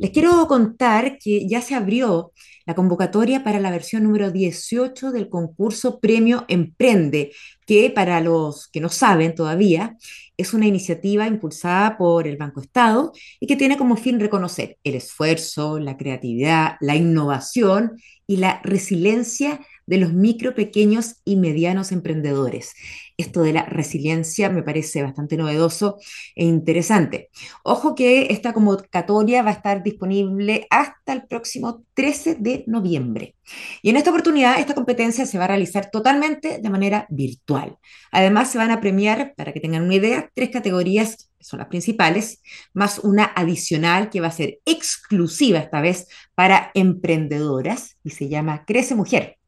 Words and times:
Les 0.00 0.12
quiero 0.12 0.46
contar 0.48 1.18
que 1.18 1.46
ya 1.46 1.60
se 1.60 1.74
abrió 1.74 2.32
la 2.64 2.74
convocatoria 2.74 3.44
para 3.44 3.60
la 3.60 3.70
versión 3.70 4.04
número 4.04 4.30
18 4.30 5.12
del 5.12 5.28
concurso 5.28 6.00
Premio 6.00 6.46
Emprende, 6.48 7.32
que 7.66 7.90
para 7.90 8.22
los 8.22 8.66
que 8.68 8.80
no 8.80 8.88
saben 8.88 9.34
todavía, 9.34 9.98
es 10.38 10.54
una 10.54 10.66
iniciativa 10.66 11.26
impulsada 11.26 11.98
por 11.98 12.26
el 12.26 12.38
Banco 12.38 12.62
Estado 12.62 13.12
y 13.40 13.46
que 13.46 13.56
tiene 13.56 13.76
como 13.76 13.98
fin 13.98 14.18
reconocer 14.18 14.78
el 14.84 14.94
esfuerzo, 14.94 15.78
la 15.78 15.98
creatividad, 15.98 16.76
la 16.80 16.96
innovación 16.96 18.00
y 18.26 18.38
la 18.38 18.62
resiliencia 18.64 19.60
de 19.90 19.98
los 19.98 20.12
micro, 20.12 20.54
pequeños 20.54 21.16
y 21.24 21.34
medianos 21.34 21.90
emprendedores. 21.90 22.74
Esto 23.16 23.42
de 23.42 23.52
la 23.52 23.64
resiliencia 23.64 24.48
me 24.48 24.62
parece 24.62 25.02
bastante 25.02 25.36
novedoso 25.36 25.98
e 26.36 26.44
interesante. 26.44 27.28
Ojo 27.64 27.96
que 27.96 28.28
esta 28.30 28.52
convocatoria 28.52 29.42
va 29.42 29.50
a 29.50 29.54
estar 29.54 29.82
disponible 29.82 30.68
hasta 30.70 31.12
el 31.12 31.26
próximo 31.26 31.82
13 31.94 32.36
de 32.36 32.62
noviembre. 32.68 33.34
Y 33.82 33.90
en 33.90 33.96
esta 33.96 34.10
oportunidad, 34.10 34.60
esta 34.60 34.76
competencia 34.76 35.26
se 35.26 35.38
va 35.38 35.44
a 35.46 35.48
realizar 35.48 35.90
totalmente 35.90 36.60
de 36.62 36.70
manera 36.70 37.08
virtual. 37.10 37.76
Además, 38.12 38.48
se 38.52 38.58
van 38.58 38.70
a 38.70 38.80
premiar, 38.80 39.34
para 39.36 39.52
que 39.52 39.58
tengan 39.58 39.82
una 39.82 39.96
idea, 39.96 40.30
tres 40.32 40.50
categorías 40.50 41.32
son 41.40 41.58
las 41.58 41.68
principales, 41.68 42.42
más 42.74 43.00
una 43.00 43.24
adicional 43.24 44.08
que 44.08 44.20
va 44.20 44.28
a 44.28 44.30
ser 44.30 44.60
exclusiva 44.66 45.58
esta 45.58 45.80
vez 45.80 46.06
para 46.36 46.70
emprendedoras 46.74 47.96
y 48.04 48.10
se 48.10 48.28
llama 48.28 48.64
Crece 48.66 48.94
Mujer. 48.94 49.39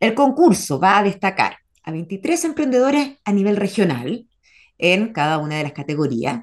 El 0.00 0.14
concurso 0.14 0.78
va 0.78 0.98
a 0.98 1.02
destacar 1.02 1.58
a 1.82 1.90
23 1.90 2.44
emprendedores 2.44 3.16
a 3.24 3.32
nivel 3.32 3.56
regional 3.56 4.26
en 4.78 5.12
cada 5.12 5.38
una 5.38 5.56
de 5.56 5.64
las 5.64 5.72
categorías. 5.72 6.42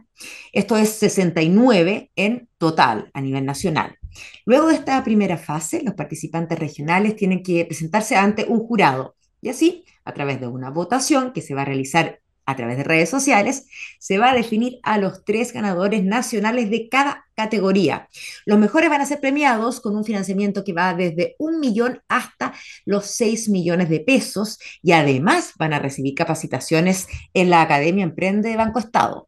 Esto 0.51 0.75
es 0.75 0.89
69 0.89 2.11
en 2.15 2.49
total 2.57 3.09
a 3.13 3.21
nivel 3.21 3.45
nacional. 3.45 3.97
Luego 4.45 4.67
de 4.67 4.75
esta 4.75 5.03
primera 5.03 5.37
fase, 5.37 5.81
los 5.83 5.93
participantes 5.93 6.59
regionales 6.59 7.15
tienen 7.15 7.43
que 7.43 7.65
presentarse 7.65 8.15
ante 8.15 8.45
un 8.45 8.59
jurado 8.59 9.15
y 9.41 9.49
así, 9.49 9.85
a 10.03 10.13
través 10.13 10.39
de 10.39 10.47
una 10.47 10.69
votación 10.69 11.31
que 11.31 11.41
se 11.41 11.53
va 11.53 11.61
a 11.61 11.65
realizar 11.65 12.19
a 12.45 12.55
través 12.55 12.77
de 12.77 12.83
redes 12.83 13.09
sociales, 13.09 13.67
se 13.99 14.17
va 14.17 14.31
a 14.31 14.35
definir 14.35 14.79
a 14.83 14.97
los 14.97 15.23
tres 15.25 15.51
ganadores 15.51 16.03
nacionales 16.03 16.69
de 16.69 16.89
cada 16.89 17.25
categoría. 17.35 18.07
Los 18.45 18.59
mejores 18.59 18.89
van 18.89 19.01
a 19.01 19.05
ser 19.05 19.19
premiados 19.19 19.81
con 19.81 19.95
un 19.95 20.05
financiamiento 20.05 20.63
que 20.63 20.73
va 20.73 20.93
desde 20.93 21.35
un 21.39 21.59
millón 21.59 22.01
hasta 22.07 22.53
los 22.85 23.07
seis 23.07 23.49
millones 23.49 23.89
de 23.89 23.99
pesos 23.99 24.59
y 24.81 24.91
además 24.91 25.53
van 25.57 25.73
a 25.73 25.79
recibir 25.79 26.15
capacitaciones 26.15 27.07
en 27.33 27.49
la 27.49 27.61
Academia 27.61 28.03
Emprende 28.03 28.49
de 28.49 28.57
Banco 28.57 28.79
Estado. 28.79 29.27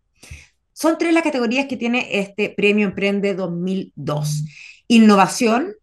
Son 0.74 0.98
tres 1.00 1.14
las 1.14 1.24
categorías 1.24 1.66
que 1.66 1.76
tiene 1.76 2.20
este 2.20 2.52
Premio 2.52 2.88
Emprende 2.88 3.34
2002. 3.34 4.44
Innovación, 4.88 5.74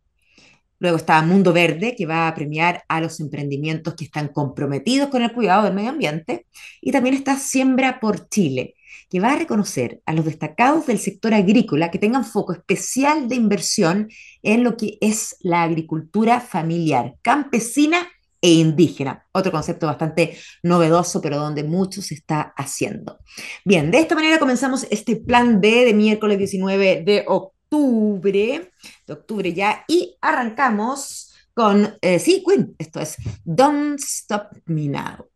Luego 0.78 0.96
está 0.96 1.22
Mundo 1.22 1.52
Verde, 1.52 1.94
que 1.96 2.06
va 2.06 2.28
a 2.28 2.34
premiar 2.34 2.84
a 2.88 3.00
los 3.00 3.20
emprendimientos 3.20 3.94
que 3.94 4.04
están 4.04 4.28
comprometidos 4.28 5.08
con 5.08 5.22
el 5.22 5.32
cuidado 5.32 5.64
del 5.64 5.74
medio 5.74 5.90
ambiente. 5.90 6.46
Y 6.80 6.92
también 6.92 7.14
está 7.14 7.38
Siembra 7.38 8.00
por 8.00 8.28
Chile, 8.28 8.74
que 9.08 9.20
va 9.20 9.32
a 9.32 9.36
reconocer 9.36 10.00
a 10.06 10.12
los 10.12 10.24
destacados 10.24 10.86
del 10.86 10.98
sector 10.98 11.34
agrícola 11.34 11.90
que 11.90 11.98
tengan 11.98 12.24
foco 12.24 12.52
especial 12.52 13.28
de 13.28 13.36
inversión 13.36 14.08
en 14.42 14.64
lo 14.64 14.76
que 14.76 14.98
es 15.00 15.36
la 15.40 15.62
agricultura 15.62 16.40
familiar, 16.40 17.14
campesina 17.22 18.08
e 18.40 18.52
indígena. 18.52 19.24
Otro 19.32 19.50
concepto 19.50 19.86
bastante 19.86 20.36
novedoso, 20.62 21.22
pero 21.22 21.38
donde 21.38 21.64
mucho 21.64 22.02
se 22.02 22.12
está 22.12 22.52
haciendo. 22.58 23.18
Bien, 23.64 23.90
de 23.90 24.00
esta 24.00 24.14
manera 24.14 24.38
comenzamos 24.38 24.86
este 24.90 25.16
plan 25.16 25.62
B 25.62 25.86
de 25.86 25.94
miércoles 25.94 26.36
19 26.36 27.04
de 27.06 27.24
octubre 27.26 27.53
octubre, 27.74 28.70
de 29.06 29.12
octubre 29.12 29.52
ya, 29.52 29.84
y 29.88 30.16
arrancamos 30.20 31.32
con, 31.52 31.96
eh, 32.00 32.18
sí, 32.18 32.42
Queen, 32.46 32.74
esto 32.78 33.00
es 33.00 33.16
Don't 33.44 33.98
Stop 34.00 34.56
Me 34.66 34.88
Now. 34.88 35.28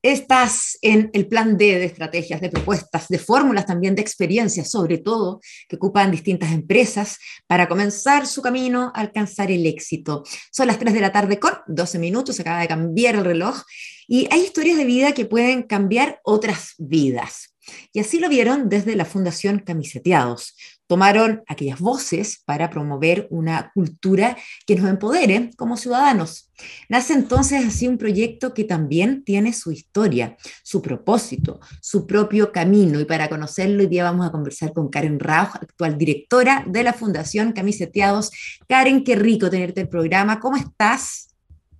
Estás 0.00 0.78
en 0.80 1.10
el 1.12 1.26
plan 1.26 1.56
D 1.56 1.78
de 1.78 1.86
estrategias, 1.86 2.40
de 2.40 2.50
propuestas, 2.50 3.08
de 3.08 3.18
fórmulas 3.18 3.66
también, 3.66 3.96
de 3.96 4.02
experiencias, 4.02 4.70
sobre 4.70 4.98
todo, 4.98 5.40
que 5.68 5.76
ocupan 5.76 6.10
distintas 6.10 6.52
empresas 6.52 7.18
para 7.48 7.68
comenzar 7.68 8.26
su 8.26 8.42
camino 8.42 8.92
a 8.94 9.00
alcanzar 9.00 9.50
el 9.50 9.66
éxito. 9.66 10.22
Son 10.52 10.68
las 10.68 10.78
3 10.78 10.94
de 10.94 11.00
la 11.00 11.10
tarde 11.10 11.40
con 11.40 11.52
12 11.66 11.98
minutos, 11.98 12.38
acaba 12.38 12.60
de 12.60 12.68
cambiar 12.68 13.16
el 13.16 13.24
reloj, 13.24 13.62
y 14.06 14.28
hay 14.30 14.42
historias 14.42 14.76
de 14.76 14.84
vida 14.84 15.12
que 15.12 15.24
pueden 15.24 15.64
cambiar 15.64 16.20
otras 16.22 16.74
vidas. 16.78 17.51
Y 17.92 18.00
así 18.00 18.18
lo 18.18 18.28
vieron 18.28 18.68
desde 18.68 18.96
la 18.96 19.04
Fundación 19.04 19.60
Camiseteados. 19.60 20.56
Tomaron 20.86 21.42
aquellas 21.46 21.80
voces 21.80 22.42
para 22.44 22.68
promover 22.68 23.26
una 23.30 23.70
cultura 23.72 24.36
que 24.66 24.76
nos 24.76 24.90
empodere 24.90 25.50
como 25.56 25.76
ciudadanos. 25.76 26.50
Nace 26.88 27.14
entonces 27.14 27.64
así 27.64 27.88
un 27.88 27.96
proyecto 27.98 28.52
que 28.52 28.64
también 28.64 29.24
tiene 29.24 29.52
su 29.52 29.72
historia, 29.72 30.36
su 30.62 30.82
propósito, 30.82 31.60
su 31.80 32.06
propio 32.06 32.52
camino. 32.52 33.00
Y 33.00 33.04
para 33.04 33.28
conocerlo, 33.28 33.82
hoy 33.82 33.88
día 33.88 34.04
vamos 34.04 34.26
a 34.26 34.32
conversar 34.32 34.72
con 34.72 34.90
Karen 34.90 35.18
Rauch, 35.18 35.54
actual 35.54 35.96
directora 35.96 36.64
de 36.68 36.82
la 36.82 36.92
Fundación 36.92 37.52
Camiseteados. 37.52 38.30
Karen, 38.68 39.02
qué 39.02 39.16
rico 39.16 39.48
tenerte 39.48 39.80
en 39.80 39.86
el 39.86 39.90
programa. 39.90 40.40
¿Cómo 40.40 40.56
estás? 40.56 41.31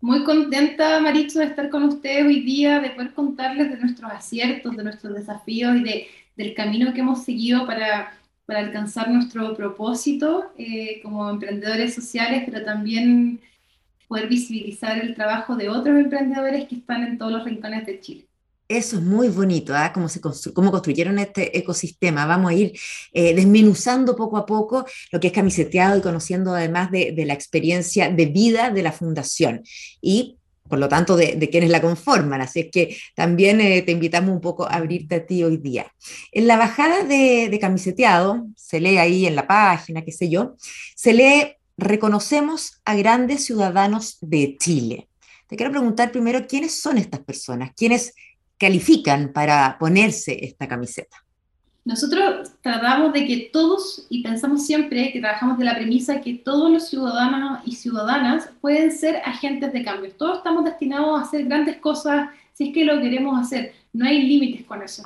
Muy 0.02 0.24
contenta, 0.24 0.98
Maricho, 0.98 1.38
de 1.38 1.44
estar 1.44 1.70
con 1.70 1.84
ustedes 1.84 2.26
hoy 2.26 2.40
día, 2.40 2.80
de 2.80 2.90
poder 2.90 3.14
contarles 3.14 3.70
de 3.70 3.76
nuestros 3.76 4.10
aciertos, 4.10 4.76
de 4.76 4.82
nuestros 4.82 5.14
desafíos 5.14 5.76
y 5.76 5.84
de, 5.84 6.08
del 6.36 6.54
camino 6.54 6.92
que 6.92 7.02
hemos 7.02 7.22
seguido 7.22 7.66
para, 7.68 8.12
para 8.44 8.58
alcanzar 8.58 9.08
nuestro 9.08 9.54
propósito 9.54 10.52
eh, 10.58 11.00
como 11.04 11.30
emprendedores 11.30 11.94
sociales, 11.94 12.42
pero 12.44 12.64
también 12.64 13.40
poder 14.08 14.28
visibilizar 14.28 14.98
el 14.98 15.14
trabajo 15.14 15.54
de 15.54 15.68
otros 15.68 15.96
emprendedores 15.96 16.66
que 16.66 16.74
están 16.74 17.04
en 17.04 17.16
todos 17.16 17.30
los 17.30 17.44
rincones 17.44 17.86
de 17.86 18.00
Chile. 18.00 18.31
Eso 18.72 18.96
es 18.96 19.02
muy 19.02 19.28
bonito, 19.28 19.74
¿ah? 19.76 19.92
cómo, 19.92 20.08
se 20.08 20.18
cómo 20.20 20.70
construyeron 20.70 21.18
este 21.18 21.58
ecosistema. 21.58 22.24
Vamos 22.24 22.52
a 22.52 22.54
ir 22.54 22.72
eh, 23.12 23.34
desmenuzando 23.34 24.16
poco 24.16 24.38
a 24.38 24.46
poco 24.46 24.86
lo 25.10 25.20
que 25.20 25.26
es 25.26 25.32
camiseteado 25.34 25.98
y 25.98 26.00
conociendo 26.00 26.54
además 26.54 26.90
de, 26.90 27.12
la 27.26 27.34
experiencia 27.34 28.08
de 28.08 28.24
vida 28.24 28.70
de 28.70 28.82
la 28.82 28.90
fundación 28.90 29.62
y 30.00 30.38
por 30.66 30.78
lo 30.78 30.88
tanto 30.88 31.16
de, 31.16 31.50
quienes 31.50 31.68
la 31.68 31.82
conforman. 31.82 32.40
Así 32.40 32.60
es 32.60 32.70
que 32.72 32.96
también 33.14 33.60
eh, 33.60 33.82
te 33.82 33.92
invitamos 33.92 34.30
un 34.30 34.40
poco 34.40 34.64
a 34.64 34.76
abrirte 34.76 35.16
a 35.16 35.26
ti 35.26 35.44
hoy 35.44 35.58
día. 35.58 35.92
En 36.30 36.46
la 36.46 36.56
bajada 36.56 37.02
de, 37.02 37.50
de 37.50 37.58
camiseteado, 37.58 38.46
se 38.56 38.80
lee 38.80 38.96
ahí 38.96 39.26
en 39.26 39.36
la 39.36 39.46
página, 39.46 40.02
qué 40.02 40.12
sé 40.12 40.30
yo, 40.30 40.56
se 40.96 41.12
lee 41.12 41.56
reconocemos 41.76 42.80
a 42.86 42.94
grandes 42.94 43.44
ciudadanos 43.44 44.16
de 44.22 44.56
Chile. 44.58 45.08
Te 45.46 45.56
quiero 45.56 45.72
preguntar 45.72 46.10
primero, 46.10 46.46
¿quiénes 46.46 46.80
son 46.80 46.96
estas 46.96 47.20
personas? 47.20 47.72
¿Quiénes 47.76 48.14
califican 48.62 49.32
para 49.32 49.76
ponerse 49.76 50.38
esta 50.44 50.68
camiseta? 50.68 51.16
Nosotros 51.84 52.52
tratamos 52.62 53.12
de 53.12 53.26
que 53.26 53.50
todos, 53.52 54.06
y 54.08 54.22
pensamos 54.22 54.64
siempre 54.64 55.10
que 55.12 55.18
trabajamos 55.18 55.58
de 55.58 55.64
la 55.64 55.74
premisa 55.74 56.20
que 56.20 56.34
todos 56.34 56.70
los 56.70 56.86
ciudadanos 56.86 57.58
y 57.66 57.74
ciudadanas 57.74 58.50
pueden 58.60 58.92
ser 58.92 59.16
agentes 59.24 59.72
de 59.72 59.82
cambio. 59.82 60.12
Todos 60.16 60.38
estamos 60.38 60.64
destinados 60.64 61.18
a 61.18 61.24
hacer 61.24 61.44
grandes 61.46 61.78
cosas 61.78 62.28
si 62.52 62.68
es 62.68 62.74
que 62.74 62.84
lo 62.84 63.00
queremos 63.00 63.36
hacer. 63.40 63.74
No 63.92 64.06
hay 64.06 64.22
límites 64.22 64.64
con 64.64 64.80
eso. 64.80 65.02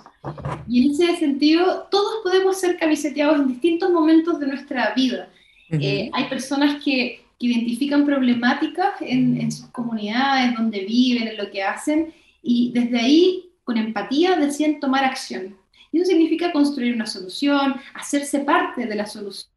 Y 0.69 0.84
en 0.84 0.93
ese 0.93 1.17
sentido, 1.17 1.88
todos 1.91 2.17
podemos 2.23 2.61
ser 2.61 2.77
camiseteados 2.77 3.41
en 3.41 3.49
distintos 3.49 3.91
momentos 3.91 4.38
de 4.38 4.47
nuestra 4.49 4.93
vida. 4.94 5.31
Eh, 5.71 6.11
hay 6.12 6.25
personas 6.28 6.84
que, 6.84 7.25
que 7.38 7.47
identifican 7.47 8.05
problemáticas 8.05 9.00
en, 9.00 9.41
en, 9.41 9.50
sus 9.50 9.67
comunidades, 9.69 10.55
donde 10.55 10.84
viven, 10.84 11.27
en 11.27 11.38
lo 11.38 11.50
que 11.50 11.62
hacen, 11.62 12.12
y 12.43 12.71
desde 12.73 13.00
ahí 13.00 13.46
con 13.66 13.77
empatía 13.77 14.37
deciden 14.37 14.78
tomar 14.78 15.04
acción. 15.04 15.56
Y 15.91 15.99
eso 15.99 16.09
significa 16.09 16.53
construir 16.53 16.94
una 16.94 17.04
solución, 17.04 17.75
hacerse 17.94 18.38
parte 18.38 18.87
de 18.87 18.94
la 18.94 19.06
solución, 19.06 19.50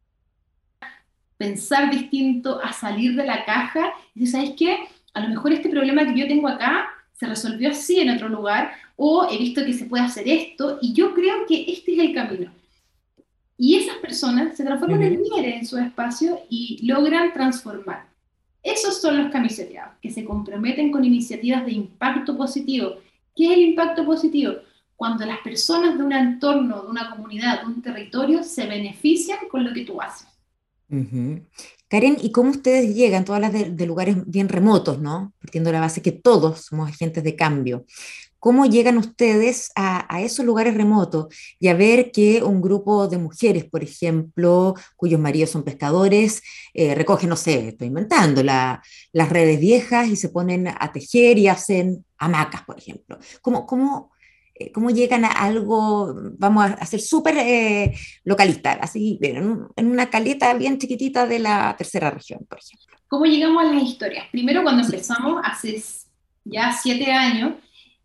pensar 1.38 1.92
distinto, 1.92 2.60
a 2.60 2.72
salir 2.72 3.14
de 3.14 3.24
la 3.24 3.44
caja 3.44 3.92
y 4.16 4.20
decir, 4.20 4.32
¿sabes 4.32 4.54
qué? 4.58 4.78
A 5.14 5.20
lo 5.20 5.28
mejor 5.28 5.52
este 5.52 5.68
problema 5.68 6.04
que 6.04 6.18
yo 6.18 6.26
tengo 6.26 6.48
acá 6.48 6.88
se 7.12 7.26
resolvió 7.26 7.70
así 7.70 8.00
en 8.00 8.10
otro 8.10 8.28
lugar 8.28 8.72
o 8.96 9.28
he 9.30 9.38
visto 9.38 9.64
que 9.64 9.74
se 9.74 9.84
puede 9.84 10.02
hacer 10.02 10.26
esto 10.26 10.80
y 10.82 10.92
yo 10.92 11.14
creo 11.14 11.46
que 11.46 11.70
este 11.70 11.92
es 11.92 11.98
el 12.00 12.12
camino. 12.12 12.50
Y 13.56 13.76
esas 13.76 13.98
personas 13.98 14.56
se 14.56 14.64
transforman 14.64 15.04
en 15.04 15.22
líderes 15.22 15.54
en 15.54 15.66
su 15.66 15.78
espacio 15.78 16.40
y 16.48 16.84
logran 16.84 17.32
transformar. 17.32 18.08
Esos 18.60 19.00
son 19.00 19.22
los 19.22 19.30
camiseteados, 19.30 19.98
que 20.02 20.10
se 20.10 20.24
comprometen 20.24 20.90
con 20.90 21.04
iniciativas 21.04 21.64
de 21.64 21.72
impacto 21.72 22.36
positivo 22.36 22.96
¿Qué 23.34 23.46
es 23.46 23.52
el 23.52 23.60
impacto 23.60 24.04
positivo? 24.04 24.54
Cuando 24.96 25.24
las 25.24 25.38
personas 25.38 25.96
de 25.96 26.04
un 26.04 26.12
entorno, 26.12 26.82
de 26.82 26.88
una 26.88 27.10
comunidad, 27.10 27.62
de 27.62 27.66
un 27.66 27.82
territorio 27.82 28.42
se 28.42 28.66
benefician 28.66 29.38
con 29.50 29.64
lo 29.64 29.72
que 29.72 29.84
tú 29.84 30.00
haces. 30.00 30.28
Karen, 31.88 32.18
¿y 32.20 32.32
cómo 32.32 32.50
ustedes 32.50 32.94
llegan, 32.94 33.24
todas 33.24 33.40
las 33.40 33.52
de, 33.52 33.86
lugares 33.86 34.16
bien 34.26 34.48
remotos, 34.48 35.00
¿no? 35.00 35.32
Partiendo 35.40 35.68
de 35.68 35.74
la 35.74 35.80
base 35.80 36.02
que 36.02 36.12
todos 36.12 36.66
somos 36.66 36.90
agentes 36.90 37.24
de 37.24 37.36
cambio. 37.36 37.84
¿Cómo 38.40 38.64
llegan 38.64 38.96
ustedes 38.96 39.70
a, 39.76 40.20
esos 40.22 40.46
lugares 40.46 40.74
remotos 40.74 41.26
y 41.58 41.68
a 41.68 41.74
ver 41.74 42.10
que 42.10 42.42
un 42.42 42.62
grupo 42.62 43.06
de 43.06 43.18
mujeres, 43.18 43.66
por 43.66 43.84
ejemplo, 43.84 44.74
cuyos 44.96 45.20
maridos 45.20 45.50
son 45.50 45.62
pescadores, 45.62 46.42
eh, 46.72 46.94
recogen, 46.94 47.28
no 47.28 47.36
sé, 47.36 47.68
estoy 47.68 47.88
inventando, 47.88 48.42
las 48.42 49.28
redes 49.28 49.60
viejas 49.60 50.08
y 50.08 50.16
se 50.16 50.30
ponen 50.30 50.68
a 50.68 50.90
tejer 50.90 51.38
y 51.38 51.48
hacen 51.48 52.04
hamacas, 52.16 52.62
por 52.64 52.78
ejemplo? 52.78 53.18
¿Cómo, 53.42 53.66
cómo, 53.66 54.10
eh, 54.54 54.72
cómo 54.72 54.88
llegan 54.88 55.26
a 55.26 55.32
algo, 55.32 56.14
vamos 56.38 56.64
a 56.78 56.86
ser 56.86 57.00
súper 57.00 57.36
eh, 57.36 57.94
localistas, 58.24 58.78
así, 58.80 59.18
en, 59.20 59.66
en 59.76 59.86
una 59.86 60.08
caleta 60.08 60.54
bien 60.54 60.78
chiquitita 60.78 61.26
de 61.26 61.40
la 61.40 61.74
tercera 61.76 62.10
región, 62.10 62.46
por 62.48 62.58
ejemplo? 62.58 62.96
¿Cómo 63.06 63.26
llegamos 63.26 63.62
a 63.62 63.74
las 63.74 63.82
historias? 63.82 64.24
Primero, 64.32 64.62
cuando 64.62 64.82
empezamos, 64.82 65.42
hace 65.44 65.82
ya 66.44 66.72
siete 66.72 67.12
años, 67.12 67.54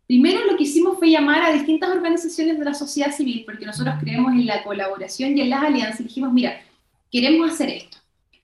Primero 0.06 0.44
lo 0.44 0.56
que 0.56 0.62
hicimos 0.64 0.98
fue 0.98 1.10
llamar 1.10 1.42
a 1.42 1.52
distintas 1.52 1.90
organizaciones 1.90 2.58
de 2.58 2.64
la 2.64 2.74
sociedad 2.74 3.12
civil, 3.12 3.42
porque 3.44 3.66
nosotros 3.66 3.96
creemos 4.00 4.32
en 4.32 4.46
la 4.46 4.62
colaboración 4.62 5.36
y 5.36 5.40
en 5.40 5.50
las 5.50 5.64
alianzas, 5.64 6.00
y 6.00 6.04
dijimos, 6.04 6.32
mira, 6.32 6.60
queremos 7.10 7.50
hacer 7.50 7.70
esto, 7.70 7.98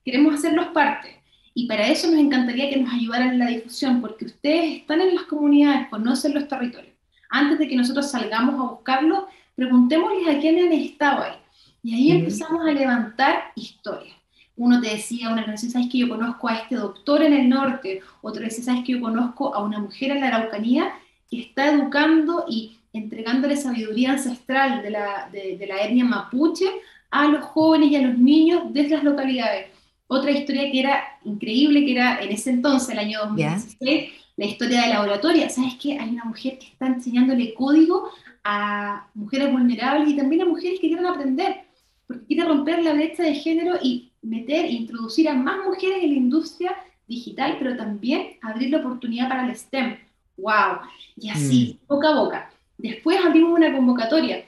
queremos 0.04 0.34
hacerlos 0.34 0.68
parte, 0.68 1.22
y 1.54 1.68
para 1.68 1.86
eso 1.86 2.10
nos 2.10 2.18
encantaría 2.18 2.70
que 2.70 2.78
nos 2.78 2.92
ayudaran 2.92 3.30
en 3.34 3.38
la 3.38 3.46
difusión, 3.46 4.00
porque 4.00 4.24
ustedes 4.24 4.78
están 4.78 5.00
en 5.02 5.14
las 5.14 5.24
comunidades, 5.24 5.88
conocen 5.88 6.34
los 6.34 6.48
territorios. 6.48 6.94
Antes 7.30 7.58
de 7.58 7.68
que 7.68 7.76
nosotros 7.76 8.10
salgamos 8.10 8.54
a 8.56 8.72
buscarlos, 8.72 9.24
preguntémosles 9.54 10.34
a 10.34 10.40
quiénes 10.40 10.66
han 10.66 10.72
estado 10.72 11.22
ahí. 11.22 11.36
Y 11.82 11.94
ahí 11.94 12.10
empezamos 12.12 12.66
a 12.66 12.72
levantar 12.72 13.52
historias. 13.54 14.16
Uno 14.56 14.80
te 14.80 14.90
decía, 14.90 15.28
una 15.28 15.40
organización, 15.40 15.72
sabes 15.72 15.88
que 15.90 15.98
yo 15.98 16.08
conozco 16.08 16.48
a 16.48 16.56
este 16.56 16.76
doctor 16.76 17.22
en 17.22 17.32
el 17.32 17.48
norte, 17.48 18.00
otro 18.20 18.42
decía, 18.42 18.64
sabes 18.64 18.84
que 18.84 18.92
yo 18.92 19.00
conozco 19.00 19.54
a 19.54 19.62
una 19.62 19.78
mujer 19.78 20.10
en 20.10 20.20
la 20.20 20.28
Araucanía 20.28 20.92
está 21.40 21.72
educando 21.72 22.44
y 22.48 22.78
entregándole 22.92 23.56
sabiduría 23.56 24.12
ancestral 24.12 24.82
de 24.82 24.90
la, 24.90 25.28
de, 25.32 25.64
la 25.66 25.82
etnia 25.82 26.04
mapuche 26.04 26.66
a 27.10 27.26
los 27.26 27.44
jóvenes 27.44 27.90
y 27.90 27.96
a 27.96 28.02
los 28.02 28.18
niños 28.18 28.72
de 28.72 28.88
las 28.88 29.02
localidades. 29.02 29.68
Otra 30.06 30.30
historia 30.30 30.70
que 30.70 30.80
era 30.80 31.02
increíble, 31.24 31.84
que 31.84 31.92
era 31.92 32.20
en 32.20 32.32
ese 32.32 32.50
entonces, 32.50 32.90
el 32.90 32.98
año 32.98 33.20
2016, 33.20 34.12
la 34.36 34.44
historia 34.44 34.82
de 34.82 34.88
la 34.88 35.02
oratoria. 35.02 35.48
¿Sabes 35.48 35.74
qué? 35.80 35.98
Hay 35.98 36.10
una 36.10 36.24
mujer 36.24 36.58
que 36.58 36.66
está 36.66 36.86
enseñándole 36.86 37.54
código 37.54 38.10
a 38.44 39.08
mujeres 39.14 39.50
vulnerables 39.50 40.10
y 40.10 40.16
también 40.16 40.42
a 40.42 40.46
mujeres 40.46 40.80
que 40.80 40.88
quieren 40.88 41.06
aprender, 41.06 41.62
porque 42.06 42.26
quiere 42.26 42.44
romper 42.44 42.82
la 42.82 42.92
brecha 42.92 43.22
de 43.22 43.34
género 43.34 43.78
y 43.82 44.12
meter 44.20 44.66
e 44.66 44.72
introducir 44.72 45.28
a 45.28 45.34
más 45.34 45.64
mujeres 45.64 46.02
en 46.02 46.10
la 46.10 46.16
industria 46.16 46.76
digital, 47.06 47.56
pero 47.58 47.76
también 47.76 48.38
abrir 48.42 48.70
la 48.70 48.78
oportunidad 48.78 49.28
para 49.28 49.46
el 49.46 49.56
STEM 49.56 49.96
wow, 50.42 50.80
y 51.16 51.30
así, 51.30 51.78
mm. 51.80 51.86
boca 51.86 52.08
a 52.08 52.14
boca. 52.14 52.50
Después 52.76 53.18
abrimos 53.24 53.52
una 53.52 53.72
convocatoria 53.72 54.44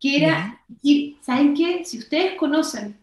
que 0.00 0.16
era 0.16 0.60
decir, 0.68 1.16
¿saben 1.22 1.54
qué? 1.54 1.84
Si 1.84 1.98
ustedes 1.98 2.34
conocen, 2.34 2.98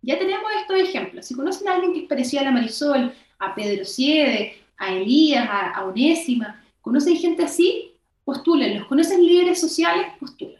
ya 0.00 0.18
tenemos 0.18 0.46
estos 0.60 0.78
ejemplos, 0.78 1.26
si 1.26 1.34
conocen 1.34 1.68
a 1.68 1.74
alguien 1.74 1.92
que 1.92 2.00
es 2.00 2.08
parecido 2.08 2.42
a 2.42 2.44
la 2.44 2.52
Marisol, 2.52 3.12
a 3.38 3.54
Pedro 3.54 3.84
Siede, 3.84 4.54
a 4.78 4.94
Elías, 4.94 5.48
a, 5.50 5.84
Onésima, 5.84 6.62
conocen 6.80 7.16
gente 7.16 7.44
así, 7.44 7.92
postulen, 8.24 8.78
los 8.78 8.86
conocen 8.86 9.24
líderes 9.24 9.60
sociales, 9.60 10.06
postulen. 10.20 10.56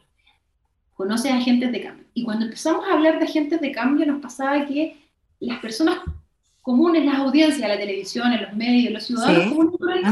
Conocen 0.95 1.37
agentes 1.37 1.71
de 1.71 1.81
cambio. 1.81 2.05
Y 2.13 2.25
cuando 2.25 2.47
empezamos 2.47 2.85
a 2.85 2.95
hablar 2.95 3.21
de 3.21 3.27
agentes 3.27 3.61
de 3.61 3.71
cambio, 3.71 4.05
nos 4.05 4.21
pasaba 4.21 4.67
que 4.67 4.97
las 5.39 5.61
personas 5.61 6.01
comunes, 6.61 7.05
las 7.05 7.19
audiencias, 7.19 7.69
la 7.69 7.79
televisión, 7.79 8.33
en 8.33 8.43
los 8.43 8.53
medios, 8.55 8.93
los 8.93 9.05
ciudadanos 9.05 9.55
comunes, 9.55 10.03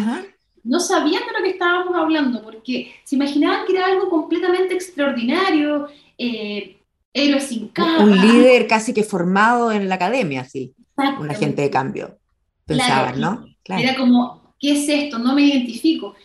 no 0.67 0.81
sabían 0.81 1.23
de 1.27 1.39
lo 1.39 1.45
que 1.45 1.51
estábamos 1.51 1.95
hablando, 1.95 2.43
porque 2.43 2.93
se 3.05 3.15
imaginaban 3.15 3.65
que 3.65 3.73
era 3.73 3.87
algo 3.87 4.11
completamente 4.11 4.75
extraordinario, 4.75 5.87
eh, 6.19 6.77
héroe 7.13 7.41
sin. 7.41 7.71
Un 8.01 8.21
líder 8.21 8.67
casi 8.67 8.93
que 8.93 9.05
formado 9.05 9.71
en 9.71 9.89
la 9.89 9.95
academia, 9.95 10.45
sí. 10.45 10.75
Un 11.21 11.31
agente 11.31 11.63
de 11.63 11.71
cambio. 11.71 12.19
Pensaban, 12.65 13.21
¿no? 13.21 13.47
Era 13.65 13.97
como, 13.97 14.55
¿qué 14.59 14.73
es 14.73 14.89
esto? 14.89 15.19
No 15.19 15.35
me 15.35 15.43
identifico. 15.43 16.17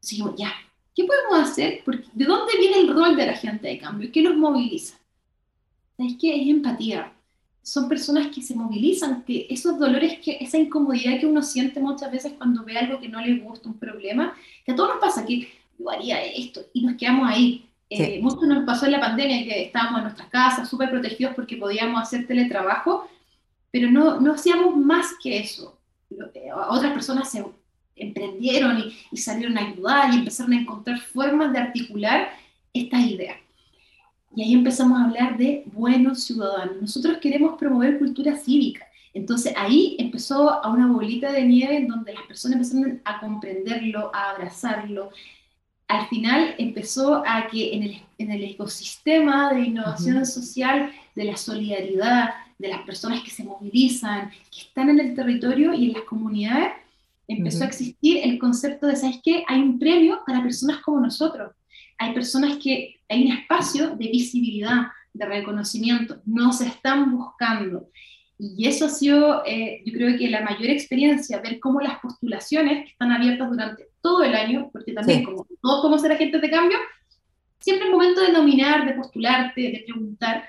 Dijimos, 0.00 0.34
ya, 0.36 0.52
¿qué 0.94 1.04
podemos 1.04 1.50
hacer? 1.50 1.82
Porque, 1.84 2.06
¿De 2.14 2.24
dónde 2.24 2.54
viene 2.58 2.78
el 2.80 2.94
rol 2.94 3.16
del 3.16 3.28
agente 3.28 3.68
de 3.68 3.78
cambio? 3.78 4.10
¿Qué 4.10 4.22
los 4.22 4.34
moviliza? 4.34 4.98
Es 5.98 6.14
que 6.18 6.40
es 6.40 6.48
empatía 6.48 7.12
son 7.62 7.88
personas 7.88 8.28
que 8.34 8.42
se 8.42 8.54
movilizan, 8.54 9.22
que 9.24 9.46
esos 9.48 9.78
dolores, 9.78 10.18
que 10.18 10.38
esa 10.40 10.58
incomodidad 10.58 11.20
que 11.20 11.26
uno 11.26 11.42
siente 11.42 11.80
muchas 11.80 12.10
veces 12.10 12.32
cuando 12.36 12.64
ve 12.64 12.76
algo 12.76 13.00
que 13.00 13.08
no 13.08 13.20
le 13.20 13.38
gusta, 13.38 13.68
un 13.68 13.78
problema, 13.78 14.34
que 14.64 14.72
a 14.72 14.76
todos 14.76 14.90
nos 14.90 14.98
pasa, 14.98 15.24
que 15.24 15.48
yo 15.78 15.90
haría 15.90 16.22
esto 16.24 16.62
y 16.72 16.84
nos 16.84 16.96
quedamos 16.96 17.28
ahí. 17.30 17.68
Eh, 17.88 18.20
mucho 18.22 18.46
nos 18.46 18.64
pasó 18.64 18.86
en 18.86 18.92
la 18.92 19.00
pandemia 19.00 19.44
que 19.44 19.64
estábamos 19.64 19.98
en 19.98 20.04
nuestras 20.04 20.28
casas 20.28 20.68
súper 20.68 20.90
protegidos 20.90 21.34
porque 21.34 21.56
podíamos 21.56 22.00
hacer 22.02 22.26
teletrabajo, 22.26 23.06
pero 23.70 23.90
no, 23.90 24.20
no 24.20 24.32
hacíamos 24.32 24.76
más 24.76 25.14
que 25.22 25.38
eso. 25.38 25.78
Eh, 26.10 26.50
otras 26.68 26.92
personas 26.92 27.30
se 27.30 27.44
emprendieron 27.94 28.78
y, 28.78 28.96
y 29.12 29.16
salieron 29.18 29.56
a 29.58 29.68
ayudar 29.68 30.12
y 30.12 30.18
empezaron 30.18 30.52
a 30.54 30.60
encontrar 30.60 30.98
formas 31.00 31.52
de 31.52 31.58
articular 31.58 32.30
estas 32.72 33.02
ideas. 33.02 33.41
Y 34.34 34.42
ahí 34.42 34.54
empezamos 34.54 34.98
a 34.98 35.04
hablar 35.04 35.36
de 35.36 35.64
buenos 35.66 36.24
ciudadanos. 36.24 36.80
Nosotros 36.80 37.18
queremos 37.18 37.58
promover 37.58 37.98
cultura 37.98 38.36
cívica. 38.36 38.86
Entonces 39.14 39.52
ahí 39.56 39.96
empezó 39.98 40.50
a 40.50 40.70
una 40.70 40.86
bolita 40.86 41.30
de 41.32 41.44
nieve 41.44 41.76
en 41.76 41.88
donde 41.88 42.14
las 42.14 42.22
personas 42.24 42.56
empezaron 42.56 43.02
a 43.04 43.20
comprenderlo, 43.20 44.10
a 44.14 44.30
abrazarlo. 44.30 45.10
Al 45.86 46.08
final 46.08 46.54
empezó 46.56 47.22
a 47.26 47.46
que 47.48 47.74
en 47.74 47.82
el, 47.82 48.02
en 48.16 48.30
el 48.30 48.44
ecosistema 48.44 49.52
de 49.52 49.60
innovación 49.60 50.24
social, 50.24 50.90
de 51.14 51.24
la 51.24 51.36
solidaridad, 51.36 52.30
de 52.58 52.68
las 52.68 52.82
personas 52.82 53.22
que 53.22 53.30
se 53.30 53.44
movilizan, 53.44 54.30
que 54.50 54.60
están 54.60 54.88
en 54.88 55.00
el 55.00 55.14
territorio 55.14 55.74
y 55.74 55.88
en 55.88 55.92
las 55.92 56.04
comunidades, 56.04 56.72
empezó 57.28 57.64
a 57.64 57.66
existir 57.66 58.20
el 58.22 58.38
concepto 58.38 58.86
de, 58.86 58.96
¿sabes 58.96 59.20
qué? 59.22 59.44
Hay 59.46 59.60
un 59.60 59.78
premio 59.78 60.20
para 60.26 60.42
personas 60.42 60.80
como 60.80 61.00
nosotros. 61.00 61.52
Hay 62.02 62.12
personas 62.14 62.56
que 62.56 63.00
hay 63.08 63.26
un 63.26 63.32
espacio 63.32 63.90
de 63.90 64.08
visibilidad, 64.08 64.88
de 65.12 65.24
reconocimiento, 65.24 66.20
no 66.26 66.52
se 66.52 66.66
están 66.66 67.16
buscando. 67.16 67.88
Y 68.38 68.66
eso 68.66 68.86
ha 68.86 68.88
sido, 68.88 69.44
eh, 69.46 69.82
yo 69.86 69.92
creo 69.92 70.18
que 70.18 70.28
la 70.28 70.40
mayor 70.40 70.68
experiencia, 70.68 71.40
ver 71.40 71.60
cómo 71.60 71.80
las 71.80 72.00
postulaciones 72.00 72.84
que 72.84 72.90
están 72.90 73.12
abiertas 73.12 73.48
durante 73.48 73.86
todo 74.00 74.24
el 74.24 74.34
año, 74.34 74.68
porque 74.72 74.92
también 74.92 75.22
como 75.22 75.46
todos 75.60 75.80
podemos 75.80 76.02
ser 76.02 76.10
agentes 76.10 76.42
de 76.42 76.50
cambio, 76.50 76.76
siempre 77.60 77.86
es 77.86 77.92
momento 77.92 78.20
de 78.20 78.32
nominar, 78.32 78.84
de 78.84 78.94
postularte, 78.94 79.60
de 79.60 79.84
preguntar. 79.86 80.44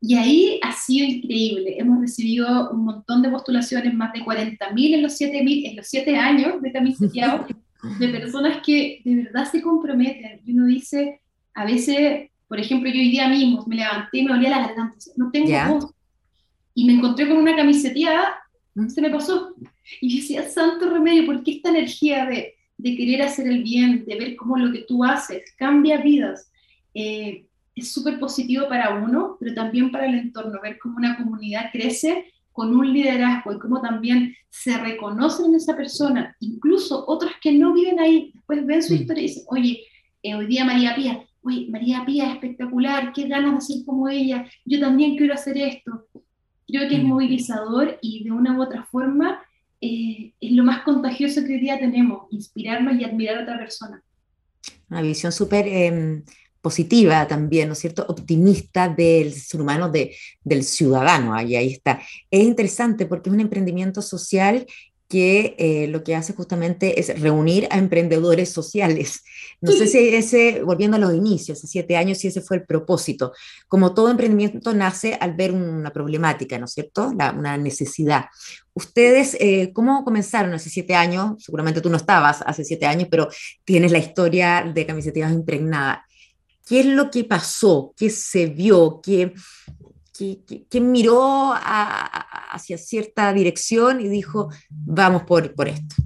Y 0.00 0.14
ahí 0.14 0.60
ha 0.62 0.70
sido 0.70 1.08
increíble. 1.08 1.74
Hemos 1.76 2.00
recibido 2.00 2.70
un 2.70 2.84
montón 2.84 3.20
de 3.20 3.30
postulaciones, 3.30 3.92
más 3.94 4.12
de 4.12 4.20
40.000 4.20 4.94
en 4.94 5.02
los 5.02 5.20
7.000, 5.20 5.70
en 5.70 5.76
los 5.76 5.88
7 5.88 6.16
años 6.16 6.62
de 6.62 6.70
Camille 6.70 6.96
de 7.82 8.08
personas 8.08 8.62
que 8.64 9.00
de 9.04 9.16
verdad 9.24 9.50
se 9.50 9.60
comprometen. 9.60 10.40
Y 10.44 10.52
uno 10.52 10.66
dice, 10.66 11.20
a 11.54 11.64
veces, 11.64 12.30
por 12.48 12.60
ejemplo, 12.60 12.88
yo 12.90 12.96
hoy 12.96 13.10
día 13.10 13.28
mismo 13.28 13.64
me 13.66 13.76
levanté 13.76 14.18
y 14.18 14.24
me 14.24 14.32
olía 14.32 14.50
la 14.50 14.66
garganta, 14.66 14.96
no 15.16 15.30
tengo 15.30 15.74
voz. 15.74 15.94
Y 16.74 16.86
me 16.86 16.94
encontré 16.94 17.28
con 17.28 17.38
una 17.38 17.56
camiseteada, 17.56 18.36
mm. 18.74 18.88
se 18.88 19.02
me 19.02 19.10
pasó. 19.10 19.54
Y 20.00 20.20
decía, 20.20 20.48
santo 20.48 20.88
remedio, 20.88 21.26
¿por 21.26 21.42
qué 21.42 21.52
esta 21.52 21.70
energía 21.70 22.24
de, 22.26 22.54
de, 22.78 22.96
querer 22.96 23.22
hacer 23.22 23.46
el 23.46 23.62
bien, 23.62 24.04
de 24.06 24.16
ver 24.16 24.36
cómo 24.36 24.56
lo 24.56 24.72
que 24.72 24.82
tú 24.82 25.04
haces 25.04 25.42
cambia 25.56 25.98
vidas? 25.98 26.50
Eh, 26.94 27.46
es 27.74 27.90
súper 27.90 28.18
positivo 28.18 28.68
para 28.68 28.94
uno, 28.94 29.36
pero 29.40 29.54
también 29.54 29.90
para 29.90 30.06
el 30.06 30.14
entorno, 30.14 30.60
ver 30.62 30.78
cómo 30.78 30.96
una 30.96 31.16
comunidad 31.16 31.70
crece 31.72 32.31
con 32.52 32.74
un 32.74 32.92
liderazgo 32.92 33.52
y 33.52 33.58
cómo 33.58 33.80
también 33.80 34.34
se 34.50 34.76
reconocen 34.78 35.46
en 35.46 35.54
esa 35.56 35.76
persona, 35.76 36.36
incluso 36.40 37.04
otras 37.06 37.32
que 37.40 37.52
no 37.52 37.72
viven 37.72 37.98
ahí, 37.98 38.30
después 38.34 38.66
ven 38.66 38.82
su 38.82 38.92
mm. 38.92 38.96
historia 38.96 39.22
y 39.22 39.26
dicen, 39.26 39.44
oye, 39.48 39.84
eh, 40.22 40.34
hoy 40.34 40.46
día 40.46 40.64
María 40.64 40.94
Pía, 40.94 41.24
uy, 41.42 41.68
María 41.70 42.04
Pía 42.04 42.28
es 42.28 42.34
espectacular, 42.34 43.12
qué 43.12 43.26
ganas 43.26 43.54
de 43.54 43.74
ser 43.74 43.84
como 43.86 44.08
ella, 44.08 44.46
yo 44.64 44.78
también 44.80 45.16
quiero 45.16 45.34
hacer 45.34 45.56
esto. 45.58 46.06
Creo 46.66 46.88
que 46.88 46.96
es 46.96 47.02
mm. 47.02 47.06
movilizador 47.06 47.98
y 48.02 48.24
de 48.24 48.30
una 48.30 48.56
u 48.56 48.62
otra 48.62 48.84
forma 48.84 49.42
eh, 49.80 50.32
es 50.40 50.52
lo 50.52 50.62
más 50.62 50.82
contagioso 50.82 51.42
que 51.44 51.54
hoy 51.54 51.60
día 51.60 51.78
tenemos, 51.78 52.28
inspirarnos 52.30 52.94
y 53.00 53.04
admirar 53.04 53.38
a 53.38 53.42
otra 53.42 53.58
persona. 53.58 54.02
Una 54.88 55.02
visión 55.02 55.32
súper 55.32 55.66
em, 55.66 56.22
positiva 56.62 57.26
también, 57.26 57.68
¿no 57.68 57.74
es 57.74 57.80
cierto? 57.80 58.06
Optimista 58.08 58.88
del 58.88 59.34
ser 59.34 59.60
humano, 59.60 59.90
de, 59.90 60.16
del 60.42 60.64
ciudadano, 60.64 61.34
ahí, 61.34 61.56
ahí 61.56 61.72
está. 61.72 62.00
Es 62.30 62.42
interesante 62.42 63.04
porque 63.04 63.28
es 63.28 63.34
un 63.34 63.40
emprendimiento 63.40 64.00
social 64.00 64.66
que 65.12 65.56
eh, 65.58 65.88
lo 65.88 66.02
que 66.02 66.14
hace 66.14 66.32
justamente 66.32 66.98
es 66.98 67.20
reunir 67.20 67.68
a 67.70 67.76
emprendedores 67.76 68.48
sociales. 68.48 69.22
No 69.60 69.70
sé 69.72 69.86
si 69.86 69.98
ese, 70.14 70.62
volviendo 70.62 70.96
a 70.96 71.00
los 71.00 71.12
inicios, 71.12 71.58
hace 71.58 71.66
siete 71.66 71.98
años, 71.98 72.16
si 72.16 72.28
ese 72.28 72.40
fue 72.40 72.56
el 72.56 72.64
propósito. 72.64 73.34
Como 73.68 73.92
todo 73.92 74.08
emprendimiento 74.08 74.72
nace 74.72 75.18
al 75.20 75.34
ver 75.34 75.52
una 75.52 75.92
problemática, 75.92 76.58
¿no 76.58 76.64
es 76.64 76.72
cierto? 76.72 77.08
una 77.08 77.58
necesidad. 77.58 78.24
Ustedes, 78.72 79.36
eh, 79.38 79.70
¿cómo 79.74 80.02
comenzaron 80.02 80.54
hace 80.54 80.70
siete 80.70 80.94
años? 80.94 81.44
Seguramente 81.44 81.82
tú 81.82 81.90
no 81.90 81.98
estabas 81.98 82.40
hace 82.46 82.64
siete 82.64 82.86
años, 82.86 83.08
pero 83.10 83.28
tienes 83.64 83.92
la 83.92 83.98
historia 83.98 84.72
de 84.74 84.86
camisetas 84.86 85.30
impregnada. 85.30 86.06
¿Qué 86.66 86.80
es 86.80 86.86
lo 86.86 87.10
que 87.10 87.24
pasó? 87.24 87.92
¿Qué 87.96 88.10
se 88.10 88.46
vio? 88.46 89.00
¿Qué, 89.02 89.34
que, 90.70 90.80
miró 90.80 91.52
hacia 91.54 92.78
cierta 92.78 93.32
dirección 93.32 94.00
y 94.00 94.08
dijo, 94.08 94.50
vamos 94.70 95.22
por, 95.22 95.54
por 95.54 95.68
esto. 95.68 95.96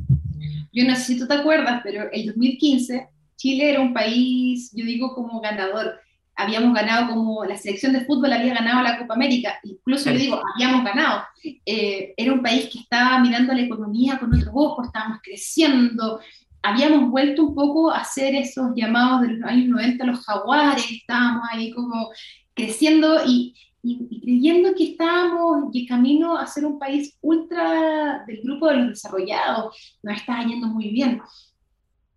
Yo 0.73 0.85
no 0.85 0.95
sé 0.95 1.03
si 1.03 1.19
tú 1.19 1.27
te 1.27 1.35
acuerdas, 1.35 1.81
pero 1.83 2.11
el 2.13 2.27
2015 2.27 3.09
Chile 3.37 3.71
era 3.71 3.81
un 3.81 3.93
país, 3.93 4.71
yo 4.75 4.85
digo, 4.85 5.15
como 5.15 5.41
ganador. 5.41 6.01
Habíamos 6.35 6.75
ganado 6.75 7.09
como 7.09 7.45
la 7.45 7.57
selección 7.57 7.95
de 7.95 8.05
fútbol 8.05 8.33
había 8.33 8.55
ganado 8.55 8.83
la 8.83 8.99
Copa 8.99 9.15
América, 9.15 9.59
incluso 9.65 10.11
yo 10.11 10.19
digo, 10.19 10.43
habíamos 10.55 10.85
ganado. 10.85 11.23
Eh, 11.65 12.13
era 12.17 12.33
un 12.33 12.43
país 12.43 12.69
que 12.71 12.81
estaba 12.81 13.19
mirando 13.21 13.55
la 13.55 13.63
economía 13.63 14.19
con 14.19 14.35
otros 14.35 14.53
ojos, 14.55 14.87
estábamos 14.87 15.21
creciendo, 15.23 16.21
habíamos 16.67 17.11
vuelto 17.11 17.45
un 17.45 17.55
poco 17.55 17.93
a 17.93 18.01
hacer 18.01 18.35
esos 18.35 18.73
llamados 18.75 19.23
de 19.23 19.29
los 19.29 19.49
años 19.49 19.69
90, 19.69 20.05
los 20.05 20.25
jaguares, 20.25 20.91
estábamos 20.91 21.43
ahí 21.53 21.71
como 21.71 22.11
creciendo 22.55 23.21
y, 23.25 23.55
y, 23.85 24.21
creyendo 24.21 24.75
que 24.75 24.91
estábamos 24.91 25.73
en 25.73 25.87
camino 25.87 26.37
a 26.37 26.45
ser 26.47 26.67
un 26.67 26.79
país 26.81 27.17
ultra 27.21 28.25
del 28.27 28.41
grupo 28.43 28.67
de 28.67 28.77
los 28.79 28.89
desarrollados, 28.89 29.99
nos 30.03 30.17
estaba 30.17 30.45
yendo 30.45 30.67
muy 30.67 30.91
bien. 30.91 31.21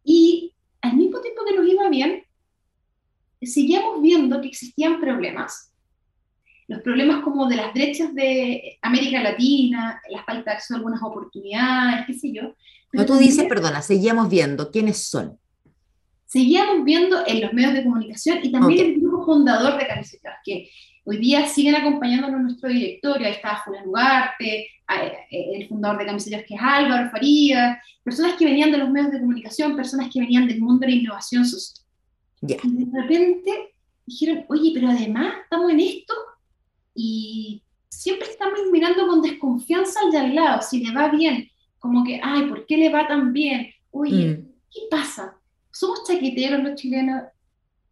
Y 0.04 0.52
al 0.82 0.96
mismo 0.96 1.22
tiempo 1.22 1.44
que 1.48 1.56
nos 1.56 1.68
iba 1.68 1.88
bien, 1.88 2.24
seguíamos 3.44 4.02
viendo 4.02 4.42
que 4.42 4.48
existían 4.48 5.00
problemas. 5.00 5.69
Los 6.70 6.82
problemas 6.82 7.22
como 7.24 7.48
de 7.48 7.58
las 7.58 7.74
brechas 7.74 8.14
de 8.16 8.78
América 8.82 9.22
Latina, 9.22 10.02
la 10.10 10.24
falta 10.24 10.52
de 10.52 10.58
acceso 10.58 10.76
a 10.76 10.78
algunas 10.78 11.04
oportunidades, 11.04 12.06
qué 12.08 12.14
sé 12.14 12.32
yo. 12.32 12.56
Pero 12.92 13.06
tú 13.06 13.16
dices, 13.16 13.46
perdona, 13.50 13.82
seguíamos 13.82 14.30
viendo, 14.30 14.72
¿quiénes 14.72 15.04
son? 15.04 15.38
Seguíamos 16.26 16.86
viendo 16.86 17.26
en 17.26 17.42
los 17.42 17.52
medios 17.54 17.74
de 17.74 17.84
comunicación 17.84 18.40
y 18.44 18.52
también 18.52 18.86
el 18.86 19.02
grupo 19.02 19.26
fundador 19.26 19.78
de 19.78 19.88
Camisetas, 19.88 20.36
que 20.46 20.70
Hoy 21.10 21.18
día 21.18 21.48
siguen 21.48 21.76
acompañándonos 21.76 22.38
en 22.38 22.44
nuestro 22.44 22.70
directorio, 22.70 23.26
ahí 23.26 23.34
está 23.34 23.56
Julián 23.66 23.88
Ugarte, 23.88 24.68
eh, 24.68 25.52
el 25.56 25.68
fundador 25.68 25.98
de 25.98 26.06
Camisetas 26.06 26.44
que 26.48 26.54
es 26.54 26.62
Álvaro 26.62 27.10
Faría, 27.10 27.82
personas 28.04 28.36
que 28.38 28.46
venían 28.46 28.72
de 28.72 28.78
los 28.78 28.92
medios 28.92 29.12
de 29.12 29.20
comunicación, 29.20 29.76
personas 29.76 30.12
que 30.14 30.20
venían 30.20 30.48
del 30.48 30.62
mundo 30.62 30.82
de 30.82 30.92
la 30.92 31.00
innovación 31.00 31.46
social. 31.48 31.84
Y 32.42 32.86
de 32.86 33.02
repente 33.02 33.74
dijeron, 34.06 34.46
oye, 34.50 34.70
pero 34.72 34.90
además 34.90 35.34
estamos 35.42 35.72
en 35.72 35.80
esto 35.80 36.14
y 37.02 37.64
siempre 37.88 38.30
estamos 38.30 38.60
mirando 38.74 39.08
con 39.08 39.22
desconfianza 39.22 40.02
al 40.04 40.12
de 40.12 40.18
al 40.18 40.36
lado, 40.36 40.62
si 40.62 40.84
le 40.84 40.94
va 40.94 41.08
bien, 41.08 41.50
como 41.78 42.04
que, 42.04 42.20
ay, 42.22 42.48
¿por 42.48 42.66
qué 42.66 42.76
le 42.76 42.90
va 42.90 43.08
tan 43.08 43.32
bien? 43.32 43.70
Oye, 43.92 44.32
mm. 44.32 44.52
¿qué 44.70 44.82
pasa? 44.92 45.38
Somos 45.72 46.04
chaqueteros 46.06 46.62
los 46.62 46.76
chilenos. 46.76 47.24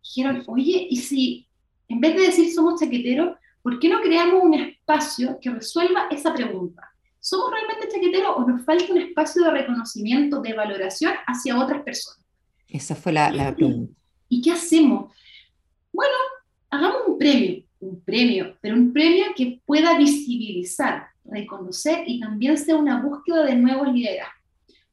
Dijeron, 0.04 0.44
oye, 0.48 0.88
¿y 0.90 0.98
si 0.98 1.48
en 1.88 2.02
vez 2.02 2.16
de 2.18 2.24
decir 2.24 2.54
somos 2.54 2.82
chaqueteros, 2.82 3.38
¿por 3.62 3.80
qué 3.80 3.88
no 3.88 4.02
creamos 4.02 4.44
un 4.44 4.56
espacio 4.56 5.40
que 5.42 5.52
resuelva 5.52 6.08
esa 6.12 6.34
pregunta? 6.34 6.82
¿Somos 7.22 7.50
realmente 7.50 7.88
chaqueteros 7.88 8.34
o 8.36 8.46
nos 8.46 8.66
falta 8.66 8.92
un 8.92 8.98
espacio 8.98 9.42
de 9.46 9.52
reconocimiento, 9.52 10.42
de 10.42 10.52
valoración 10.52 11.14
hacia 11.28 11.58
otras 11.58 11.82
personas? 11.84 12.26
Esa 12.68 12.94
fue 12.94 13.14
la, 13.14 13.32
la 13.32 13.56
pregunta. 13.56 13.94
¿Y 14.28 14.42
qué 14.42 14.52
hacemos? 14.52 15.14
Bueno, 15.94 16.14
hagamos 16.70 17.04
un 17.08 17.18
premio, 17.18 17.64
un 17.80 18.02
premio, 18.02 18.56
pero 18.62 18.76
un 18.76 18.94
premio 18.94 19.26
que 19.36 19.62
pueda 19.66 19.98
visibilizar, 19.98 21.08
reconocer 21.26 22.04
y 22.08 22.20
también 22.20 22.58
sea 22.58 22.76
una 22.76 23.02
búsqueda 23.02 23.46
de 23.46 23.56
nuevos 23.56 23.94
liderazgos. 23.94 24.36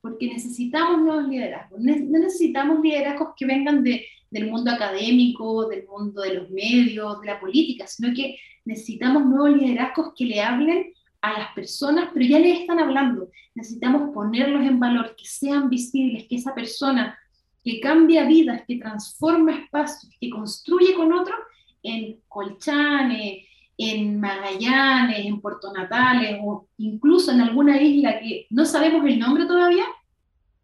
Porque 0.00 0.26
necesitamos 0.28 1.00
nuevos 1.00 1.28
liderazgos. 1.28 1.80
No 1.80 2.18
necesitamos 2.18 2.80
liderazgos 2.80 3.30
que 3.36 3.46
vengan 3.46 3.82
de 3.82 4.04
del 4.34 4.50
mundo 4.50 4.72
académico, 4.72 5.68
del 5.68 5.86
mundo 5.86 6.22
de 6.22 6.34
los 6.34 6.50
medios, 6.50 7.20
de 7.20 7.26
la 7.28 7.38
política, 7.38 7.86
sino 7.86 8.12
que 8.12 8.36
necesitamos 8.64 9.24
nuevos 9.24 9.56
liderazgos 9.56 10.12
que 10.16 10.24
le 10.24 10.42
hablen 10.42 10.92
a 11.20 11.38
las 11.38 11.52
personas, 11.54 12.10
pero 12.12 12.26
ya 12.26 12.40
les 12.40 12.58
están 12.58 12.80
hablando. 12.80 13.30
Necesitamos 13.54 14.12
ponerlos 14.12 14.66
en 14.66 14.80
valor, 14.80 15.14
que 15.16 15.24
sean 15.24 15.70
visibles, 15.70 16.26
que 16.28 16.34
esa 16.34 16.52
persona 16.52 17.16
que 17.62 17.78
cambia 17.78 18.24
vidas, 18.26 18.62
que 18.66 18.76
transforma 18.76 19.54
espacios, 19.56 20.12
que 20.20 20.28
construye 20.30 20.94
con 20.94 21.12
otros, 21.12 21.38
en 21.84 22.16
Colchane, 22.26 23.46
en 23.78 24.18
Magallanes, 24.18 25.26
en 25.26 25.40
Puerto 25.40 25.72
Natales 25.72 26.38
o 26.42 26.66
incluso 26.78 27.30
en 27.30 27.40
alguna 27.40 27.80
isla 27.80 28.18
que 28.18 28.46
no 28.50 28.64
sabemos 28.64 29.04
el 29.06 29.18
nombre 29.18 29.46
todavía, 29.46 29.84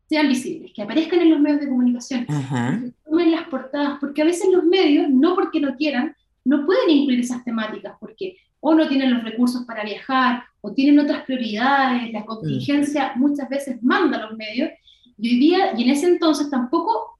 sean 0.09 0.29
visibles, 0.29 0.73
que 0.75 0.83
aparezcan 0.83 1.21
en 1.21 1.31
los 1.31 1.39
medios 1.39 1.61
de 1.61 1.69
comunicación, 1.69 2.27
que 2.27 2.93
tomen 3.05 3.31
las 3.31 3.45
portadas, 3.45 3.99
porque 4.01 4.23
a 4.23 4.25
veces 4.25 4.49
los 4.53 4.65
medios, 4.65 5.09
no 5.09 5.37
porque 5.37 5.61
no 5.61 5.77
quieran, 5.77 6.17
no 6.45 6.67
pueden 6.67 6.91
incluir 6.91 7.21
esas 7.21 7.45
temáticas, 7.45 7.95
porque 8.01 8.37
o 8.59 8.75
no 8.75 8.89
tienen 8.89 9.15
los 9.15 9.23
recursos 9.23 9.65
para 9.65 9.85
viajar, 9.85 10.43
o 10.63 10.73
tienen 10.73 10.99
otras 10.99 11.25
prioridades, 11.25 12.13
la 12.13 12.25
contingencia 12.25 13.13
mm. 13.15 13.21
muchas 13.21 13.49
veces 13.49 13.81
manda 13.83 14.19
a 14.19 14.27
los 14.27 14.37
medios, 14.37 14.71
y 15.17 15.29
hoy 15.29 15.39
día, 15.39 15.73
y 15.77 15.85
en 15.85 15.91
ese 15.91 16.09
entonces 16.09 16.51
tampoco 16.51 17.20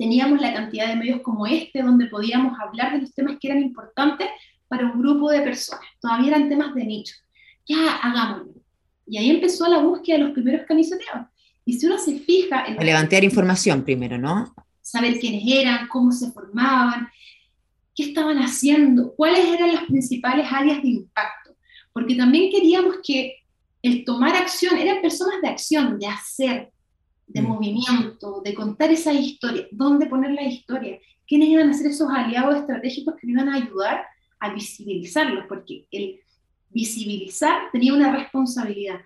teníamos 0.00 0.40
la 0.40 0.54
cantidad 0.54 0.88
de 0.88 0.96
medios 0.96 1.20
como 1.20 1.46
este, 1.46 1.82
donde 1.82 2.06
podíamos 2.06 2.58
hablar 2.58 2.94
de 2.94 3.02
los 3.02 3.12
temas 3.12 3.36
que 3.38 3.48
eran 3.48 3.60
importantes 3.60 4.28
para 4.66 4.86
un 4.86 4.98
grupo 4.98 5.30
de 5.30 5.42
personas, 5.42 5.84
todavía 6.00 6.28
eran 6.28 6.48
temas 6.48 6.74
de 6.74 6.86
nicho, 6.86 7.14
ya 7.66 7.96
hagámoslo. 7.96 8.54
Y 9.06 9.18
ahí 9.18 9.28
empezó 9.28 9.68
la 9.68 9.78
búsqueda 9.78 10.16
de 10.16 10.24
los 10.24 10.32
primeros 10.32 10.66
camiseteos. 10.66 11.26
Y 11.66 11.74
si 11.74 11.84
uno 11.84 11.98
se 11.98 12.18
fija 12.18 12.64
en... 12.64 12.78
Levantar 12.78 13.24
información 13.24 13.84
primero, 13.84 14.16
¿no? 14.16 14.54
Saber 14.80 15.20
quiénes 15.20 15.42
eran, 15.46 15.86
cómo 15.88 16.12
se 16.12 16.30
formaban, 16.30 17.06
qué 17.94 18.04
estaban 18.04 18.38
haciendo, 18.38 19.12
cuáles 19.14 19.44
eran 19.44 19.74
las 19.74 19.84
principales 19.84 20.46
áreas 20.50 20.80
de 20.80 20.88
impacto. 20.88 21.50
Porque 21.92 22.14
también 22.14 22.50
queríamos 22.50 22.96
que 23.04 23.34
el 23.82 24.02
tomar 24.06 24.34
acción, 24.34 24.78
eran 24.78 25.02
personas 25.02 25.42
de 25.42 25.48
acción, 25.48 25.98
de 25.98 26.06
hacer, 26.06 26.70
de 27.32 27.42
mm. 27.42 27.46
movimiento, 27.46 28.42
de 28.44 28.54
contar 28.54 28.90
esa 28.90 29.12
historia, 29.12 29.66
dónde 29.70 30.06
poner 30.06 30.32
la 30.32 30.42
historia, 30.42 30.98
quiénes 31.26 31.48
iban 31.48 31.70
a 31.70 31.74
ser 31.74 31.88
esos 31.88 32.10
aliados 32.10 32.56
estratégicos 32.56 33.14
que 33.16 33.30
iban 33.30 33.48
a 33.48 33.54
ayudar 33.54 34.04
a 34.40 34.52
visibilizarlos, 34.52 35.44
porque 35.48 35.86
el 35.90 36.20
visibilizar 36.70 37.70
tenía 37.72 37.92
una 37.92 38.16
responsabilidad 38.16 39.00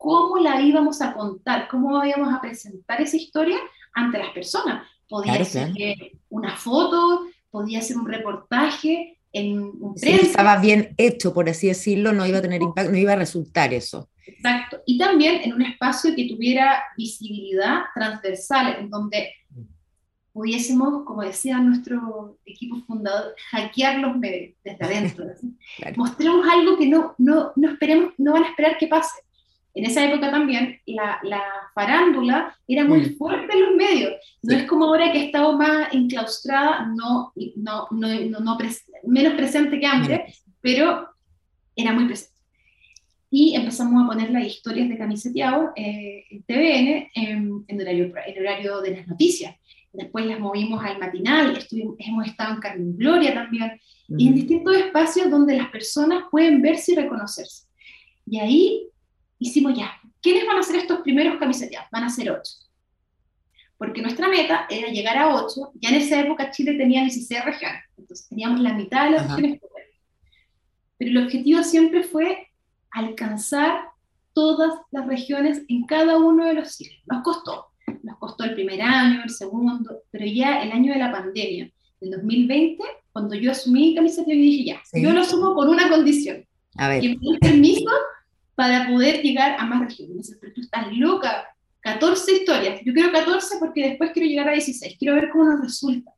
cómo 0.00 0.38
la 0.38 0.62
íbamos 0.62 1.02
a 1.02 1.12
contar, 1.12 1.68
cómo 1.68 2.02
íbamos 2.02 2.32
a 2.32 2.40
presentar 2.40 3.02
esa 3.02 3.18
historia 3.18 3.58
ante 3.92 4.18
las 4.18 4.30
personas. 4.30 4.88
Podía 5.06 5.44
ser 5.44 5.74
una 6.30 6.56
foto, 6.56 7.26
podía 7.50 7.82
ser 7.82 7.98
un 7.98 8.06
reportaje 8.06 9.18
en 9.32 9.60
un 9.60 9.98
si 9.98 10.10
estaba 10.10 10.56
bien 10.56 10.94
hecho, 10.96 11.34
por 11.34 11.50
así 11.50 11.66
decirlo, 11.68 12.12
no 12.12 12.26
iba 12.26 12.38
a 12.38 12.42
tener 12.42 12.62
impacto, 12.62 12.90
no 12.90 12.96
iba 12.96 13.12
a 13.12 13.16
resultar 13.16 13.74
eso. 13.74 14.08
Exacto. 14.32 14.82
Y 14.86 14.98
también 14.98 15.42
en 15.42 15.54
un 15.54 15.62
espacio 15.62 16.14
que 16.14 16.28
tuviera 16.28 16.82
visibilidad 16.96 17.82
transversal, 17.94 18.76
en 18.78 18.90
donde 18.90 19.32
pudiésemos, 20.32 21.04
como 21.04 21.22
decía 21.22 21.58
nuestro 21.58 22.38
equipo 22.44 22.80
fundador, 22.86 23.34
hackear 23.50 23.98
los 23.98 24.16
medios 24.16 24.54
desde 24.64 24.84
adentro. 24.84 25.26
Mostremos 25.96 26.46
algo 26.48 26.76
que 26.76 26.86
no, 26.86 27.14
no, 27.18 27.52
no, 27.56 27.70
esperemos, 27.70 28.14
no 28.18 28.32
van 28.32 28.44
a 28.44 28.48
esperar 28.48 28.78
que 28.78 28.86
pase 28.86 29.20
en 29.74 29.84
esa 29.84 30.04
época 30.04 30.30
también 30.30 30.80
la, 30.86 31.20
la 31.22 31.42
farándula 31.74 32.56
era 32.66 32.84
muy 32.84 33.00
mm. 33.00 33.16
fuerte 33.16 33.52
en 33.52 33.62
los 33.62 33.74
medios. 33.76 34.12
No 34.42 34.56
es 34.56 34.64
como 34.64 34.86
ahora 34.86 35.12
que 35.12 35.18
ha 35.18 35.24
estado 35.24 35.56
más 35.56 35.92
enclaustrada, 35.92 36.86
no, 36.86 37.32
no, 37.56 37.86
no, 37.90 38.40
no 38.40 38.58
menos 39.04 39.34
presente 39.34 39.78
que 39.78 39.86
antes, 39.86 40.44
pero 40.60 41.08
era 41.76 41.92
muy 41.92 42.06
presente. 42.06 42.29
Y 43.30 43.54
empezamos 43.54 44.02
a 44.02 44.06
poner 44.06 44.30
las 44.30 44.44
historias 44.44 44.88
de 44.88 44.98
camiseteado 44.98 45.72
eh, 45.76 46.24
en 46.30 46.42
TVN 46.42 47.10
en, 47.14 47.64
en, 47.68 47.80
horario, 47.80 48.12
en 48.26 48.38
horario 48.40 48.80
de 48.80 48.96
las 48.96 49.06
noticias. 49.06 49.54
Después 49.92 50.26
las 50.26 50.38
movimos 50.38 50.84
al 50.84 50.98
matinal, 50.98 51.58
hemos 51.98 52.26
estado 52.26 52.54
en 52.54 52.60
Carmen 52.60 52.96
Gloria 52.96 53.34
también, 53.34 53.80
y 54.08 54.28
en 54.28 54.34
distintos 54.34 54.76
espacios 54.76 55.30
donde 55.30 55.56
las 55.56 55.68
personas 55.68 56.24
pueden 56.30 56.62
verse 56.62 56.92
y 56.92 56.96
reconocerse. 56.96 57.66
Y 58.26 58.38
ahí 58.38 58.88
hicimos 59.38 59.76
ya, 59.76 59.92
¿quiénes 60.22 60.46
van 60.46 60.58
a 60.58 60.62
ser 60.62 60.76
estos 60.76 61.00
primeros 61.00 61.38
camiseteados? 61.38 61.88
Van 61.90 62.04
a 62.04 62.10
ser 62.10 62.30
ocho. 62.30 62.52
Porque 63.76 64.02
nuestra 64.02 64.28
meta 64.28 64.66
era 64.68 64.88
llegar 64.88 65.16
a 65.16 65.34
ocho, 65.34 65.72
ya 65.74 65.88
en 65.88 65.96
esa 65.96 66.20
época 66.20 66.50
Chile 66.50 66.74
tenía 66.74 67.00
16 67.02 67.44
regiones, 67.44 67.82
entonces 67.96 68.28
teníamos 68.28 68.60
la 68.60 68.74
mitad 68.74 69.06
de 69.06 69.10
las 69.12 69.34
regiones 69.34 69.60
Pero 70.98 71.10
el 71.10 71.24
objetivo 71.24 71.62
siempre 71.62 72.04
fue 72.04 72.49
alcanzar 72.90 73.90
todas 74.32 74.72
las 74.90 75.06
regiones 75.06 75.62
en 75.68 75.86
cada 75.86 76.18
uno 76.18 76.46
de 76.46 76.54
los 76.54 76.72
ciclos. 76.72 77.02
Nos 77.06 77.22
costó, 77.22 77.66
nos 78.02 78.18
costó 78.18 78.44
el 78.44 78.54
primer 78.54 78.80
año, 78.82 79.22
el 79.24 79.30
segundo, 79.30 80.02
pero 80.10 80.26
ya 80.26 80.62
el 80.62 80.72
año 80.72 80.92
de 80.92 80.98
la 80.98 81.12
pandemia, 81.12 81.70
del 82.00 82.10
2020, 82.12 82.82
cuando 83.12 83.34
yo 83.34 83.50
asumí 83.50 83.94
camiseta, 83.94 84.28
yo 84.28 84.36
dije 84.36 84.64
ya, 84.64 84.82
yo 84.98 85.12
lo 85.12 85.20
asumo 85.20 85.54
con 85.54 85.68
una 85.68 85.88
condición, 85.88 86.46
a 86.76 86.88
ver. 86.88 87.02
que 87.02 87.08
me 87.08 87.38
permiso 87.38 87.90
para 88.54 88.88
poder 88.88 89.22
llegar 89.22 89.56
a 89.58 89.66
más 89.66 89.80
regiones. 89.80 90.10
Me 90.10 90.22
dice, 90.22 90.36
pero 90.40 90.52
tú 90.54 90.60
estás 90.60 90.86
loca, 90.92 91.46
14 91.80 92.32
historias, 92.32 92.80
yo 92.84 92.92
quiero 92.92 93.12
14 93.12 93.56
porque 93.58 93.88
después 93.88 94.10
quiero 94.12 94.28
llegar 94.28 94.48
a 94.48 94.52
16, 94.52 94.96
quiero 94.98 95.14
ver 95.14 95.30
cómo 95.30 95.44
nos 95.44 95.60
resulta. 95.60 96.12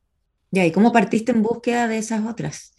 Ya, 0.51 0.65
¿y 0.65 0.71
cómo 0.71 0.91
partiste 0.91 1.31
en 1.31 1.41
búsqueda 1.41 1.87
de 1.87 1.97
esas 1.97 2.25
otras? 2.25 2.75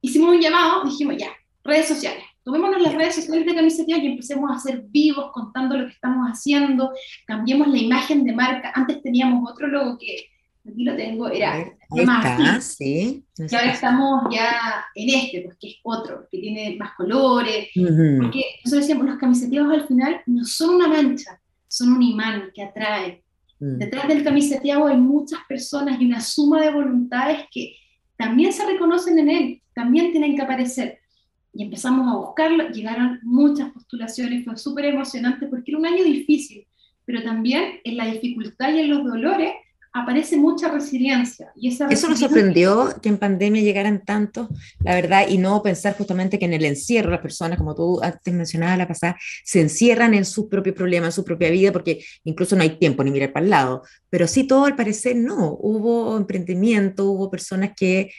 Hicimos 0.00 0.34
un 0.34 0.40
llamado, 0.40 0.84
dijimos 0.84 1.16
ya, 1.18 1.30
redes 1.62 1.88
sociales. 1.88 2.24
Tomémonos 2.46 2.80
las 2.80 2.94
redes 2.94 3.16
sociales 3.16 3.44
de 3.44 3.56
Camisetea 3.56 3.98
y 3.98 4.06
empecemos 4.06 4.48
a 4.52 4.60
ser 4.60 4.84
vivos 4.88 5.32
contando 5.32 5.76
lo 5.76 5.86
que 5.86 5.94
estamos 5.94 6.28
haciendo, 6.28 6.92
cambiemos 7.26 7.66
la 7.66 7.76
imagen 7.76 8.22
de 8.22 8.32
marca. 8.32 8.70
Antes 8.72 9.02
teníamos 9.02 9.50
otro 9.50 9.66
logo 9.66 9.98
que 9.98 10.26
aquí 10.64 10.84
lo 10.84 10.94
tengo, 10.94 11.28
era 11.28 11.58
está, 11.90 12.60
sí. 12.60 13.24
y 13.36 13.52
ahora 13.52 13.72
estamos 13.72 14.32
ya 14.32 14.84
en 14.94 15.10
este, 15.10 15.40
pues 15.40 15.56
que 15.60 15.70
es 15.70 15.76
otro, 15.82 16.28
que 16.30 16.38
tiene 16.38 16.76
más 16.78 16.92
colores, 16.94 17.66
Ujú. 17.74 18.18
porque 18.22 18.44
nosotros 18.64 18.86
decíamos, 18.86 19.06
los 19.06 19.18
camiseteados 19.18 19.72
al 19.72 19.88
final 19.88 20.20
no 20.26 20.44
son 20.44 20.76
una 20.76 20.86
mancha, 20.86 21.40
son 21.66 21.94
un 21.94 22.02
imán 22.04 22.52
que 22.54 22.62
atrae. 22.62 23.24
Mm. 23.58 23.78
Detrás 23.78 24.06
del 24.06 24.22
camiseteado 24.22 24.86
hay 24.86 24.98
muchas 24.98 25.40
personas 25.48 26.00
y 26.00 26.06
una 26.06 26.20
suma 26.20 26.60
de 26.60 26.70
voluntades 26.70 27.40
que 27.50 27.74
también 28.16 28.52
se 28.52 28.64
reconocen 28.64 29.18
en 29.18 29.30
él, 29.30 29.62
también 29.74 30.12
tienen 30.12 30.36
que 30.36 30.42
aparecer. 30.42 31.00
Y 31.56 31.62
empezamos 31.62 32.06
a 32.06 32.16
buscarlo, 32.16 32.68
llegaron 32.68 33.18
muchas 33.22 33.72
postulaciones, 33.72 34.44
fue 34.44 34.56
súper 34.56 34.86
emocionante 34.86 35.46
porque 35.46 35.70
era 35.70 35.78
un 35.78 35.86
año 35.86 36.04
difícil, 36.04 36.66
pero 37.06 37.22
también 37.22 37.80
en 37.82 37.96
la 37.96 38.06
dificultad 38.06 38.74
y 38.74 38.80
en 38.80 38.90
los 38.90 39.04
dolores 39.04 39.52
aparece 39.94 40.36
mucha 40.36 40.68
resiliencia. 40.68 41.50
Y 41.56 41.68
esa 41.68 41.86
Eso 41.86 42.08
nos 42.08 42.18
sorprendió 42.18 42.94
que 43.00 43.08
en 43.08 43.16
pandemia 43.16 43.62
llegaran 43.62 44.04
tantos, 44.04 44.48
la 44.80 44.94
verdad, 44.94 45.26
y 45.28 45.38
no 45.38 45.62
pensar 45.62 45.96
justamente 45.96 46.38
que 46.38 46.44
en 46.44 46.52
el 46.52 46.66
encierro 46.66 47.10
las 47.10 47.20
personas, 47.20 47.56
como 47.56 47.74
tú 47.74 48.00
antes 48.02 48.34
mencionabas 48.34 48.76
la 48.76 48.88
pasada, 48.88 49.16
se 49.42 49.62
encierran 49.62 50.12
en 50.12 50.26
sus 50.26 50.48
propios 50.48 50.76
problemas, 50.76 51.08
en 51.08 51.12
su 51.12 51.24
propia 51.24 51.50
vida, 51.50 51.72
porque 51.72 52.04
incluso 52.24 52.54
no 52.54 52.62
hay 52.62 52.78
tiempo 52.78 53.02
ni 53.02 53.10
mirar 53.10 53.32
para 53.32 53.44
el 53.44 53.50
lado. 53.50 53.82
Pero 54.10 54.26
sí, 54.26 54.46
todo 54.46 54.66
al 54.66 54.76
parecer 54.76 55.16
no. 55.16 55.56
Hubo 55.58 56.18
emprendimiento, 56.18 57.06
hubo 57.06 57.30
personas 57.30 57.70
que, 57.74 58.10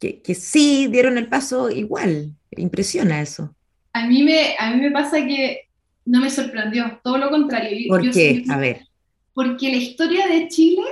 que, 0.00 0.20
que 0.22 0.34
sí 0.34 0.88
dieron 0.88 1.18
el 1.18 1.28
paso 1.28 1.70
igual. 1.70 2.34
Impresiona 2.56 3.20
eso. 3.22 3.54
A 3.92 4.06
mí, 4.06 4.22
me, 4.22 4.54
a 4.58 4.70
mí 4.74 4.80
me 4.82 4.90
pasa 4.90 5.18
que 5.26 5.68
no 6.04 6.20
me 6.20 6.30
sorprendió, 6.30 7.00
todo 7.02 7.18
lo 7.18 7.30
contrario. 7.30 7.70
Yo- 7.78 7.88
¿Por 7.88 8.02
yo- 8.02 8.12
qué? 8.12 8.44
A 8.48 8.58
ver. 8.58 8.86
Porque 9.34 9.70
la 9.70 9.76
historia 9.76 10.26
de 10.26 10.48
Chile 10.48 10.82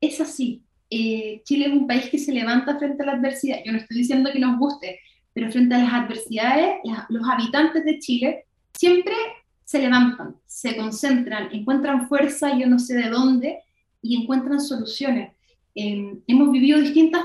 es 0.00 0.20
así. 0.20 0.62
Eh, 0.90 1.42
Chile 1.44 1.66
es 1.66 1.72
un 1.72 1.86
país 1.86 2.06
que 2.10 2.18
se 2.18 2.32
levanta 2.32 2.78
frente 2.78 3.02
a 3.02 3.06
la 3.06 3.12
adversidad. 3.12 3.58
Yo 3.64 3.72
no 3.72 3.78
estoy 3.78 3.98
diciendo 3.98 4.30
que 4.32 4.38
nos 4.38 4.58
guste, 4.58 5.00
pero 5.34 5.50
frente 5.50 5.74
a 5.74 5.78
las 5.78 5.92
adversidades, 5.92 6.76
la- 6.84 7.06
los 7.10 7.28
habitantes 7.28 7.84
de 7.84 7.98
Chile 7.98 8.44
siempre 8.74 9.14
se 9.64 9.80
levantan, 9.80 10.36
se 10.46 10.76
concentran, 10.76 11.50
encuentran 11.52 12.08
fuerza, 12.08 12.56
yo 12.58 12.66
no 12.66 12.78
sé 12.78 12.94
de 12.94 13.10
dónde, 13.10 13.58
y 14.00 14.22
encuentran 14.22 14.60
soluciones. 14.60 15.32
Eh, 15.74 16.14
hemos 16.26 16.50
vivido 16.50 16.80
distintas 16.80 17.22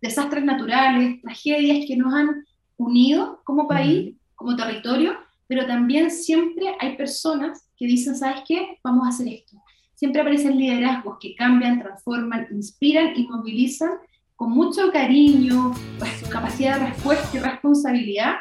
desastres 0.00 0.44
naturales, 0.44 1.20
tragedias 1.22 1.86
que 1.86 1.96
nos 1.96 2.12
han 2.12 2.44
unido 2.76 3.40
como 3.44 3.68
país, 3.68 4.16
como 4.34 4.56
territorio, 4.56 5.16
pero 5.46 5.66
también 5.66 6.10
siempre 6.10 6.74
hay 6.80 6.96
personas 6.96 7.68
que 7.76 7.86
dicen, 7.86 8.16
¿sabes 8.16 8.42
qué? 8.46 8.78
Vamos 8.82 9.06
a 9.06 9.10
hacer 9.10 9.28
esto. 9.28 9.56
Siempre 9.94 10.20
aparecen 10.20 10.58
liderazgos 10.58 11.18
que 11.20 11.34
cambian, 11.34 11.80
transforman, 11.80 12.48
inspiran 12.50 13.12
y 13.16 13.26
movilizan 13.26 13.90
con 14.36 14.50
mucho 14.50 14.90
cariño, 14.90 15.72
su 16.20 16.28
capacidad 16.28 16.78
de 16.78 16.86
respuesta 16.86 17.36
y 17.36 17.40
responsabilidad 17.40 18.34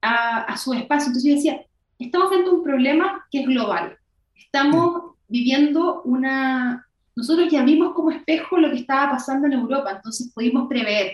a, 0.00 0.42
a 0.42 0.56
su 0.56 0.72
espacio. 0.72 1.08
Entonces 1.08 1.24
yo 1.28 1.34
decía, 1.34 1.66
estamos 1.98 2.28
frente 2.28 2.50
a 2.50 2.52
un 2.52 2.62
problema 2.62 3.26
que 3.30 3.40
es 3.40 3.46
global. 3.46 3.98
Estamos 4.34 5.14
viviendo 5.28 6.02
una... 6.02 6.86
Nosotros 7.16 7.48
ya 7.50 7.62
vimos 7.62 7.94
como 7.94 8.10
espejo 8.10 8.56
lo 8.58 8.70
que 8.70 8.78
estaba 8.78 9.12
pasando 9.12 9.46
en 9.46 9.54
Europa, 9.54 9.92
entonces 9.96 10.32
pudimos 10.34 10.68
prever, 10.68 11.12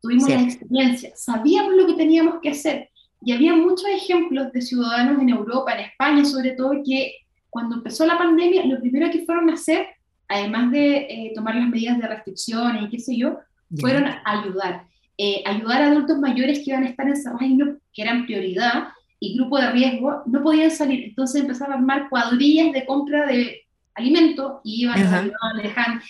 tuvimos 0.00 0.28
la 0.28 0.38
Cierto. 0.38 0.54
experiencia, 0.54 1.10
sabíamos 1.16 1.74
lo 1.74 1.86
que 1.86 1.94
teníamos 1.94 2.36
que 2.40 2.50
hacer. 2.50 2.88
Y 3.22 3.32
había 3.32 3.54
muchos 3.54 3.86
ejemplos 3.88 4.52
de 4.52 4.62
ciudadanos 4.62 5.20
en 5.20 5.28
Europa, 5.28 5.74
en 5.74 5.86
España 5.86 6.24
sobre 6.24 6.52
todo, 6.52 6.72
que 6.84 7.16
cuando 7.50 7.76
empezó 7.76 8.06
la 8.06 8.16
pandemia, 8.16 8.64
lo 8.64 8.80
primero 8.80 9.10
que 9.10 9.24
fueron 9.24 9.50
a 9.50 9.54
hacer, 9.54 9.88
además 10.28 10.70
de 10.70 10.96
eh, 10.96 11.32
tomar 11.34 11.56
las 11.56 11.68
medidas 11.68 11.98
de 11.98 12.06
restricciones 12.06 12.84
y 12.84 12.88
qué 12.88 12.98
sé 12.98 13.16
yo, 13.16 13.38
fueron 13.78 14.06
a 14.06 14.22
ayudar. 14.24 14.86
Eh, 15.18 15.42
ayudar 15.44 15.82
a 15.82 15.90
adultos 15.90 16.18
mayores 16.18 16.60
que 16.60 16.70
iban 16.70 16.84
a 16.84 16.88
estar 16.88 17.06
encerrados 17.06 17.42
y 17.42 17.54
no, 17.54 17.76
que 17.92 18.02
eran 18.02 18.24
prioridad 18.24 18.88
y 19.18 19.36
grupo 19.36 19.58
de 19.58 19.70
riesgo, 19.70 20.22
no 20.24 20.42
podían 20.42 20.70
salir. 20.70 21.04
Entonces 21.04 21.42
empezaron 21.42 21.74
a 21.74 21.76
armar 21.76 22.08
cuadrillas 22.08 22.72
de 22.72 22.86
compra 22.86 23.26
de 23.26 23.59
alimentos 23.94 24.60
y 24.64 24.82
iban, 24.82 24.98
Ajá. 25.02 25.20
ayudaban, 25.20 25.56
le 25.56 25.62
dejaban. 25.64 26.00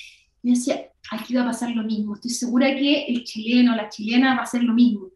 Y 0.42 0.50
decía, 0.50 0.86
aquí 1.10 1.34
va 1.34 1.42
a 1.42 1.46
pasar 1.46 1.70
lo 1.70 1.82
mismo. 1.82 2.14
Estoy 2.14 2.30
segura 2.30 2.74
que 2.74 3.04
el 3.06 3.24
chileno, 3.24 3.74
la 3.76 3.88
chilena 3.88 4.34
va 4.34 4.40
a 4.40 4.44
hacer 4.44 4.62
lo 4.62 4.72
mismo. 4.74 5.08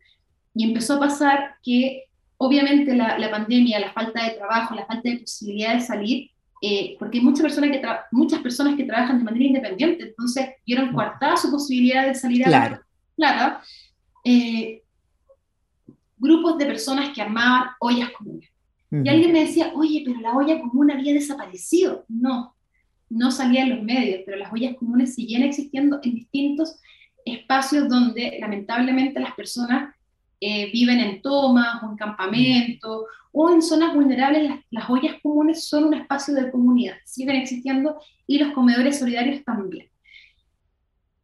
Y 0.55 0.65
empezó 0.65 0.95
a 0.95 1.01
pasar 1.01 1.57
que, 1.63 2.05
obviamente, 2.37 2.95
la, 2.95 3.19
la 3.19 3.31
pandemia, 3.31 3.81
la 3.81 3.93
falta 3.93 4.25
de 4.25 4.33
trabajo, 4.33 4.75
la 4.75 4.87
falta 4.87 5.09
de 5.09 5.19
posibilidad 5.19 5.75
de 5.75 5.81
salir, 5.81 6.31
eh, 6.63 6.97
porque 6.99 7.19
hay 7.19 7.25
muchas 7.25 7.43
personas, 7.43 7.71
que 7.71 7.83
muchas 8.13 8.41
personas 8.41 8.77
que 8.77 8.85
trabajan 8.85 9.19
de 9.19 9.25
manera 9.25 9.45
independiente, 9.45 10.05
entonces 10.05 10.51
vieron 10.67 10.93
coartada 10.93 11.37
su 11.37 11.51
posibilidad 11.51 12.07
de 12.07 12.15
salir 12.15 12.43
a 12.45 12.47
Claro. 12.49 12.65
ganar 12.65 12.85
plata, 13.17 13.63
eh, 14.25 14.83
grupos 16.17 16.57
de 16.59 16.67
personas 16.67 17.11
que 17.15 17.21
armaban 17.21 17.69
ollas 17.81 18.11
comunes. 18.11 18.49
Ujú. 18.91 19.03
Y 19.05 19.09
alguien 19.09 19.33
me 19.33 19.41
decía, 19.41 19.73
oye, 19.75 20.03
pero 20.07 20.21
la 20.21 20.33
olla 20.35 20.59
común 20.61 20.91
había 20.91 21.13
desaparecido. 21.13 22.05
No, 22.09 22.54
no 23.11 23.31
salía 23.31 23.63
en 23.63 23.71
los 23.71 23.83
medios, 23.83 24.23
pero 24.25 24.39
las 24.39 24.53
ollas 24.53 24.77
comunes 24.77 25.15
siguen 25.15 25.43
existiendo 25.43 26.01
en 26.03 26.15
distintos 26.15 26.81
espacios 27.25 27.89
donde 27.89 28.39
lamentablemente 28.41 29.21
las 29.21 29.35
personas 29.35 29.95
eh, 30.41 30.71
viven 30.73 31.01
en 31.01 31.23
tomas 31.23 31.83
o 31.83 31.91
en 31.91 31.97
campamentos 31.97 33.05
o 33.33 33.51
en 33.51 33.63
zonas 33.63 33.95
vulnerables. 33.95 34.49
Las, 34.49 34.61
las 34.71 34.91
ollas 34.91 35.17
comunes 35.23 35.65
son 35.65 35.85
un 35.85 35.95
espacio 35.95 36.35
de 36.35 36.51
comunidad, 36.51 36.97
siguen 37.05 37.37
existiendo 37.37 37.99
y 38.27 38.39
los 38.39 38.53
comedores 38.53 38.99
solidarios 38.99 39.45
también. 39.45 39.89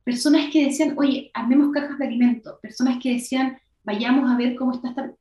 Personas 0.05 0.51
que 0.51 0.67
decían, 0.67 0.95
oye, 0.97 1.31
armemos 1.35 1.73
cajas 1.73 1.99
de 1.99 2.07
alimentos, 2.07 2.59
personas 2.63 2.99
que 3.03 3.13
decían, 3.13 3.59
vayamos 3.85 4.31
a 4.31 4.37
ver 4.37 4.55
cómo 4.57 4.73
está 4.73 4.89
esta 4.89 5.13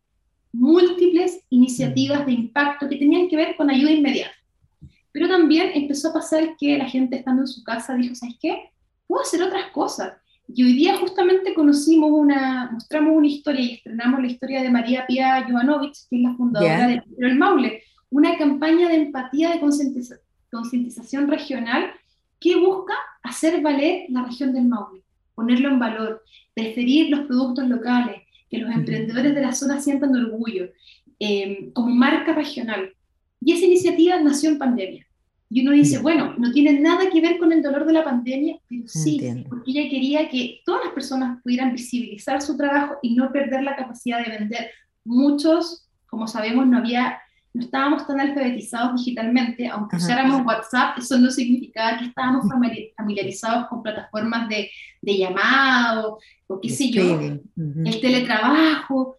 múltiples 0.52 1.42
iniciativas 1.50 2.26
de 2.26 2.32
impacto 2.32 2.90
que 2.90 2.98
tenían 2.98 3.28
que 3.28 3.38
ver 3.38 3.56
con 3.56 3.70
ayuda 3.70 3.92
inmediata. 3.92 4.34
Pero 5.20 5.32
también 5.32 5.72
empezó 5.74 6.10
a 6.10 6.14
pasar 6.14 6.56
que 6.58 6.78
la 6.78 6.86
gente 6.86 7.18
estando 7.18 7.42
en 7.42 7.48
su 7.50 7.62
casa 7.62 7.94
dijo, 7.96 8.16
¿sabes 8.16 8.38
qué? 8.42 8.72
Puedo 9.06 9.22
hacer 9.22 9.44
otras 9.44 9.70
cosas. 9.72 10.14
Y 10.48 10.64
hoy 10.64 10.72
día 10.72 10.96
justamente 10.96 11.54
conocimos 11.54 12.10
una, 12.10 12.70
mostramos 12.72 13.18
una 13.18 13.28
historia 13.28 13.60
y 13.66 13.74
estrenamos 13.74 14.22
la 14.22 14.28
historia 14.28 14.62
de 14.64 14.70
María 14.70 15.06
Pía 15.06 15.44
Jovanovic, 15.46 15.92
que 16.10 16.16
es 16.16 16.22
la 16.22 16.34
fundadora 16.36 16.78
Ya. 16.78 16.88
del 16.88 17.04
del 17.18 17.36
Maule, 17.36 17.84
una 18.10 18.38
campaña 18.38 18.88
de 18.88 18.96
empatía 18.96 19.50
de 19.52 19.60
concientiza- 19.60 20.20
concientización 20.50 21.28
regional 21.28 21.92
que 22.40 22.56
busca 22.56 22.94
hacer 23.22 23.62
valer 23.62 24.06
la 24.08 24.24
región 24.24 24.54
del 24.54 24.68
Maule, 24.68 25.02
ponerlo 25.36 25.68
en 25.68 25.80
valor, 25.80 26.24
preferir 26.54 27.10
los 27.10 27.28
productos 27.28 27.68
locales, 27.68 28.22
que 28.50 28.60
los 28.60 28.72
emprendedores 28.74 29.36
de 29.36 29.42
la 29.42 29.52
zona 29.52 29.82
sientan 29.82 30.16
orgullo, 30.16 30.70
eh, 31.20 31.72
como 31.74 31.94
marca 31.94 32.32
regional. 32.34 32.94
Y 33.42 33.52
esa 33.52 33.66
iniciativa 33.66 34.18
nació 34.20 34.50
en 34.52 34.58
pandemia. 34.58 35.06
Y 35.52 35.62
uno 35.62 35.72
dice, 35.72 35.98
bueno, 35.98 36.36
no 36.38 36.52
tiene 36.52 36.80
nada 36.80 37.10
que 37.10 37.22
ver 37.22 37.40
con 37.40 37.52
el 37.52 37.64
dolor 37.64 37.86
de 37.86 37.94
la 37.94 38.04
pandemia, 38.04 38.60
pero 38.68 38.84
sí, 38.88 39.14
Entiendo. 39.16 39.50
porque 39.50 39.72
ella 39.72 39.90
quería 39.90 40.30
que 40.30 40.62
todas 40.64 40.86
las 40.86 40.94
personas 40.94 41.42
pudieran 41.42 41.74
visibilizar 41.74 42.40
su 42.42 42.56
trabajo 42.56 42.96
y 43.02 43.16
no 43.16 43.32
perder 43.32 43.64
la 43.64 43.76
capacidad 43.76 44.24
de 44.24 44.38
vender. 44.38 44.70
Muchos, 45.04 45.88
como 46.06 46.28
sabemos, 46.28 46.68
no 46.68 46.78
había, 46.78 47.18
no 47.54 47.64
estábamos 47.64 48.06
tan 48.06 48.20
alfabetizados 48.20 49.04
digitalmente, 49.04 49.68
aunque 49.68 49.96
Ajá. 49.96 50.06
usáramos 50.06 50.46
WhatsApp, 50.46 51.00
eso 51.00 51.18
no 51.18 51.32
significaba 51.32 51.98
que 51.98 52.06
estábamos 52.06 52.46
famili- 52.46 52.94
familiarizados 52.96 53.68
con 53.70 53.82
plataformas 53.82 54.48
de, 54.50 54.70
de 55.02 55.18
llamado, 55.18 56.20
o 56.46 56.62
qué 56.62 56.70
sé 56.70 56.92
yo, 56.92 57.20
el 57.20 58.02
teletrabajo. 58.02 59.18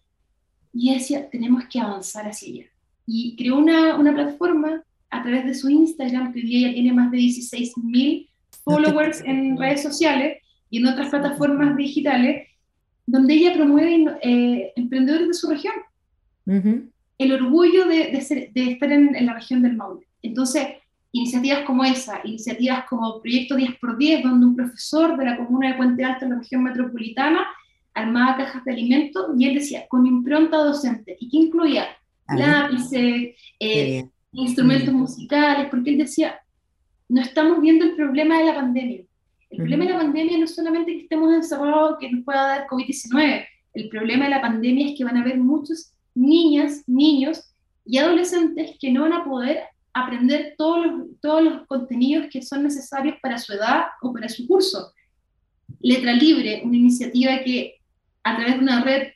Y 0.73 0.93
decía, 0.93 1.29
tenemos 1.29 1.65
que 1.65 1.81
avanzar 1.81 2.25
hacia 2.29 2.47
allá. 2.49 2.71
Y 3.05 3.35
creó 3.35 3.57
una, 3.57 3.97
una 3.97 4.13
plataforma 4.13 4.81
a 5.11 5.21
través 5.21 5.45
de 5.45 5.53
su 5.53 5.69
Instagram, 5.69 6.33
que 6.33 6.39
hoy 6.39 6.45
día 6.45 6.67
ya 6.67 6.73
tiene 6.73 6.93
más 6.93 7.11
de 7.11 7.17
16 7.17 7.77
mil 7.77 8.29
followers 8.63 9.21
en 9.25 9.57
redes 9.57 9.83
sociales 9.83 10.37
y 10.69 10.79
en 10.79 10.87
otras 10.87 11.09
plataformas 11.09 11.75
digitales, 11.75 12.47
donde 13.05 13.33
ella 13.33 13.53
promueve 13.53 14.05
eh, 14.21 14.73
emprendedores 14.75 15.27
de 15.27 15.33
su 15.33 15.49
región. 15.49 15.73
Ujú. 16.43 16.89
el 17.19 17.33
orgullo 17.33 17.85
de, 17.85 18.17
estar 18.17 18.91
en, 18.91 19.25
la 19.25 19.35
región 19.35 19.61
del 19.61 19.75
Maule. 19.77 20.07
Entonces, 20.23 20.67
iniciativas 21.11 21.59
como 21.65 21.83
esa, 21.83 22.19
iniciativas 22.23 22.85
como 22.89 23.21
Proyecto 23.21 23.57
10x10, 23.57 24.23
donde 24.23 24.45
un 24.47 24.55
profesor 24.55 25.15
de 25.17 25.25
la 25.25 25.37
comuna 25.37 25.69
de 25.69 25.75
Puente 25.75 26.03
Alto 26.03 26.25
en 26.25 26.31
la 26.31 26.39
región 26.39 26.63
metropolitana 26.63 27.45
armaba 27.93 28.37
cajas 28.37 28.65
de 28.65 28.71
alimentos 28.71 29.27
y 29.37 29.45
él 29.45 29.55
decía, 29.55 29.87
con 29.87 30.07
impronta 30.07 30.57
docente, 30.57 31.15
y 31.19 31.29
que 31.29 31.37
incluía 31.37 31.85
lápices, 32.27 33.35
eh, 33.59 34.09
instrumentos 34.31 34.93
musicales, 34.93 35.67
porque 35.69 35.91
él 35.91 35.97
decía, 35.97 36.39
no 37.09 37.21
estamos 37.21 37.61
viendo 37.61 37.85
el 37.85 37.95
problema 37.95 38.39
de 38.39 38.45
la 38.45 38.55
pandemia. 38.55 39.03
El 39.49 39.57
problema 39.57 39.83
de 39.83 39.91
la 39.91 39.97
pandemia 39.97 40.37
no 40.37 40.45
es 40.45 40.55
solamente 40.55 40.93
que 40.93 41.01
estemos 41.01 41.33
encerrados, 41.33 41.97
que 41.99 42.09
nos 42.09 42.23
pueda 42.23 42.47
dar 42.47 42.67
COVID-19. 42.67 43.45
El 43.73 43.89
problema 43.89 44.25
de 44.25 44.31
la 44.31 44.41
pandemia 44.41 44.87
es 44.87 44.97
que 44.97 45.03
van 45.03 45.17
a 45.17 45.21
haber 45.21 45.37
muchos 45.37 45.93
niñas, 46.15 46.83
niños 46.87 47.53
y 47.85 47.97
adolescentes 47.97 48.77
que 48.79 48.91
no 48.91 49.01
van 49.01 49.13
a 49.13 49.25
poder 49.25 49.63
aprender 49.93 50.55
todos 50.57 50.85
los, 50.85 50.93
todos 51.21 51.43
los 51.43 51.67
contenidos 51.67 52.27
que 52.31 52.41
son 52.41 52.63
necesarios 52.63 53.17
para 53.21 53.37
su 53.37 53.51
edad 53.53 53.87
o 54.01 54.13
para 54.13 54.29
su 54.29 54.47
curso. 54.47 54.93
Letra 55.81 56.13
Libre, 56.13 56.61
una 56.63 56.77
iniciativa 56.77 57.43
que 57.43 57.75
a 58.23 58.35
través 58.35 58.55
de 58.55 58.61
una 58.61 58.83
red 58.83 59.09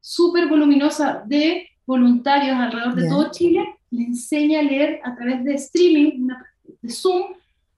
súper 0.00 0.48
voluminosa 0.48 1.22
de 1.26 1.68
voluntarios 1.84 2.56
alrededor 2.56 2.94
de 2.94 3.08
todo 3.08 3.30
Chile, 3.30 3.75
le 3.90 4.02
enseña 4.04 4.60
a 4.60 4.62
leer 4.62 5.00
a 5.04 5.14
través 5.14 5.44
de 5.44 5.54
streaming, 5.54 6.28
de 6.82 6.90
Zoom, 6.90 7.34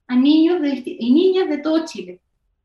a 0.07 0.15
niños 0.15 0.61
y 0.85 1.11
niñas 1.11 1.49
de 1.49 1.59
todo 1.59 1.85
Chile. 1.85 2.19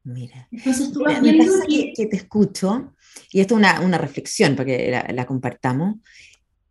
Mira, 0.05 0.49
Entonces 0.51 0.93
tú 0.93 1.03
vas 1.03 1.21
viendo 1.21 1.45
que, 1.67 2.07
te 2.07 2.17
escucho, 2.17 2.95
y 3.33 3.41
esto 3.41 3.55
es 3.55 3.59
una, 3.59 3.81
una 3.81 3.99
reflexión 3.99 4.55
para 4.55 4.67
que 4.67 5.03
la, 5.13 5.27
compartamos, 5.27 5.97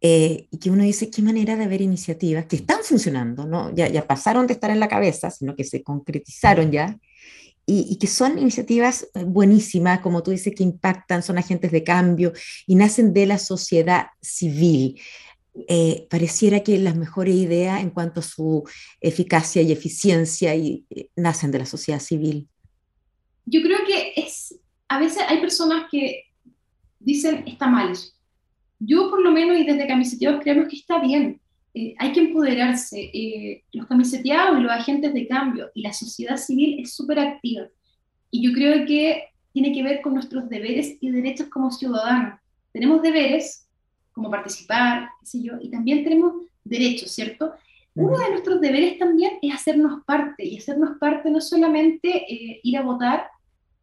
eh, 0.02 0.48
y 0.52 0.58
que 0.58 0.70
uno 0.70 0.84
dice, 0.84 1.10
qué 1.10 1.22
manera 1.22 1.56
de 1.56 1.64
haber 1.64 1.82
iniciativas 1.82 2.46
que 2.46 2.58
están 2.58 2.80
funcionando, 2.84 3.46
¿no? 3.46 3.74
Ya, 3.74 3.88
ya 3.88 4.06
pasaron 4.06 4.46
de 4.46 4.54
estar 4.54 4.70
en 4.70 4.80
la 4.80 4.88
cabeza, 4.88 5.32
sino 5.32 5.56
que 5.56 5.64
se 5.64 5.82
concretizaron 5.82 6.72
ya, 6.72 7.00
y, 7.66 7.98
que 7.98 8.08
son 8.08 8.38
iniciativas 8.38 9.08
eh, 9.14 9.24
buenísimas, 9.24 10.00
como 10.02 10.22
tú 10.22 10.32
dices, 10.32 10.54
que 10.56 10.64
impactan, 10.64 11.24
son 11.24 11.38
agentes 11.38 11.72
de 11.72 11.84
cambio 11.84 12.34
y 12.68 12.76
nacen 12.76 13.14
de 13.14 13.26
la 13.26 13.38
sociedad 13.38 14.08
civil. 14.22 15.00
Eh, 15.56 16.08
pareciera 16.10 16.64
que 16.64 16.80
las 16.80 16.96
mejores 16.96 17.36
ideas 17.36 17.80
en 17.82 17.92
cuanto 17.92 18.22
a 18.22 18.24
su 18.24 18.64
eficacia 19.00 19.62
y 19.62 19.72
eficiencia 19.72 20.56
y, 20.56 20.84
eh, 20.90 21.10
nacen 21.16 21.52
de 21.52 21.60
la 21.60 21.66
sociedad 21.66 22.00
civil. 22.00 22.48
Yo 23.46 23.62
creo 23.62 23.80
que 23.86 24.14
es, 24.16 24.60
a 24.88 25.00
veces 25.00 25.22
hay 25.28 25.40
personas 25.42 25.86
que 25.92 26.24
dicen 27.00 27.44
está 27.46 27.68
mal 27.68 27.94
Yo 28.80 29.10
por 29.10 29.22
lo 29.22 29.32
menos 29.32 29.60
y 29.60 29.66
desde 29.66 29.86
Camiseteados 29.86 30.42
creemos 30.42 30.70
que 30.70 30.78
está 30.78 31.00
bien. 31.00 31.40
Eh, 31.76 31.94
hay 32.00 32.14
que 32.14 32.22
empoderarse. 32.22 33.12
los 33.74 33.88
camiseteados 33.88 34.62
los 34.62 34.72
agentes 34.72 35.14
de 35.14 35.28
cambio 35.28 35.70
y 35.76 35.82
la 35.82 35.94
sociedad 35.94 36.38
civil 36.38 36.80
es 36.80 36.94
súper 36.96 37.20
activa. 37.20 37.68
Y 38.32 38.44
yo 38.44 38.54
creo 38.54 38.86
que 38.88 39.26
tiene 39.52 39.72
que 39.72 39.84
ver 39.84 40.02
con 40.02 40.16
nuestros 40.16 40.50
deberes 40.50 40.98
y 41.00 41.12
derechos 41.12 41.48
como 41.50 41.70
ciudadanos. 41.70 42.40
Tenemos 42.72 43.04
deberes 43.04 43.63
como 44.14 44.32
participar, 44.32 45.10
qué 45.20 45.26
sé 45.26 45.42
yo, 45.42 45.54
y 45.62 45.70
también 45.70 46.04
tenemos 46.04 46.34
derechos, 46.64 47.12
¿cierto? 47.12 47.54
Uno 47.96 48.18
de 48.18 48.32
nuestros 48.32 48.60
deberes 48.60 48.98
también 48.98 49.34
es 49.42 49.54
hacernos 49.54 50.04
parte, 50.06 50.46
y 50.46 50.58
hacernos 50.58 50.98
parte 50.98 51.30
no 51.30 51.42
solamente 51.42 52.10
eh, 52.10 52.60
ir 52.64 52.78
a 52.78 52.82
votar, 52.82 53.28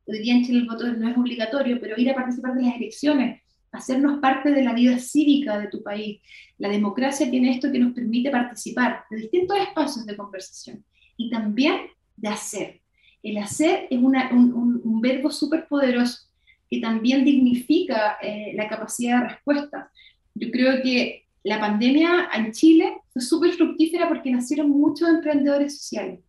hoy 0.06 0.18
día 0.18 0.34
en 0.34 0.44
Chile 0.44 0.60
el 0.60 0.66
voto 0.66 0.86
no 0.86 1.08
es 1.08 1.16
obligatorio, 1.16 1.78
pero 1.80 1.96
ir 1.96 2.10
a 2.10 2.14
participar 2.14 2.54
de 2.54 2.62
las 2.62 2.76
elecciones, 2.76 3.42
hacernos 3.72 4.18
parte 4.20 4.50
de 4.50 4.64
la 4.64 4.72
vida 4.72 4.98
cívica 4.98 5.58
de 5.58 5.68
tu 5.68 5.82
país. 5.82 6.20
La 6.58 6.68
democracia 6.68 7.30
tiene 7.30 7.52
esto 7.52 7.70
que 7.70 7.78
nos 7.78 7.92
permite 7.92 8.30
participar 8.30 9.04
de 9.10 9.18
distintos 9.18 9.58
espacios 9.58 10.06
de 10.06 10.16
conversación 10.16 10.84
y 11.16 11.30
también 11.30 11.82
de 12.16 12.28
hacer. 12.28 12.80
El 13.22 13.38
hacer 13.38 13.86
es 13.90 13.98
una, 13.98 14.30
un, 14.32 14.80
un, 14.82 15.00
verbo 15.00 15.30
súper 15.30 15.68
poderoso 15.68 16.26
que 16.68 16.80
también 16.80 17.24
dignifica 17.24 18.16
eh, 18.22 18.52
la 18.54 18.68
capacidad 18.68 19.20
de 19.20 19.28
respuesta 19.28 19.90
yo 20.34 20.50
creo 20.50 20.82
que 20.82 21.26
la 21.42 21.58
pandemia 21.58 22.28
en 22.34 22.52
Chile 22.52 22.98
fue 23.12 23.22
súper 23.22 23.52
fructífera 23.52 24.08
porque 24.08 24.30
nacieron 24.30 24.70
muchos 24.70 25.08
emprendedores 25.08 25.78
sociales. 25.78 26.20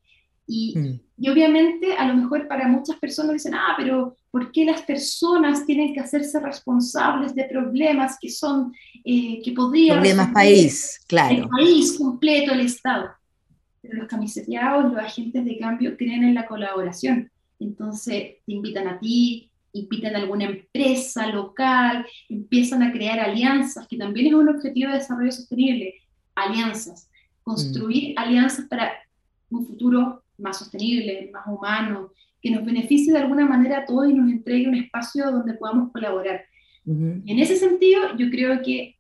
Y, 0.48 0.78
mm. 0.78 1.00
y, 1.18 1.30
obviamente 1.30 1.94
a 1.96 2.08
lo 2.08 2.16
mejor 2.16 2.48
para 2.48 2.68
muchas 2.68 2.98
personas 2.98 3.34
dicen, 3.34 3.54
ah, 3.54 3.76
pero 3.78 4.18
¿por 4.32 4.52
qué 4.52 4.66
las 4.66 4.82
personas 4.82 5.66
tienen 5.66 5.94
que 5.94 6.00
hacerse 6.00 6.40
responsables 6.40 7.36
de 7.36 7.46
problemas 7.46 8.18
que 8.20 8.30
son, 8.30 8.74
eh, 9.06 9.42
que 9.44 9.52
podrían... 9.52 10.00
Problemas 10.00 10.32
país, 10.34 11.00
claro. 11.08 11.36
El 11.36 11.50
país 11.50 11.98
completo, 11.98 12.54
el 12.54 12.62
Estado. 12.62 13.12
Pero 13.82 13.98
los 13.98 14.08
camiseteados, 14.08 14.92
los 14.92 15.02
agentes 15.02 15.46
de 15.46 15.58
cambio 15.58 15.96
creen 15.98 16.24
en 16.24 16.36
la 16.36 16.48
colaboración. 16.48 17.32
Entonces 17.60 18.38
te 18.46 18.54
invitan 18.54 18.88
a 18.88 19.00
ti, 19.00 19.51
invitan 19.74 20.16
a 20.16 20.20
alguna 20.20 20.46
empresa 20.46 21.28
local, 21.28 22.06
empiezan 22.30 22.84
a 22.84 22.92
crear 22.92 23.20
alianzas, 23.20 23.88
que 23.88 23.98
también 23.98 24.28
es 24.28 24.34
un 24.34 24.50
objetivo 24.50 24.92
de 24.92 24.98
desarrollo 24.98 25.32
sostenible, 25.32 25.96
alianzas, 26.36 27.10
construir 27.44 28.14
mm. 28.14 28.20
alianzas 28.20 28.66
para 28.68 28.92
un 29.50 29.66
futuro 29.66 30.24
más 30.38 30.60
sostenible, 30.60 31.30
más 31.34 31.46
humano, 31.48 32.12
que 32.42 32.52
nos 32.52 32.66
beneficie 32.66 33.14
de 33.14 33.20
alguna 33.20 33.46
manera 33.46 33.80
a 33.80 33.86
todos 33.86 34.10
y 34.10 34.14
nos 34.14 34.30
entregue 34.30 34.68
un 34.68 34.76
espacio 34.76 35.32
donde 35.32 35.54
podamos 35.54 35.92
colaborar. 35.92 36.46
En 36.84 37.38
ese 37.38 37.58
sentido, 37.58 38.18
yo 38.18 38.32
creo 38.32 38.64
que 38.64 38.98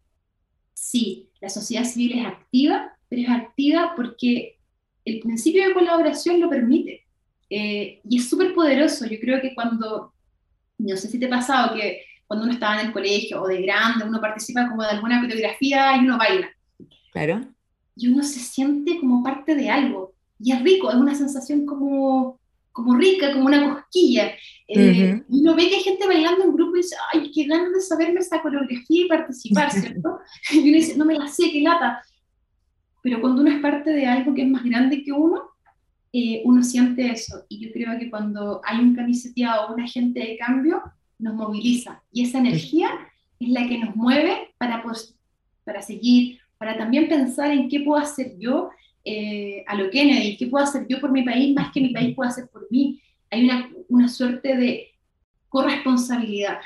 sí, 0.74 1.30
la 1.42 1.50
sociedad 1.50 1.84
civil 1.84 2.20
es 2.20 2.26
activa, 2.28 2.96
pero 3.10 3.24
es 3.24 3.30
activa 3.30 3.94
porque 3.96 4.60
el 5.04 5.20
principio 5.20 5.68
de 5.68 5.74
colaboración 5.74 6.40
lo 6.40 6.50
permite. 6.50 7.06
Eh, 7.50 8.00
y 8.08 8.18
es 8.18 8.30
súper 8.30 8.54
poderoso. 8.54 9.06
Yo 9.08 9.20
creo 9.20 9.42
que 9.42 9.56
cuando 9.56 10.11
no 10.90 10.98
sé 10.98 11.08
si 11.08 11.20
te 11.20 11.28
ha 11.28 11.30
pasado 11.30 11.76
que 11.76 12.02
cuando 12.28 12.46
uno 12.46 12.54
estaba 12.54 12.80
en 12.80 12.88
el 12.88 12.94
colegio 12.94 13.42
o 13.42 13.48
de 13.48 13.62
grande, 13.62 14.06
uno 14.06 14.22
participa 14.22 14.70
como 14.70 14.84
de 14.84 14.90
alguna 14.90 15.20
coreografía 15.20 15.98
y 15.98 16.00
uno 16.00 16.18
baila. 16.18 16.50
Claro. 17.12 17.42
Y 17.96 18.08
uno 18.08 18.24
se 18.24 18.40
siente 18.40 19.00
como 19.00 19.22
parte 19.22 19.54
de 19.54 19.70
algo. 19.70 20.14
Y 20.40 20.54
es 20.54 20.62
rico, 20.64 20.90
es 20.90 20.96
una 20.96 21.14
sensación 21.14 21.66
como, 21.66 22.40
como 22.72 22.96
rica, 22.96 23.34
como 23.34 23.48
una 23.48 23.76
cosquilla. 23.76 24.32
Eh, 24.68 25.22
y 25.30 25.42
uno 25.42 25.56
ve 25.56 25.68
que 25.68 25.76
hay 25.76 25.84
gente 25.84 26.08
bailando 26.08 26.46
en 26.46 26.54
grupo 26.54 26.76
y 26.78 26.82
dice, 26.82 26.96
ay, 27.14 27.32
qué 27.34 27.44
ganas 27.44 27.74
de 27.74 27.82
saberme 27.82 28.22
esa 28.22 28.42
coreografía 28.42 29.06
y 29.06 29.10
participar, 29.10 29.70
¿cierto? 29.72 30.20
y 30.52 30.60
uno 30.60 30.78
dice, 30.78 30.98
no 30.98 31.06
me 31.06 31.16
la 31.16 31.28
sé, 31.28 31.52
qué 31.52 31.60
lata. 31.60 32.02
Pero 33.04 33.20
cuando 33.20 33.42
uno 33.42 33.52
es 33.52 33.60
parte 33.60 33.92
de 33.92 34.06
algo 34.06 34.34
que 34.34 34.44
es 34.44 34.50
más 34.50 34.64
grande 34.64 35.04
que 35.04 35.12
uno, 35.12 35.50
eh, 36.14 36.42
uno 36.44 36.64
siente 36.64 37.10
eso. 37.10 37.46
Y 37.48 37.60
yo 37.60 37.72
creo 37.72 37.98
que 37.98 38.10
cuando 38.10 38.62
hay 38.66 38.80
un 38.80 38.96
camiseteado 38.96 39.68
o 39.68 39.74
un 39.74 39.82
agente 39.82 40.20
de 40.20 40.38
cambio, 40.38 40.82
nos 41.20 41.36
moviliza. 41.36 42.02
Y 42.12 42.24
esa 42.24 42.40
energía 42.40 42.90
es 43.40 43.50
la 43.50 43.68
que 43.68 43.78
nos 43.78 43.96
mueve 43.96 44.54
para, 44.58 44.84
pues, 44.84 45.16
para 45.64 45.82
seguir, 45.82 46.40
para 46.58 46.78
también 46.78 47.08
pensar 47.08 47.52
en 47.52 47.70
qué 47.70 47.80
puedo 47.82 48.02
hacer 48.02 48.34
yo 48.38 48.70
eh, 49.06 49.64
a 49.68 49.76
lo 49.76 49.90
Kennedy, 49.90 50.38
qué 50.38 50.48
puedo 50.48 50.64
hacer 50.64 50.86
yo 50.88 51.00
por 51.00 51.12
mi 51.12 51.24
país 51.24 51.56
más 51.56 51.72
que 51.72 51.82
mi 51.82 51.90
país 51.90 52.16
pueda 52.16 52.30
hacer 52.30 52.48
por 52.52 52.68
mí. 52.70 53.02
Hay 53.30 53.46
una, 53.46 53.70
una 53.88 54.08
suerte 54.10 54.58
de 54.58 54.88
corresponsabilidad 55.48 56.60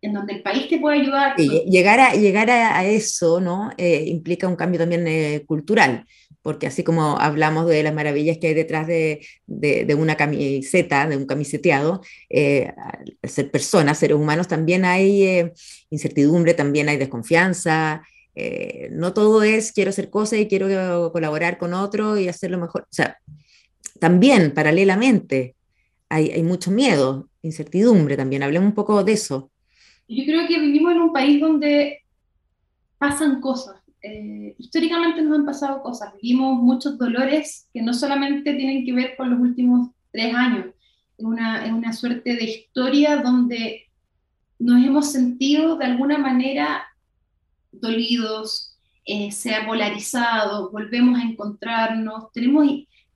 en 0.00 0.12
donde 0.12 0.34
el 0.34 0.42
país 0.42 0.68
te 0.68 0.78
puede 0.78 1.00
ayudar. 1.00 1.36
llegar 1.36 1.98
a, 1.98 2.14
llegar 2.14 2.50
a, 2.50 2.84
eso 2.84 3.40
¿no? 3.40 3.70
Eh, 3.76 4.04
implica 4.06 4.46
un 4.46 4.54
cambio 4.54 4.78
también 4.78 5.44
cultural 5.46 6.06
porque 6.46 6.68
así 6.68 6.84
como 6.84 7.18
hablamos 7.18 7.66
de 7.66 7.82
las 7.82 7.92
maravillas 7.92 8.38
que 8.38 8.46
hay 8.46 8.54
detrás 8.54 8.86
de, 8.86 9.18
una 9.98 10.14
camiseta, 10.14 11.08
de 11.08 11.16
un 11.16 11.26
camiseteado, 11.26 12.02
eh, 12.30 12.72
ser 13.24 13.50
personas, 13.50 13.98
seres 13.98 14.16
humanos, 14.16 14.46
también 14.46 14.84
hay 14.84 15.24
eh, 15.24 15.52
incertidumbre, 15.90 16.54
también 16.54 16.88
hay 16.88 16.98
desconfianza. 16.98 18.06
Eh, 18.36 18.90
no 18.92 19.12
todo 19.12 19.42
es 19.42 19.72
quiero 19.72 19.88
hacer 19.88 20.08
cosas 20.08 20.38
y 20.38 20.46
quiero 20.46 21.10
colaborar 21.10 21.58
con 21.58 21.74
otro 21.74 22.16
y 22.16 22.28
hacerlo 22.28 22.58
mejor. 22.58 22.82
O 22.82 22.94
sea, 22.94 23.18
también 23.98 24.54
paralelamente 24.54 25.56
hay, 26.08 26.30
hay 26.30 26.44
mucho 26.44 26.70
miedo, 26.70 27.28
incertidumbre 27.42 28.16
también. 28.16 28.44
Hablemos 28.44 28.68
un 28.68 28.74
poco 28.76 29.02
de 29.02 29.14
eso. 29.14 29.50
Yo 30.06 30.24
creo 30.24 30.46
que 30.46 30.60
vivimos 30.60 30.92
en 30.92 31.00
un 31.00 31.12
país 31.12 31.40
donde 31.40 32.04
pasan 32.98 33.40
cosas 33.40 33.75
eh, 34.06 34.54
históricamente 34.58 35.22
nos 35.22 35.38
han 35.38 35.46
pasado 35.46 35.82
cosas, 35.82 36.14
vivimos 36.20 36.62
muchos 36.62 36.96
dolores 36.98 37.68
que 37.72 37.82
no 37.82 37.92
solamente 37.92 38.54
tienen 38.54 38.84
que 38.84 38.92
ver 38.92 39.16
con 39.16 39.30
los 39.30 39.40
últimos 39.40 39.90
tres 40.12 40.34
años, 40.34 40.66
es 41.18 41.24
una, 41.24 41.64
una 41.74 41.92
suerte 41.92 42.36
de 42.36 42.44
historia 42.44 43.16
donde 43.16 43.86
nos 44.58 44.84
hemos 44.84 45.12
sentido 45.12 45.76
de 45.76 45.86
alguna 45.86 46.18
manera 46.18 46.86
dolidos, 47.72 48.76
eh, 49.04 49.30
se 49.30 49.54
ha 49.54 49.66
polarizado, 49.66 50.70
volvemos 50.70 51.18
a 51.18 51.22
encontrarnos, 51.22 52.32
tenemos, 52.32 52.66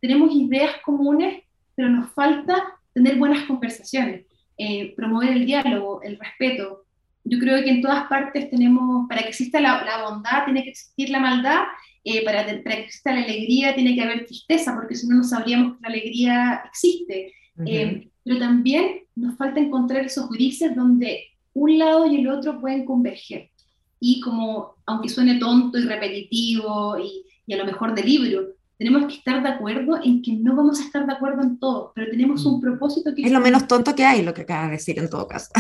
tenemos 0.00 0.35
ideas 0.35 0.76
comunes, 0.85 1.42
pero 1.74 1.88
nos 1.88 2.12
falta 2.12 2.79
tener 2.92 3.16
buenas 3.16 3.44
conversaciones, 3.46 4.26
eh, 4.57 4.94
promover 4.94 5.31
el 5.31 5.46
diálogo, 5.46 6.03
el 6.03 6.18
respeto, 6.18 6.79
yo 7.24 7.38
creo 7.38 7.62
que 7.62 7.70
en 7.70 7.83
todas 7.83 8.04
partes 8.06 8.50
tenemos, 8.50 9.09
para 9.09 9.22
que 9.22 9.28
exista 9.28 9.61
la, 9.61 9.85
la 9.85 10.09
bondad, 10.09 10.44
tiene 10.44 10.64
que 10.64 10.70
existir 10.70 11.11
la 11.11 11.20
maldad, 11.20 11.62
eh, 12.04 12.24
para, 12.24 12.44
para, 12.44 12.76
que 12.76 12.85
exista 12.85 13.12
la 13.12 13.22
alegría, 13.22 13.74
tiene 13.74 13.94
que 13.94 14.02
haber 14.02 14.26
tristeza, 14.26 14.74
porque 14.74 14.94
si 14.94 15.06
no, 15.06 15.16
no 15.16 15.24
sabríamos 15.24 15.76
que 15.76 15.83
la 15.83 15.88
alegría 15.88 16.62
existe. 16.66 17.33
eh, 17.66 18.06
pero 18.24 18.38
también 18.38 19.00
nos 19.14 19.37
falta 19.37 19.61
encontrar 19.61 20.04
esos 20.04 20.28
grises 20.30 20.74
donde 20.74 21.24
un 21.52 21.78
lado 21.78 22.06
y 22.06 22.20
el 22.20 22.28
otro 22.28 22.61
pueden 22.61 22.85
converger. 22.85 23.50
Y 23.98 24.20
como, 24.20 24.76
aunque 24.87 25.09
suene 25.09 25.38
tonto 25.38 25.78
y 25.78 25.83
repetitivo 25.83 26.98
y, 26.98 27.24
y 27.46 27.54
a 27.54 27.59
lo 27.59 27.64
mejor 27.64 27.94
de 27.94 28.02
libro, 28.02 28.54
tenemos 28.80 29.06
que 29.09 29.18
estar 29.18 29.42
de 29.42 29.48
acuerdo 29.50 30.00
en 30.02 30.22
que 30.22 30.33
no 30.33 30.56
vamos 30.56 30.80
a 30.80 30.85
estar 30.85 31.04
de 31.06 31.12
acuerdo 31.12 31.42
en 31.42 31.59
todo, 31.59 31.92
pero 31.94 32.11
tenemos 32.11 32.46
un 32.46 32.62
propósito 32.62 33.14
que... 33.14 33.22
Es 33.22 33.30
lo 33.30 33.40
menos 33.40 33.66
tonto 33.68 33.94
que 33.94 34.06
hay, 34.06 34.22
lo 34.22 34.33
que 34.33 34.40
acabas 34.40 34.68
de 34.68 34.76
decir 34.76 34.98
en 34.98 35.11
todo 35.11 35.28
caso. 35.28 35.50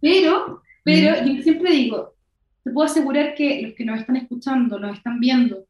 Pero, 0.00 0.62
pero 0.84 1.26
yo 1.26 1.42
siempre 1.42 1.72
digo, 1.72 2.14
te 2.62 2.70
puedo 2.70 2.86
asegurar 2.86 3.34
que 3.34 3.62
los 3.62 3.74
que 3.74 3.84
nos 3.84 3.98
están 3.98 4.16
escuchando, 4.16 4.78
nos 4.78 4.96
están 4.96 5.18
viendo, 5.18 5.64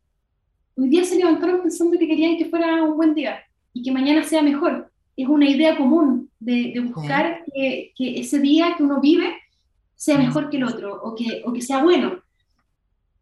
hoy 0.76 0.88
día 0.88 1.04
se 1.04 1.16
levantaron 1.16 1.62
pensando 1.62 1.98
que 1.98 2.06
querían 2.06 2.36
que 2.36 2.46
fuera 2.46 2.82
un 2.82 2.96
buen 2.96 3.14
día 3.14 3.40
y 3.72 3.82
que 3.82 3.92
mañana 3.92 4.22
sea 4.24 4.42
mejor. 4.42 4.90
Es 5.16 5.28
una 5.28 5.48
idea 5.48 5.76
común 5.76 6.28
de, 6.40 6.72
de 6.74 6.80
buscar 6.80 7.44
que, 7.54 7.92
que, 7.96 8.18
ese 8.18 8.40
día 8.40 8.74
que 8.76 8.82
uno 8.82 9.00
vive 9.00 9.32
sea 9.94 10.18
mejor 10.18 10.50
que 10.50 10.56
el 10.56 10.64
otro 10.64 11.00
o 11.02 11.14
que, 11.14 11.42
o 11.44 11.52
que 11.52 11.62
sea 11.62 11.82
bueno. 11.82 12.20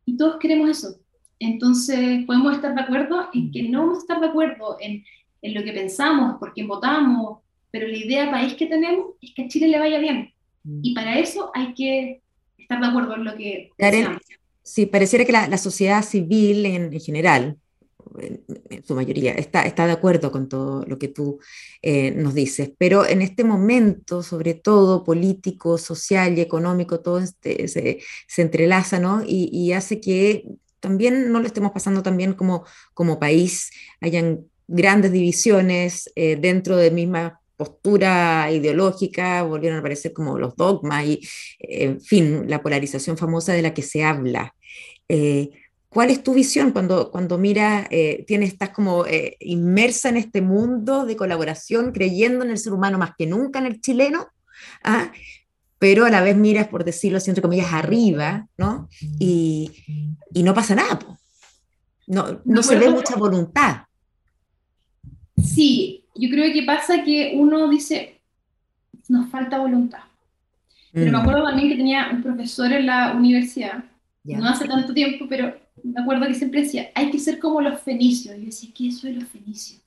Y 0.07 0.16
todos 0.16 0.38
queremos 0.38 0.70
eso. 0.70 0.96
Entonces, 1.38 2.24
podemos 2.24 2.55
estar 2.55 2.74
de 2.74 2.81
acuerdo 2.81 3.28
en 3.35 3.50
que 3.50 3.64
no 3.64 3.81
vamos 3.81 3.98
a 3.98 4.00
estar 4.00 4.20
de 4.20 4.28
acuerdo 4.28 4.76
en, 4.81 5.05
en 5.42 5.55
lo 5.55 5.62
que 5.62 5.72
pensamos, 5.72 6.38
por 6.38 6.55
quién 6.55 6.68
votamos, 6.68 7.40
pero 7.70 7.88
la 7.88 7.96
idea 7.96 8.31
país 8.31 8.55
que 8.55 8.66
tenemos 8.66 9.14
es 9.20 9.35
que 9.35 9.42
a 9.42 9.48
Chile 9.48 9.68
le 9.68 9.78
vaya 9.78 9.98
bien. 9.98 10.32
Y 10.64 10.94
para 10.94 11.18
eso 11.18 11.51
hay 11.55 11.75
que 11.75 12.22
estar 12.57 12.81
de 12.81 12.87
acuerdo 12.87 13.16
en 13.16 13.25
lo 13.25 13.37
que 13.37 13.70
Karen, 13.77 14.18
Sí, 14.62 14.87
pareciera 14.87 15.25
que 15.25 15.33
la, 15.33 15.48
la 15.48 15.59
sociedad 15.59 16.05
civil 16.05 16.64
en, 16.66 16.92
en 16.92 17.01
general, 17.01 17.59
en, 18.20 18.44
en, 18.70 18.85
su 18.85 18.94
mayoría, 18.94 19.33
está, 19.33 19.64
está 19.64 19.87
de 19.87 19.92
acuerdo 19.92 20.31
con 20.31 20.48
todo 20.48 20.85
lo 20.87 20.98
que 20.98 21.09
tú 21.09 21.40
eh, 21.83 22.12
nos 22.12 22.35
dices, 22.35 22.70
pero 22.79 23.05
en 23.05 23.22
este 23.22 23.42
momento, 23.42 24.22
sobre 24.22 24.55
todo 24.55 25.03
político, 25.03 25.79
social 25.79 26.38
y 26.38 26.40
económico, 26.42 27.01
todo 27.01 27.18
este, 27.18 27.66
se, 27.66 28.01
se 28.29 28.42
entrelaza, 28.42 29.01
¿no? 29.01 29.25
Y, 29.27 29.51
y 29.53 29.72
hace 29.72 30.01
que 30.01 30.44
también 30.79 31.33
no 31.33 31.40
lo 31.40 31.46
estemos 31.46 31.72
pasando 31.72 32.03
tan 32.03 32.16
bien 32.16 32.35
como, 32.35 32.64
como 32.94 33.18
país, 33.18 33.70
hayan 34.01 34.46
grandes 34.68 35.11
divisiones 35.11 36.11
eh, 36.14 36.37
dentro 36.37 36.77
de 36.77 36.90
mismas 36.92 37.33
postura 37.62 38.51
ideológica, 38.51 39.44
volvieron 39.44 39.77
a 39.77 39.81
aparecer 39.81 40.12
como 40.12 40.37
los 40.37 40.57
dogmas 40.57 41.05
y, 41.05 41.20
en 41.61 42.01
fin, 42.01 42.44
la 42.48 42.61
polarización 42.61 43.16
famosa 43.16 43.53
de 43.53 43.62
la 43.62 43.72
que 43.72 43.83
se 43.83 44.03
habla. 44.03 44.53
Eh, 45.09 45.51
¿Cuál 45.88 46.11
es 46.11 46.25
tu 46.25 46.35
visión 46.35 46.72
cuando, 46.72 47.12
cuando 47.12 47.38
mira, 47.38 47.87
eh, 47.90 48.25
tienes, 48.27 48.53
estás 48.53 48.70
como 48.70 49.07
eh, 49.07 49.37
inmersa 49.38 50.09
en 50.09 50.16
este 50.16 50.40
mundo 50.40 51.07
de 51.07 51.14
colaboración, 51.16 51.92
creyendo 51.92 52.44
en 52.44 52.51
el 52.51 52.59
ser 52.59 52.72
humano 52.72 52.98
más 52.98 53.12
que 53.16 53.27
nunca 53.27 53.61
en 53.61 53.66
el 53.66 53.81
chileno? 53.81 54.27
¿ah? 54.83 55.12
pero 55.79 56.05
a 56.05 56.11
la 56.11 56.20
vez 56.20 56.37
miras, 56.37 56.68
por 56.68 56.85
decirlo 56.85 57.18
así, 57.18 57.31
entre 57.31 57.42
comillas, 57.42 57.72
arriba, 57.72 58.46
¿no? 58.57 58.88
Y, 59.18 60.18
y 60.33 60.42
no 60.44 60.55
pasa 60.55 60.77
nada. 60.77 60.96
Po. 60.96 61.18
No, 62.07 62.40
no 62.44 62.62
se 62.62 62.77
ve 62.77 62.88
mucha 62.88 63.16
voluntad. 63.16 63.83
Sí, 65.37 66.02
yo 66.14 66.31
creo 66.31 66.53
que 66.53 66.62
pasa 66.62 67.03
que 67.05 67.33
uno 67.35 67.68
dice, 67.68 68.20
nos 69.09 69.31
falta 69.31 69.59
voluntad. 69.59 70.01
Pero 70.92 71.11
mm. 71.11 71.12
me 71.12 71.18
acuerdo 71.18 71.44
también 71.44 71.68
que 71.68 71.77
tenía 71.77 72.11
un 72.12 72.22
profesor 72.22 72.72
en 72.72 72.87
la 72.87 73.12
universidad, 73.12 73.85
yeah. 74.25 74.38
no 74.38 74.48
hace 74.48 74.66
tanto 74.66 74.92
tiempo, 74.92 75.27
pero 75.29 75.57
me 75.83 76.01
acuerdo 76.01 76.27
que 76.27 76.35
siempre 76.35 76.62
decía, 76.62 76.90
hay 76.94 77.11
que 77.11 77.18
ser 77.18 77.38
como 77.38 77.61
los 77.61 77.81
fenicios. 77.81 78.37
Y 78.37 78.40
yo 78.40 78.46
decía, 78.46 78.70
¿qué 78.75 78.88
es 78.88 78.96
eso 78.96 79.07
de 79.07 79.14
los 79.14 79.25
fenicios? 79.25 79.81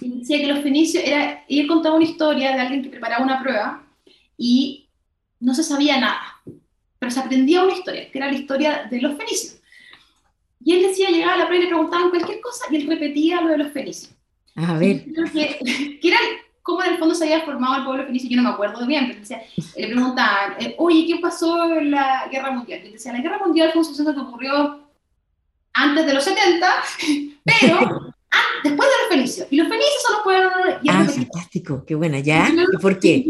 Y 0.00 0.08
decía 0.20 0.38
que 0.38 0.46
los 0.46 0.60
fenicios 0.60 1.02
era, 1.04 1.44
y 1.48 1.60
él 1.60 1.66
contaba 1.66 1.96
una 1.96 2.04
historia 2.04 2.52
de 2.52 2.60
alguien 2.60 2.82
que 2.82 2.90
preparaba 2.90 3.24
una 3.24 3.42
prueba 3.42 3.84
y 4.36 4.88
no 5.40 5.54
se 5.54 5.62
sabía 5.62 5.98
nada, 5.98 6.20
pero 6.98 7.10
se 7.10 7.20
aprendía 7.20 7.62
una 7.62 7.74
historia, 7.74 8.10
que 8.10 8.18
era 8.18 8.30
la 8.30 8.38
historia 8.38 8.88
de 8.90 9.00
los 9.00 9.16
fenicios. 9.16 9.60
Y 10.62 10.72
él 10.72 10.82
decía, 10.82 11.10
llegaba 11.10 11.34
a 11.34 11.38
la 11.38 11.46
prueba 11.46 11.62
y 11.62 11.66
le 11.66 11.72
preguntaban 11.72 12.10
cualquier 12.10 12.40
cosa 12.40 12.64
y 12.70 12.76
él 12.76 12.86
repetía 12.86 13.40
lo 13.40 13.50
de 13.50 13.58
los 13.58 13.72
fenicios. 13.72 14.15
A 14.56 14.78
ver. 14.78 15.04
Que, 15.32 15.98
que 16.00 16.08
era 16.08 16.18
cómo 16.66 16.82
en 16.82 16.94
el 16.94 16.98
fondo 16.98 17.14
se 17.14 17.24
había 17.24 17.44
formado 17.44 17.76
el 17.76 17.84
pueblo 17.84 18.06
fenicio, 18.06 18.28
yo 18.28 18.36
no 18.38 18.42
me 18.42 18.48
acuerdo 18.48 18.84
bien, 18.86 19.06
pero 19.06 19.20
decía, 19.20 19.40
le 19.76 19.86
preguntaban, 19.86 20.54
eh, 20.58 20.74
oye, 20.78 21.06
¿qué 21.06 21.20
pasó 21.20 21.72
en 21.72 21.92
la 21.92 22.28
Guerra 22.28 22.50
Mundial? 22.50 22.80
Y 22.84 22.90
decía, 22.90 23.12
la 23.12 23.20
Guerra 23.20 23.38
Mundial 23.38 23.70
fue 23.70 23.82
un 23.82 23.84
suceso 23.84 24.12
que 24.12 24.20
ocurrió 24.20 24.80
antes 25.74 26.06
de 26.06 26.12
los 26.12 26.24
70, 26.24 26.66
pero 27.44 27.78
después 28.64 28.88
de 28.88 28.96
los 29.00 29.08
fenicios. 29.08 29.46
Y 29.48 29.56
los 29.56 29.68
fenicios 29.68 30.02
son 30.02 30.12
los 30.14 30.22
pueblos... 30.24 30.52
Ah, 30.88 31.04
fantástico, 31.04 31.84
qué 31.86 31.94
buena, 31.94 32.18
¿ya? 32.18 32.50
¿Y 32.50 32.76
por 32.78 32.98
qué? 32.98 33.24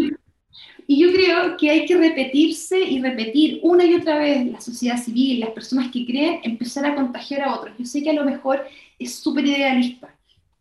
Y 0.86 1.00
yo 1.00 1.12
creo 1.12 1.58
que 1.58 1.68
hay 1.68 1.84
que 1.84 1.98
repetirse 1.98 2.80
y 2.80 3.02
repetir 3.02 3.60
una 3.62 3.84
y 3.84 3.96
otra 3.96 4.16
vez 4.16 4.46
la 4.46 4.60
sociedad 4.62 4.96
civil, 4.96 5.40
las 5.40 5.50
personas 5.50 5.90
que 5.92 6.06
creen, 6.06 6.40
empezar 6.42 6.86
a 6.86 6.94
contagiar 6.94 7.42
a 7.42 7.54
otros. 7.54 7.74
Yo 7.78 7.84
sé 7.84 8.02
que 8.02 8.10
a 8.10 8.14
lo 8.14 8.24
mejor 8.24 8.64
es 8.98 9.16
súper 9.16 9.44
idealista, 9.44 10.15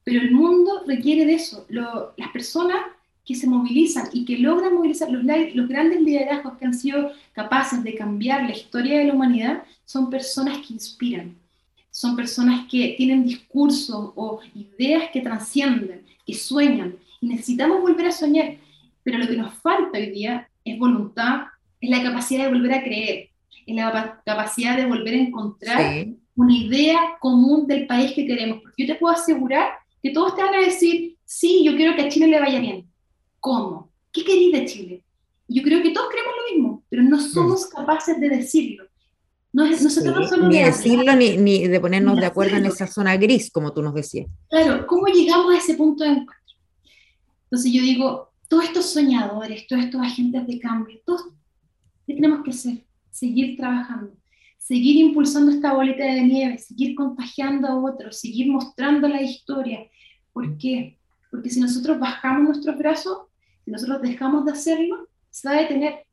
pero 0.05 0.21
el 0.21 0.31
mundo 0.31 0.83
requiere 0.85 1.25
de 1.25 1.33
eso. 1.33 1.65
Lo, 1.67 2.13
las 2.15 2.29
personas 2.29 2.77
que 3.25 3.33
se 3.33 3.47
movilizan 3.47 4.07
y 4.13 4.23
que 4.23 4.37
logran 4.37 4.75
movilizar, 4.75 5.09
los, 5.09 5.23
los, 5.55 5.67
grandes 5.67 5.99
liderazgos 5.99 6.57
que 6.57 6.65
han 6.65 6.75
sido 6.75 7.11
capaces 7.33 7.83
de 7.83 7.95
cambiar 7.95 8.43
la 8.43 8.55
historia 8.55 8.99
de 8.99 9.05
la 9.05 9.13
humanidad, 9.13 9.63
son 9.83 10.11
personas 10.11 10.59
que 10.59 10.73
inspiran, 10.73 11.35
son 11.89 12.15
personas 12.15 12.67
que 12.69 12.93
tienen 12.97 13.25
discursos 13.25 14.11
o 14.15 14.41
ideas 14.53 15.09
que 15.11 15.21
trascienden, 15.21 16.05
que 16.25 16.35
sueñan. 16.35 16.95
Y 17.19 17.27
necesitamos 17.27 17.81
volver 17.81 18.05
a 18.05 18.11
soñar, 18.11 18.57
pero 19.01 19.17
lo 19.17 19.27
que 19.27 19.37
nos 19.37 19.55
falta 19.55 19.97
hoy 19.97 20.11
día 20.11 20.47
es 20.63 20.77
voluntad, 20.77 21.45
es 21.81 21.89
la 21.89 22.03
capacidad 22.03 22.43
de 22.43 22.51
volver 22.51 22.73
a 22.73 22.83
creer, 22.83 23.29
es 23.65 23.75
la 23.75 24.21
capacidad 24.23 24.77
de 24.77 24.85
volver 24.85 25.15
a 25.15 25.17
encontrar 25.17 25.93
sí. 25.93 26.15
una 26.35 26.55
idea 26.55 26.99
común 27.19 27.65
del 27.65 27.87
país 27.87 28.11
que 28.13 28.27
queremos. 28.27 28.61
Porque 28.61 28.85
yo 28.85 28.93
te 28.93 28.99
puedo 28.99 29.15
asegurar 29.15 29.84
que 30.05 30.11
todos 30.11 30.35
te 30.35 30.43
van 30.43 30.53
a 30.53 30.59
decir, 30.59 31.17
sí, 31.25 31.63
yo 31.65 31.75
quiero 31.75 31.95
que 31.95 32.03
a 32.03 32.09
Chile 32.09 32.27
le 32.27 32.39
vaya 32.39 32.59
bien. 32.59 32.87
¿Cómo? 33.39 33.91
¿Qué 34.11 34.23
querís 34.23 34.53
de 34.53 34.65
Chile? 34.65 35.03
Yo 35.47 35.63
creo 35.63 35.81
que 35.81 35.89
todos 35.89 36.09
queremos 36.11 36.31
lo 36.37 36.53
mismo, 36.55 36.83
pero 36.89 37.01
no 37.01 37.19
somos 37.19 37.65
capaces 37.65 38.19
de 38.19 38.29
decirlo. 38.29 38.85
No, 39.51 39.67
no 39.67 39.75
se 39.75 40.03
trata 40.03 40.27
solo 40.27 40.47
ni 40.47 40.59
de 40.59 40.65
decirlo 40.65 41.15
ni, 41.15 41.37
ni, 41.37 41.67
de 41.67 41.79
ponernos 41.79 42.13
ni 42.13 42.21
de 42.21 42.27
acuerdo 42.27 42.51
hacerlo. 42.51 42.67
en 42.67 42.73
esa 42.73 42.85
zona 42.85 43.17
gris, 43.17 43.49
como 43.49 43.73
tú 43.73 43.81
nos 43.81 43.95
decías. 43.95 44.27
Claro, 44.47 44.85
¿cómo 44.85 45.07
llegamos 45.07 45.55
a 45.55 45.57
ese 45.57 45.73
punto 45.73 46.03
de 46.03 46.11
encuentro? 46.11 46.35
Entonces 47.45 47.73
yo 47.73 47.81
digo, 47.81 48.31
todos 48.47 48.65
estos 48.65 48.85
soñadores, 48.85 49.65
todos 49.65 49.85
estos 49.85 50.01
agentes 50.03 50.45
de 50.45 50.59
cambio, 50.59 50.99
todos, 51.03 51.29
¿qué 52.05 52.13
tenemos 52.13 52.43
que 52.43 52.51
hacer? 52.51 52.85
Seguir 53.09 53.57
trabajando, 53.57 54.15
seguir 54.59 54.97
impulsando 54.97 55.51
esta 55.51 55.73
bolita 55.73 56.03
de 56.05 56.21
nieve, 56.21 56.59
seguir 56.59 56.93
contagiando 56.93 57.67
a 57.67 57.75
otros, 57.75 58.19
seguir 58.19 58.51
mostrando 58.51 59.07
la 59.07 59.23
historia, 59.23 59.89
¿Por 60.35 60.57
qué? 60.57 60.97
Porque 61.31 61.49
si 61.49 61.61
nosotros 61.61 61.97
bajamos 61.97 62.43
nuestros 62.43 62.77
brazos, 62.77 63.19
si 63.63 63.71
nosotros 63.71 64.01
dejamos 64.01 64.43
de 64.43 64.51
hacerlo, 64.51 65.07
se 65.29 65.47
va 65.47 65.55
a 65.55 65.61
detener 65.61 66.05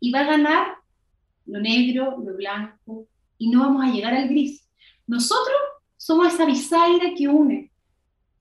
y 0.00 0.10
va 0.10 0.20
a 0.20 0.24
ganar 0.24 0.68
lo 1.44 1.60
negro, 1.60 2.16
lo 2.24 2.34
blanco, 2.34 3.06
y 3.36 3.50
no 3.50 3.60
vamos 3.60 3.84
a 3.84 3.92
llegar 3.92 4.14
al 4.14 4.26
gris. 4.26 4.66
Nosotros 5.06 5.58
somos 5.98 6.32
esa 6.32 6.46
bisagra 6.46 7.12
que 7.14 7.28
une 7.28 7.70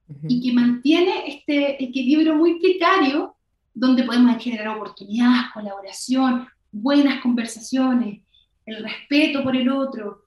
uh 0.07 0.13
-huh. 0.13 0.27
y 0.29 0.41
que 0.41 0.53
mantiene 0.53 1.27
este 1.27 1.83
equilibrio 1.83 2.33
muy 2.33 2.57
precario 2.61 3.35
donde 3.73 4.03
podemos 4.03 4.41
generar 4.41 4.77
oportunidades, 4.77 5.51
colaboración, 5.53 6.47
buenas 6.71 7.21
conversaciones, 7.21 8.21
el 8.65 8.81
respeto 8.81 9.43
por 9.43 9.57
el 9.57 9.67
otro, 9.67 10.23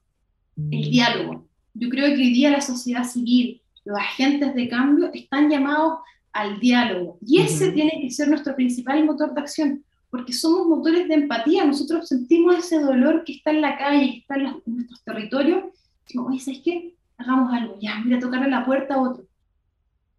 el 0.55 0.91
diálogo. 0.91 1.47
Yo 1.73 1.89
creo 1.89 2.05
que 2.15 2.21
hoy 2.21 2.33
día 2.33 2.51
la 2.51 2.61
sociedad 2.61 3.03
civil, 3.03 3.60
los 3.85 3.97
agentes 3.97 4.53
de 4.55 4.69
cambio 4.69 5.09
están 5.13 5.49
llamados 5.49 5.99
al 6.33 6.59
diálogo. 6.59 7.17
Y 7.21 7.41
ese 7.41 7.67
uh 7.67 7.71
-huh. 7.71 7.73
tiene 7.73 7.91
que 8.01 8.11
ser 8.11 8.27
nuestro 8.27 8.55
principal 8.55 9.03
motor 9.05 9.33
de 9.33 9.41
acción, 9.41 9.83
porque 10.09 10.33
somos 10.33 10.67
motores 10.67 11.07
de 11.07 11.15
empatía. 11.15 11.65
Nosotros 11.65 12.07
sentimos 12.07 12.57
ese 12.57 12.79
dolor 12.79 13.23
que 13.25 13.33
está 13.33 13.51
en 13.51 13.61
la 13.61 13.77
calle, 13.77 14.11
que 14.11 14.17
está 14.19 14.35
en, 14.35 14.43
los, 14.43 14.55
en 14.65 14.75
nuestros 14.75 15.03
territorios. 15.03 15.63
Digo, 16.07 16.27
oye, 16.27 16.39
¿sabes 16.39 16.61
qué? 16.63 16.95
Hagamos 17.17 17.53
algo, 17.53 17.77
ya, 17.79 18.01
voy 18.03 18.13
a 18.13 18.19
tocarle 18.19 18.49
la 18.49 18.65
puerta 18.65 18.95
a 18.95 19.01
otro. 19.01 19.25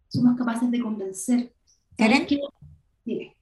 Somos 0.07 0.37
capaces 0.37 0.69
de 0.71 0.79
convencer. 0.79 1.51
¿Karen? 1.97 2.27
Dime. 3.03 3.35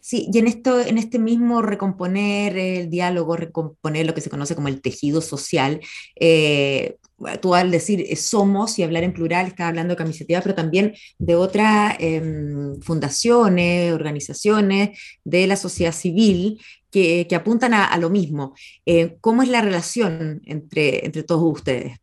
Sí, 0.00 0.28
y 0.32 0.38
en, 0.38 0.46
esto, 0.46 0.80
en 0.80 0.98
este 0.98 1.18
mismo 1.18 1.62
recomponer 1.62 2.56
el 2.56 2.90
diálogo, 2.90 3.36
recomponer 3.36 4.06
lo 4.06 4.14
que 4.14 4.20
se 4.20 4.30
conoce 4.30 4.54
como 4.54 4.68
el 4.68 4.80
tejido 4.80 5.20
social, 5.20 5.80
eh, 6.16 6.96
tú 7.40 7.54
al 7.54 7.70
decir 7.70 8.04
eh, 8.06 8.16
somos 8.16 8.78
y 8.78 8.82
hablar 8.82 9.04
en 9.04 9.12
plural, 9.12 9.46
estás 9.46 9.68
hablando 9.68 9.92
de 9.92 9.98
camisetiva, 9.98 10.40
pero 10.40 10.54
también 10.54 10.94
de 11.18 11.34
otras 11.34 11.96
eh, 11.98 12.74
fundaciones, 12.82 13.92
organizaciones 13.92 14.98
de 15.24 15.46
la 15.46 15.56
sociedad 15.56 15.92
civil 15.92 16.60
que, 16.90 17.26
apuntan 17.34 17.74
a, 17.74 17.96
lo 17.98 18.08
mismo. 18.08 18.54
Eh, 18.86 19.18
¿Cómo 19.20 19.42
es 19.42 19.50
la 19.50 19.60
relación 19.60 20.40
entre, 20.46 21.04
entre 21.04 21.22
todos 21.24 21.52
ustedes? 21.52 21.98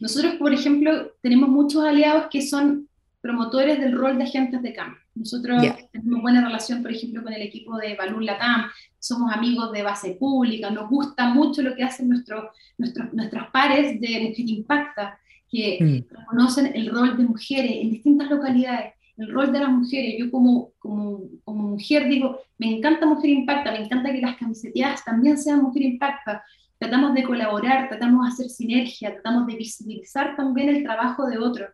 Nosotros, 0.00 0.36
por 0.36 0.54
ejemplo, 0.54 1.12
tenemos 1.20 1.50
muchos 1.50 1.84
aliados 1.84 2.26
que 2.30 2.40
son 2.40 2.88
promotores 3.20 3.78
del 3.80 3.92
rol 3.92 4.16
de 4.16 4.24
agentes 4.24 4.62
de 4.62 4.72
cambio. 4.72 5.00
Nosotros 5.14 5.62
tenemos 5.92 6.22
buena 6.22 6.44
relación, 6.44 6.82
por 6.82 6.92
ejemplo, 6.92 7.22
con 7.22 7.32
el 7.32 7.42
equipo 7.42 7.78
de 7.78 7.94
Balún 7.94 8.26
Latam, 8.26 8.70
somos 9.04 9.30
amigos 9.32 9.70
de 9.72 9.82
base 9.82 10.12
pública, 10.12 10.70
nos 10.70 10.88
gusta 10.88 11.28
mucho 11.28 11.60
lo 11.60 11.74
que 11.74 11.84
hacen 11.84 12.08
nuestros 12.08 12.44
nuestros 12.78 13.50
pares 13.52 14.00
de 14.00 14.20
Mujer 14.28 14.48
Impacta, 14.48 15.18
que 15.50 15.78
mm. 15.80 16.14
reconocen 16.14 16.72
el 16.74 16.90
rol 16.90 17.16
de 17.16 17.24
mujeres 17.24 17.72
en 17.82 17.90
distintas 17.90 18.30
localidades, 18.30 18.94
el 19.18 19.30
rol 19.30 19.52
de 19.52 19.60
las 19.60 19.68
mujeres. 19.68 20.14
Yo 20.18 20.30
como, 20.30 20.72
como, 20.78 21.20
como 21.44 21.68
mujer 21.68 22.08
digo, 22.08 22.38
me 22.58 22.74
encanta 22.74 23.06
Mujer 23.06 23.30
Impacta, 23.30 23.72
me 23.72 23.84
encanta 23.84 24.10
que 24.10 24.20
las 24.22 24.36
camiseteadas 24.36 25.04
también 25.04 25.36
sean 25.36 25.62
Mujer 25.62 25.82
Impacta. 25.82 26.42
Tratamos 26.78 27.14
de 27.14 27.24
colaborar, 27.24 27.88
tratamos 27.88 28.24
de 28.24 28.32
hacer 28.32 28.50
sinergia, 28.50 29.12
tratamos 29.12 29.46
de 29.46 29.56
visibilizar 29.56 30.34
también 30.34 30.70
el 30.70 30.82
trabajo 30.82 31.26
de 31.26 31.38
otros. 31.38 31.70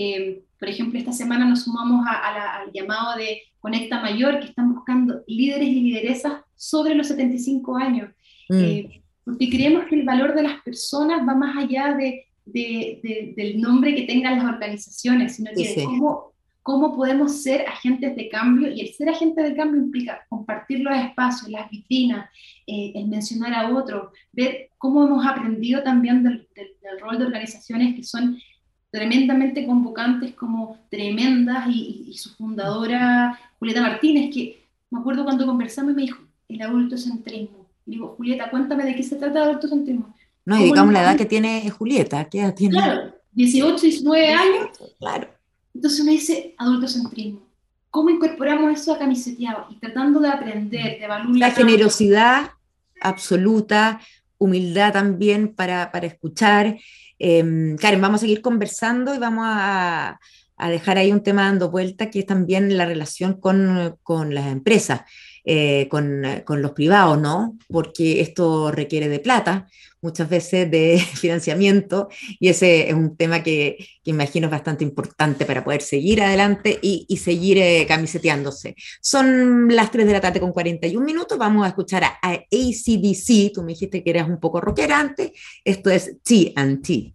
Eh, 0.00 0.44
por 0.60 0.68
ejemplo, 0.68 0.96
esta 0.96 1.12
semana 1.12 1.44
nos 1.44 1.64
sumamos 1.64 2.06
al 2.06 2.70
llamado 2.72 3.16
de 3.16 3.42
Conecta 3.58 4.00
Mayor, 4.00 4.38
que 4.38 4.46
están 4.46 4.72
buscando 4.72 5.24
líderes 5.26 5.68
y 5.68 5.80
lideresas 5.80 6.34
sobre 6.54 6.94
los 6.94 7.08
75 7.08 7.76
años. 7.76 8.10
Mm. 8.48 8.62
Eh, 8.62 9.02
porque 9.24 9.50
creemos 9.50 9.86
que 9.86 9.96
el 9.96 10.04
valor 10.04 10.36
de 10.36 10.44
las 10.44 10.62
personas 10.62 11.26
va 11.26 11.34
más 11.34 11.56
allá 11.56 11.96
de, 11.96 12.26
del 12.46 13.60
nombre 13.60 13.94
que 13.94 14.02
tengan 14.02 14.36
las 14.36 14.44
organizaciones, 14.44 15.34
sino 15.34 15.50
que 15.54 15.84
cómo, 15.84 16.32
cómo 16.62 16.96
podemos 16.96 17.42
ser 17.42 17.66
agentes 17.66 18.14
de 18.14 18.28
cambio, 18.28 18.70
y 18.70 18.80
el 18.80 18.94
ser 18.94 19.08
agente 19.08 19.42
de 19.42 19.56
cambio 19.56 19.82
implica 19.82 20.24
compartir 20.28 20.78
los 20.80 20.96
espacios, 20.96 21.50
las 21.50 21.68
vitrinas, 21.70 22.30
eh, 22.68 22.92
el 22.94 23.08
mencionar 23.08 23.52
a 23.52 23.74
otro, 23.74 24.12
ver 24.32 24.70
cómo 24.78 25.04
hemos 25.04 25.26
aprendido 25.26 25.82
también 25.82 26.22
del, 26.22 26.48
del 26.54 27.00
rol 27.00 27.18
de 27.18 27.26
organizaciones 27.26 27.96
que 27.96 28.04
son 28.04 28.38
tremendamente 28.90 29.66
convocantes 29.66 30.34
como 30.34 30.78
tremendas 30.90 31.68
y, 31.68 32.12
su 32.16 32.30
fundadora 32.30 33.38
Julieta 33.58 33.82
Martínez, 33.82 34.34
que 34.34 34.64
me 34.90 35.00
acuerdo 35.00 35.24
cuando 35.24 35.46
conversamos 35.46 35.92
y 35.92 35.96
me 35.96 36.02
dijo, 36.02 36.18
el 36.48 36.62
adultocentrismo. 36.62 37.66
Y 37.86 37.92
digo, 37.92 38.14
Julieta, 38.16 38.50
cuéntame 38.50 38.84
de 38.84 38.94
qué 38.94 39.02
se 39.02 39.16
trata 39.16 39.42
el 39.42 39.50
adultocentrismo. 39.50 40.14
No, 40.44 40.58
y 40.58 40.64
digamos 40.64 40.92
la 40.94 41.02
edad 41.02 41.16
que 41.16 41.26
tiene 41.26 41.68
Julieta, 41.70 42.24
¿qué 42.24 42.40
edad 42.40 42.54
tiene? 42.54 42.72
Claro, 42.72 43.14
18, 43.32 43.82
19 43.82 44.32
años. 44.32 44.68
Claro. 44.98 45.28
Entonces 45.74 46.04
me 46.04 46.12
dice 46.12 46.54
adultocentrismo. 46.56 47.42
¿Cómo 47.90 48.10
incorporamos 48.10 48.80
eso 48.80 48.92
a 48.92 48.98
camiseteado? 48.98 49.66
Y 49.70 49.76
tratando 49.76 50.20
de 50.20 50.28
aprender, 50.28 50.98
de 50.98 51.04
evaluar. 51.04 51.36
La 51.36 51.50
generosidad 51.50 52.50
absoluta, 53.00 54.00
humildad 54.38 54.92
también 54.92 55.54
para, 55.54 55.90
para 55.92 56.06
escuchar, 56.06 56.78
Em, 57.18 57.76
Karen, 57.76 58.00
vamos 58.00 58.18
a 58.18 58.22
seguir 58.22 58.40
conversando 58.40 59.14
y 59.14 59.18
vamos 59.18 59.44
a, 59.48 60.20
dejar 60.70 60.98
ahí 60.98 61.12
un 61.12 61.22
tema 61.22 61.42
dando 61.44 61.70
vuelta, 61.70 62.10
que 62.10 62.20
es 62.20 62.26
también 62.26 62.76
la 62.76 62.84
relación 62.84 63.40
con, 63.40 63.94
las 64.34 64.46
empresas, 64.46 65.02
eh, 65.44 65.86
con, 65.88 66.22
con, 66.44 66.62
los 66.62 66.72
privados, 66.72 67.18
¿no? 67.18 67.56
Porque 67.68 68.20
esto 68.20 68.72
requiere 68.72 69.08
de 69.08 69.20
plata, 69.20 69.68
muchas 70.00 70.28
veces 70.28 70.70
de 70.70 70.98
financiamiento, 71.14 72.08
y 72.38 72.48
ese 72.48 72.88
es 72.88 72.94
un 72.94 73.16
tema 73.16 73.42
que, 73.42 73.76
que 74.02 74.10
imagino 74.10 74.46
es 74.46 74.50
bastante 74.50 74.84
importante 74.84 75.44
para 75.44 75.64
poder 75.64 75.82
seguir 75.82 76.22
adelante 76.22 76.78
y, 76.82 77.06
y 77.08 77.16
seguir 77.18 77.58
eh, 77.58 77.84
camiseteándose. 77.86 78.74
Son 79.00 79.68
las 79.74 79.90
3 79.90 80.06
de 80.06 80.12
la 80.12 80.20
tarde 80.20 80.40
con 80.40 80.52
41 80.52 81.04
minutos, 81.04 81.38
vamos 81.38 81.64
a 81.64 81.68
escuchar 81.68 82.04
a, 82.04 82.18
a 82.22 82.32
ACDC, 82.32 83.52
tú 83.52 83.62
me 83.62 83.72
dijiste 83.72 84.02
que 84.02 84.10
eras 84.10 84.28
un 84.28 84.40
poco 84.40 84.60
rockera 84.60 84.98
antes, 84.98 85.32
esto 85.64 85.90
es 85.90 86.16
TNT. 86.22 87.12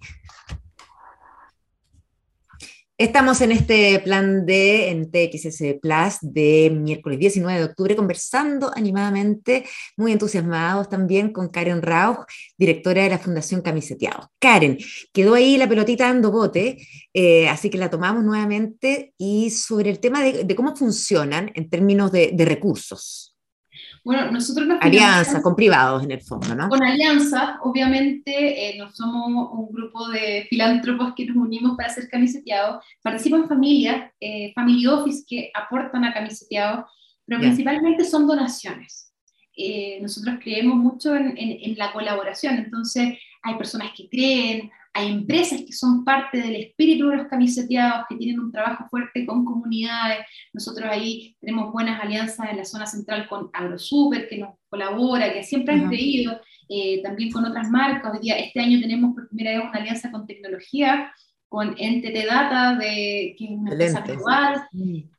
Estamos 2.95 3.41
en 3.41 3.51
este 3.51 3.99
plan 4.01 4.45
de 4.45 4.89
en 4.89 5.09
TXS 5.09 5.79
Plus 5.81 6.17
de 6.21 6.69
miércoles 6.69 7.17
19 7.17 7.57
de 7.57 7.65
octubre 7.65 7.95
conversando 7.95 8.71
animadamente, 8.75 9.65
muy 9.97 10.11
entusiasmados 10.11 10.89
también 10.89 11.33
con 11.33 11.49
Karen 11.49 11.81
Rauch, 11.81 12.27
directora 12.55 13.01
de 13.01 13.09
la 13.09 13.17
Fundación 13.17 13.63
Camiseteados. 13.63 14.27
Karen, 14.39 14.77
quedó 15.11 15.33
ahí 15.33 15.57
la 15.57 15.67
pelotita 15.67 16.05
dando 16.05 16.31
bote, 16.31 16.87
eh, 17.15 17.49
así 17.49 17.71
que 17.71 17.79
la 17.79 17.89
tomamos 17.89 18.23
nuevamente 18.23 19.15
y 19.17 19.49
sobre 19.49 19.89
el 19.89 19.99
tema 19.99 20.21
de, 20.21 20.55
cómo 20.55 20.75
funcionan 20.75 21.51
en 21.55 21.71
términos 21.71 22.11
de 22.11 22.45
recursos. 22.45 23.32
Bueno, 24.03 24.31
nosotros 24.31 24.67
nos 24.67 24.81
Alianza, 24.81 25.41
con 25.41 25.55
privados 25.55 26.03
en 26.03 26.11
el 26.11 26.21
fondo, 26.21 26.53
¿no? 26.53 26.67
Con 26.67 26.83
alianza, 26.83 27.59
obviamente, 27.61 28.69
eh, 28.69 28.77
no 28.77 28.91
somos 28.91 29.49
un 29.53 29.71
grupo 29.71 30.09
de 30.09 30.45
filántropos 30.49 31.13
que 31.15 31.25
nos 31.25 31.37
unimos 31.37 31.77
para 31.77 31.89
hacer 31.89 32.09
camiseteados. 32.09 32.83
Participan 33.01 33.47
familias, 33.47 34.11
eh, 34.19 34.51
family 34.53 34.85
office 34.87 35.23
que 35.25 35.51
aportan 35.53 36.03
a 36.03 36.13
camiseteados, 36.13 36.85
pero 37.25 37.39
principalmente 37.39 38.03
son 38.03 38.27
donaciones. 38.27 39.13
Eh, 39.55 39.99
nosotros 40.01 40.35
creemos 40.43 40.75
mucho 40.75 41.15
en, 41.15 41.37
en 41.37 41.77
la 41.77 41.93
colaboración, 41.93 42.55
entonces 42.55 43.17
hay 43.41 43.55
personas 43.55 43.91
que 43.95 44.09
creen, 44.09 44.69
hay 44.95 45.11
empresas 45.11 45.61
que 45.61 45.73
son 45.73 46.05
parte 46.05 46.37
del 46.37 46.55
espíritu 46.55 47.09
de 47.09 47.17
los 47.17 47.27
camiseteados, 47.27 48.05
que 48.07 48.15
tienen 48.15 48.39
un 48.39 48.51
trabajo 48.51 48.85
fuerte 48.89 49.25
con 49.25 49.43
comunidades. 49.43 50.19
Nosotros 50.53 50.87
ahí 50.89 51.35
tenemos 51.39 51.71
buenas 51.73 51.99
alianzas 51.99 52.47
en 52.51 52.57
la 52.57 52.65
zona 52.65 52.85
central 52.85 53.27
con 53.27 53.49
AgroSuper, 53.53 54.29
que 54.29 54.37
nos 54.37 54.55
colabora, 54.69 55.33
que 55.33 55.43
siempre 55.43 55.73
han 55.73 55.87
creído, 55.87 56.39
eh, 56.69 57.01
también 57.01 57.31
con 57.31 57.43
otras 57.43 57.69
marcas. 57.71 58.13
Hoy 58.13 58.19
día, 58.21 58.37
este 58.37 58.59
año 58.59 58.79
tenemos 58.79 59.15
por 59.15 59.27
primera 59.29 59.57
vez 59.57 59.67
una 59.67 59.79
alianza 59.79 60.11
con 60.11 60.27
tecnología, 60.27 61.11
con 61.49 61.71
NTT 61.71 62.25
Data, 62.27 62.75
de, 62.75 63.35
que 63.37 63.45
es 63.45 63.51
una 63.51 63.71
empresa 63.71 64.01
global. 64.01 64.67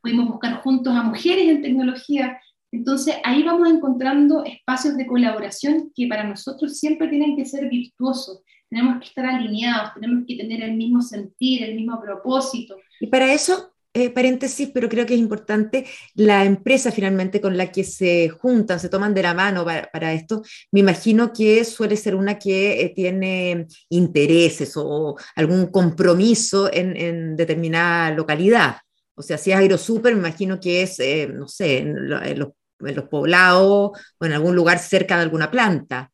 Pudimos 0.01 0.29
buscar 0.29 0.63
juntos 0.63 0.95
a 0.95 1.03
mujeres 1.03 1.49
en 1.49 1.63
tecnología. 1.63 2.39
Entonces, 2.71 3.17
ahí 3.25 3.43
vamos 3.43 3.69
encontrando 3.69 4.45
espacios 4.45 4.97
de 4.97 5.07
colaboración 5.07 5.93
que 5.95 6.07
para 6.07 6.25
nosotros 6.25 6.79
siempre 6.79 7.09
tienen 7.09 7.37
que 7.37 7.45
ser 7.45 7.69
virtuosos 7.69 8.43
tenemos 8.69 9.01
que 9.01 9.07
estar 9.07 9.27
alineados, 9.27 9.95
tenemos 9.95 10.25
que 10.27 10.37
tener 10.37 10.63
el 10.63 10.75
mismo 10.75 11.01
sentir, 11.03 11.63
el 11.63 11.75
mismo 11.75 12.01
propósito. 12.01 12.77
Y 13.01 13.07
para 13.07 13.33
eso, 13.33 13.75
eh, 13.97 14.11
paréntesis, 14.11 14.71
pero 14.75 14.89
creo 14.89 15.07
que 15.07 15.15
es 15.15 15.21
importante, 15.21 15.87
la 16.17 16.45
empresa 16.45 16.91
finalmente 16.91 17.41
con 17.41 17.57
la 17.57 17.71
que 17.71 17.85
se 17.85 18.29
juntan, 18.29 18.81
se 18.81 18.89
toman 18.89 19.15
de 19.15 19.23
la 19.23 19.35
mano 19.35 19.65
para, 19.65 20.13
esto, 20.13 20.43
me 20.73 20.81
imagino 20.81 21.33
que 21.33 21.65
suele 21.65 21.97
ser 21.97 22.17
una 22.17 22.37
que 22.37 22.81
eh, 22.81 22.93
tiene 22.93 23.69
intereses 23.91 24.73
o 24.77 25.17
algún 25.37 25.67
compromiso 25.67 26.69
en, 26.73 27.37
determinada 27.37 28.11
localidad. 28.11 28.79
O 29.15 29.23
sea, 29.23 29.39
si 29.39 29.53
es 29.53 29.59
AeroSuper, 29.59 30.13
me 30.15 30.21
imagino 30.21 30.59
que 30.59 30.83
es, 30.83 30.99
eh, 30.99 31.29
no 31.33 31.47
sé, 31.47 31.79
en, 31.79 32.09
los, 32.09 32.21
en 32.81 32.97
los 32.97 33.05
poblados 33.09 33.93
o 34.19 34.27
en 34.27 34.33
algún 34.33 34.57
lugar 34.57 34.81
cerca 34.81 35.17
de 35.17 35.23
alguna 35.23 35.53
planta. 35.53 36.11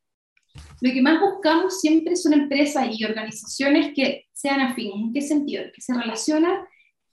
Lo 0.81 0.91
que 0.91 1.01
más 1.01 1.19
buscamos 1.19 1.79
siempre 1.79 2.15
son 2.15 2.33
empresas 2.33 2.87
y 2.91 3.03
organizaciones 3.03 3.93
que 3.95 4.25
sean 4.33 4.61
afines. 4.61 4.95
¿En 4.95 5.13
qué 5.13 5.21
sentido? 5.21 5.63
Que 5.73 5.81
se 5.81 5.93
relacionan 5.93 6.65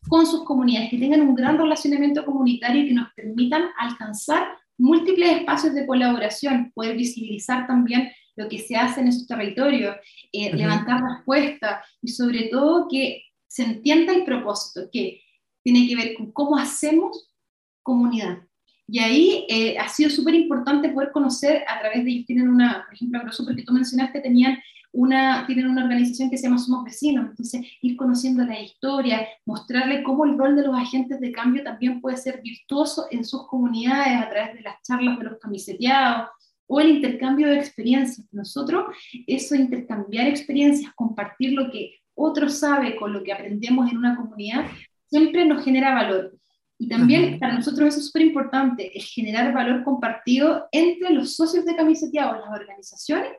con 0.08 0.26
sus 0.26 0.44
comunidades, 0.44 0.90
que 0.90 0.98
tengan 0.98 1.20
un 1.20 1.34
gran 1.34 1.58
relacionamiento 1.58 2.24
comunitario 2.24 2.82
y 2.82 2.88
que 2.88 2.94
nos 2.94 3.12
permitan 3.14 3.64
alcanzar 3.78 4.48
múltiples 4.78 5.38
espacios 5.38 5.74
de 5.74 5.86
colaboración, 5.86 6.72
poder 6.74 6.96
visibilizar 6.96 7.66
también 7.66 8.10
lo 8.36 8.48
que 8.48 8.58
se 8.58 8.76
hace 8.76 9.00
en 9.00 9.08
esos 9.08 9.26
territorios, 9.26 9.96
eh, 10.32 10.54
levantar 10.54 11.02
respuestas 11.02 11.84
y 12.00 12.08
sobre 12.08 12.44
todo 12.44 12.86
que 12.88 13.24
se 13.48 13.64
entienda 13.64 14.12
el 14.12 14.24
propósito, 14.24 14.88
que 14.92 15.20
tiene 15.64 15.88
que 15.88 15.96
ver 15.96 16.14
con 16.14 16.30
cómo 16.32 16.56
hacemos 16.56 17.34
comunidad. 17.82 18.47
Y 18.90 18.98
ahí 19.00 19.46
eh, 19.48 19.78
ha 19.78 19.86
sido 19.88 20.08
súper 20.08 20.34
importante 20.34 20.88
poder 20.88 21.12
conocer 21.12 21.62
a 21.68 21.78
través 21.78 22.04
de 22.04 22.10
ellos. 22.10 22.26
Tienen 22.26 22.48
una, 22.48 22.84
por 22.86 22.94
ejemplo, 22.94 23.18
AgroSuper 23.18 23.54
que 23.54 23.62
tú 23.62 23.74
mencionaste, 23.74 24.20
tenían 24.20 24.58
una, 24.92 25.46
tienen 25.46 25.68
una 25.68 25.82
organización 25.82 26.30
que 26.30 26.38
se 26.38 26.44
llama 26.44 26.58
Somos 26.58 26.84
Vecinos. 26.84 27.26
Entonces, 27.28 27.66
ir 27.82 27.96
conociendo 27.96 28.44
la 28.46 28.58
historia, 28.58 29.28
mostrarle 29.44 30.02
cómo 30.02 30.24
el 30.24 30.38
rol 30.38 30.56
de 30.56 30.66
los 30.66 30.74
agentes 30.74 31.20
de 31.20 31.32
cambio 31.32 31.62
también 31.62 32.00
puede 32.00 32.16
ser 32.16 32.40
virtuoso 32.42 33.06
en 33.10 33.26
sus 33.26 33.46
comunidades 33.46 34.22
a 34.22 34.30
través 34.30 34.54
de 34.54 34.62
las 34.62 34.82
charlas 34.82 35.18
de 35.18 35.24
los 35.24 35.38
camiseteados 35.38 36.30
o 36.66 36.80
el 36.80 36.88
intercambio 36.88 37.48
de 37.48 37.58
experiencias. 37.58 38.26
Nosotros, 38.32 38.86
eso 39.26 39.54
intercambiar 39.54 40.28
experiencias, 40.28 40.92
compartir 40.94 41.52
lo 41.52 41.70
que 41.70 41.98
otro 42.14 42.48
sabe 42.48 42.96
con 42.96 43.12
lo 43.12 43.22
que 43.22 43.32
aprendemos 43.32 43.90
en 43.90 43.98
una 43.98 44.16
comunidad, 44.16 44.66
siempre 45.06 45.44
nos 45.44 45.62
genera 45.62 45.94
valor. 45.94 46.38
Y 46.78 46.88
también 46.88 47.38
para 47.40 47.54
nosotros 47.54 47.88
eso 47.88 47.98
es 47.98 48.06
súper 48.06 48.22
importante, 48.22 48.96
el 48.96 49.02
generar 49.02 49.52
valor 49.52 49.82
compartido 49.82 50.68
entre 50.70 51.10
los 51.10 51.34
socios 51.34 51.64
de 51.64 51.74
camiseteados, 51.74 52.38
las 52.38 52.60
organizaciones 52.60 53.32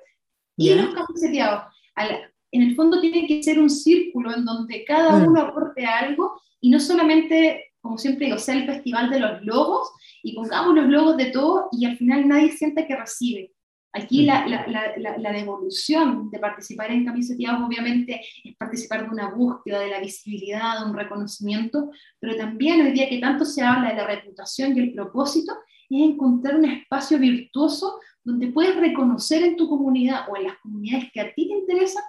y 0.57 0.73
los 0.73 0.93
camiseteados. 0.93 1.63
en 2.51 2.61
el 2.61 2.75
fondo 2.75 2.99
tiene 2.99 3.25
que 3.27 3.41
ser 3.41 3.59
un 3.59 3.69
círculo 3.69 4.35
en 4.35 4.43
donde 4.43 4.83
cada 4.83 5.17
mm. 5.17 5.27
uno 5.27 5.41
aporte 5.41 5.85
algo 5.85 6.41
y 6.59 6.69
no 6.69 6.79
solamente 6.79 7.69
como 7.81 7.97
siempre 7.97 8.25
digo, 8.25 8.37
sea 8.37 8.55
el 8.55 8.65
festival 8.65 9.09
de 9.09 9.19
los 9.19 9.41
logos 9.43 9.89
y 10.21 10.35
pongamos 10.35 10.75
los 10.75 10.87
logos 10.87 11.17
de 11.17 11.27
todo 11.27 11.69
y 11.71 11.85
al 11.85 11.97
final 11.97 12.27
nadie 12.27 12.51
sienta 12.51 12.85
que 12.85 12.95
recibe. 12.95 13.53
Aquí 13.91 14.23
la, 14.23 14.45
la, 14.47 15.17
la, 15.17 15.31
devolución 15.31 16.29
de 16.29 16.37
participar 16.37 16.91
en 16.91 17.05
camiseteados 17.05 17.63
obviamente 17.63 18.21
es 18.43 18.55
participar 18.55 19.03
de 19.03 19.09
una 19.09 19.31
búsqueda, 19.31 19.79
de 19.79 19.89
la 19.89 19.99
visibilidad, 19.99 20.79
de 20.79 20.91
un 20.91 20.95
reconocimiento, 20.95 21.89
pero 22.19 22.37
también 22.37 22.81
hoy 22.81 22.91
día 22.91 23.09
que 23.09 23.17
tanto 23.17 23.45
se 23.45 23.63
habla 23.63 23.89
de 23.89 23.95
la 23.95 24.05
reputación 24.05 24.77
y 24.77 24.81
el 24.81 24.93
propósito, 24.93 25.53
es 25.89 26.01
encontrar 26.01 26.55
un 26.55 26.65
espacio 26.65 27.17
virtuoso 27.17 27.99
donde 28.23 28.49
puedes 28.49 28.75
reconocer 28.75 29.41
en 29.43 29.55
tu 29.55 29.67
comunidad 29.67 30.29
o 30.29 30.37
en 30.37 30.43
las 30.43 30.57
comunidades 30.59 31.11
que 31.11 31.21
a 31.21 31.33
ti 31.33 31.47
te 31.47 31.53
interesan 31.55 32.03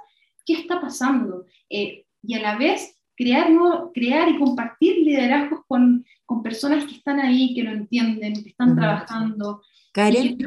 qué 0.44 0.54
está 0.54 0.80
pasando 0.80 1.46
eh, 1.70 2.04
y 2.22 2.34
a 2.34 2.42
la 2.42 2.58
vez 2.58 2.94
crear, 3.16 3.48
crear 3.94 4.28
y 4.28 4.38
compartir 4.38 4.98
liderazgos 4.98 5.60
con, 5.66 6.04
con, 6.26 6.42
personas 6.42 6.84
que 6.84 6.96
están 6.96 7.20
ahí, 7.20 7.54
que 7.54 7.62
lo 7.62 7.70
entienden, 7.70 8.42
que 8.42 8.50
están 8.50 8.76
trabajando. 8.76 9.62
Karen, 9.92 10.38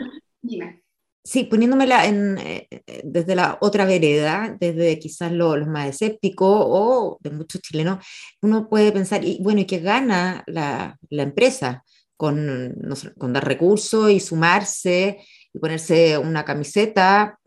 dime. 0.42 0.83
Sí, 1.26 1.46
poniéndomela 1.46 2.06
en, 2.06 2.38
eh, 2.38 2.68
desde 3.04 3.36
la 3.36 3.58
otra 3.62 3.86
vereda, 3.86 4.58
desde 4.60 5.00
quizás 5.00 5.32
lo, 5.32 5.56
los 5.56 5.70
más 5.70 5.88
escépticos 5.88 6.66
o 6.68 7.18
de 7.22 7.30
muchos 7.30 7.62
chilenos, 7.62 8.06
uno 8.42 8.68
puede 8.68 8.92
pensar, 8.92 9.24
y 9.24 9.40
bueno, 9.42 9.62
¿y 9.62 9.66
qué 9.66 9.80
gana 9.80 10.44
la, 10.48 10.98
la 11.10 11.24
empresa 11.24 11.84
con, 12.18 12.76
con 13.18 13.32
dar 13.32 13.48
recursos 13.48 14.12
y 14.12 14.20
sumarse 14.20 15.20
y 15.54 15.60
ponerse 15.60 16.18
una 16.18 16.44
camiseta? 16.44 17.40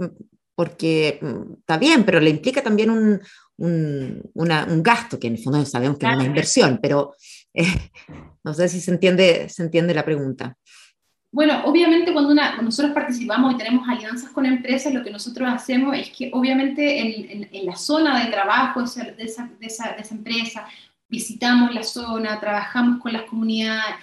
Porque 0.54 1.18
mm, 1.20 1.52
está 1.58 1.76
bien, 1.76 2.04
pero 2.06 2.18
le 2.18 2.30
implica 2.30 2.62
también 2.62 2.88
un, 2.88 3.20
un, 3.58 4.22
un 4.34 4.82
gasto, 4.82 5.18
que 5.18 5.26
en 5.26 5.34
el 5.34 5.42
fondo 5.42 5.64
sabemos 5.66 5.98
que 5.98 6.06
es 6.06 6.14
una 6.14 6.24
inversión, 6.24 6.78
pero 6.80 7.14
eh, 7.52 7.90
no 8.44 8.54
sé 8.54 8.68
si 8.70 8.80
se 8.80 8.90
entiende, 8.90 9.48
se 9.50 9.62
entiende 9.62 9.92
la 9.92 10.04
pregunta. 10.04 10.56
Bueno, 11.32 11.62
obviamente 11.64 12.12
cuando, 12.12 12.30
una, 12.30 12.60
nosotros 12.62 12.94
participamos 12.94 13.54
y 13.54 13.58
tenemos 13.58 13.86
alianzas 13.88 14.30
con 14.30 14.46
empresas, 14.46 14.94
lo 14.94 15.02
que 15.02 15.10
nosotros 15.10 15.48
hacemos 15.52 15.96
es 15.96 16.10
que 16.10 16.30
obviamente 16.32 17.00
en, 17.00 17.48
en, 17.52 17.66
la 17.66 17.76
zona 17.76 18.24
de 18.24 18.30
trabajo 18.30 18.80
de 18.80 18.86
esa, 18.86 19.04
de, 19.04 19.24
esa, 19.24 19.46
de 19.48 19.66
esa, 20.02 20.14
empresa, 20.14 20.66
visitamos 21.08 21.74
la 21.74 21.82
zona, 21.82 22.40
trabajamos 22.40 23.00
con 23.00 23.12
las 23.12 23.22
comunidades. 23.22 23.96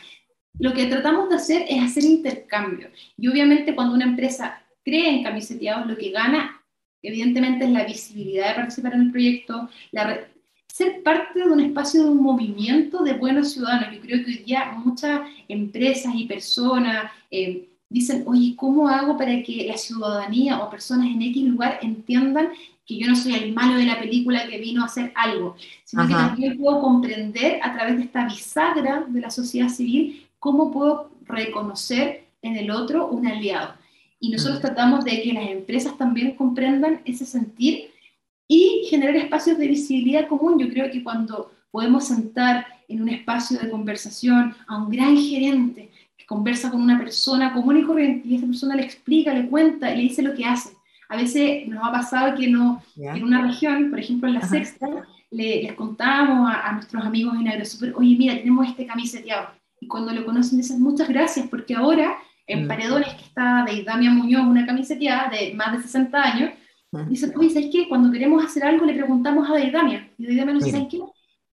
Lo 0.60 0.74
que 0.74 0.86
tratamos 0.86 1.30
de 1.30 1.36
hacer 1.36 1.66
es 1.68 1.82
hacer 1.82 2.04
intercambio. 2.04 2.92
Y 3.18 3.28
obviamente 3.28 3.74
cuando 3.74 3.96
una 3.96 4.06
empresa 4.06 4.62
cree 4.84 5.10
en 5.10 5.24
camiseteados, 5.24 5.88
lo 5.88 5.98
que 5.98 6.12
gana 6.12 6.62
evidentemente 7.02 7.66
es 7.66 7.72
la 7.72 7.84
visibilidad 7.84 8.50
de 8.50 8.56
participar 8.56 8.94
en 8.94 9.02
el 9.02 9.12
proyecto, 9.12 9.70
la, 9.92 10.28
ser 10.74 11.04
parte 11.04 11.38
de 11.38 11.46
un 11.46 11.60
espacio 11.60 12.04
de 12.04 12.10
un 12.10 12.24
movimiento 12.24 13.04
de 13.04 13.14
buenos 13.14 13.52
ciudadanos. 13.52 13.94
Yo 13.94 14.02
creo 14.02 14.26
que 14.26 14.32
hoy 14.32 14.38
día 14.40 14.74
muchas 14.84 15.22
empresas 15.48 16.12
y 16.16 16.26
personas 16.26 17.12
eh, 17.30 17.70
dicen, 17.90 18.24
oye, 18.26 18.56
¿cómo 18.56 18.88
hago 18.88 19.16
para 19.16 19.44
que 19.44 19.68
la 19.68 19.78
ciudadanía 19.78 20.60
o 20.60 20.72
personas 20.72 21.06
en 21.06 21.22
X 21.22 21.44
lugar 21.44 21.78
entiendan 21.84 22.50
que 22.88 22.98
yo 22.98 23.08
no 23.08 23.16
soy 23.16 23.36
el 23.36 23.54
malo 23.54 23.78
de 23.78 23.86
la 23.86 24.00
película 24.00 24.48
que 24.48 24.58
vino 24.58 24.82
a 24.82 24.86
hacer 24.86 25.12
algo, 25.14 25.56
sino 25.84 26.08
que 26.08 26.16
también 26.16 26.58
puedo 26.58 26.82
comprender 26.82 27.60
a 27.62 27.72
través 27.72 27.98
de 27.98 28.06
esta 28.06 28.26
bisagra 28.26 29.06
de 29.08 29.22
la 29.22 29.30
sociedad 29.30 29.70
civil 29.70 30.28
cómo 30.40 30.72
puedo 30.72 31.12
reconocer 31.28 32.26
en 32.42 32.56
el 32.58 32.72
otro 32.72 33.10
un 33.10 33.28
aliado. 33.28 33.76
Y 34.20 34.32
nosotros 34.32 34.60
tratamos 34.60 35.06
de 35.06 35.22
que 35.22 35.34
las 35.34 35.50
empresas 35.50 35.96
también 36.00 36.36
comprendan 36.36 37.02
ese 37.06 37.28
sentir 37.28 37.93
y 38.48 38.86
generar 38.90 39.16
espacios 39.16 39.58
de 39.58 39.68
visibilidad 39.68 40.28
común. 40.28 40.60
Yo 40.60 40.70
creo 40.70 40.92
que 40.92 41.04
cuando 41.04 41.52
podemos 41.72 42.08
sentar 42.08 42.66
en 42.88 43.02
un 43.02 43.10
espacio 43.10 43.58
de 43.58 43.70
conversación 43.70 44.56
a 44.68 44.78
un 44.78 44.90
gran 44.90 45.18
gerente 45.18 45.90
que 46.18 46.26
conversa 46.26 46.70
con 46.70 46.82
una 46.82 46.98
persona 46.98 47.54
común 47.54 47.80
y 47.80 47.84
corriente 47.84 48.28
y 48.28 48.36
esa 48.36 48.46
persona 48.46 48.76
le 48.76 48.84
explica, 48.84 49.34
le 49.34 49.48
cuenta 49.48 49.92
y 49.92 49.98
le 49.98 50.04
dice 50.04 50.22
lo 50.22 50.36
que 50.36 50.46
hace. 50.46 50.70
A 51.10 51.18
veces 51.18 51.68
nos 51.68 51.84
ha 51.84 51.92
pasado 51.92 52.36
que 52.36 52.48
no, 52.48 52.82
en 52.96 53.24
una 53.24 53.42
región, 53.46 53.90
por 53.90 54.00
ejemplo 54.00 54.28
en 54.28 54.36
la 54.36 54.48
sexta, 54.48 54.88
le, 55.32 55.64
les 55.64 55.74
contamos 55.74 56.52
a, 56.54 56.72
nuestros 56.74 57.04
amigos 57.04 57.36
en 57.40 57.48
AgroSuper, 57.48 57.94
oye, 57.96 58.16
mira, 58.18 58.36
tenemos 58.36 58.68
este 58.68 58.86
camiseteado. 58.86 59.50
Y 59.80 59.88
cuando 59.88 60.14
lo 60.14 60.26
conocen 60.26 60.58
dicen, 60.58 60.82
muchas 60.82 61.10
gracias, 61.10 61.48
porque 61.48 61.76
ahora 61.76 62.18
en 62.48 62.66
mm. 62.66 62.68
Paredones, 62.68 63.14
que 63.16 63.24
está 63.24 63.64
de 63.66 63.74
Idamia 63.74 64.12
Muñoz, 64.12 64.46
una 64.46 64.66
camiseteada 64.66 65.30
de 65.30 65.54
más 65.54 65.74
de 65.74 65.82
60 65.84 66.22
años, 66.22 66.52
Dicen, 67.10 67.34
oye, 67.36 67.50
¿sabes 67.50 67.70
qué? 67.72 67.90
Cuando 67.90 68.12
queremos 68.12 68.44
hacer 68.44 68.64
algo 68.64 68.86
le 68.86 68.94
preguntamos 68.94 69.50
a 69.50 69.56
Deidamia. 69.56 70.10
Y 70.18 70.26
Deidamia 70.26 70.54
nos 70.54 70.64
dice, 70.64 70.78
¿sabes 70.78 70.92
qué? 70.92 71.02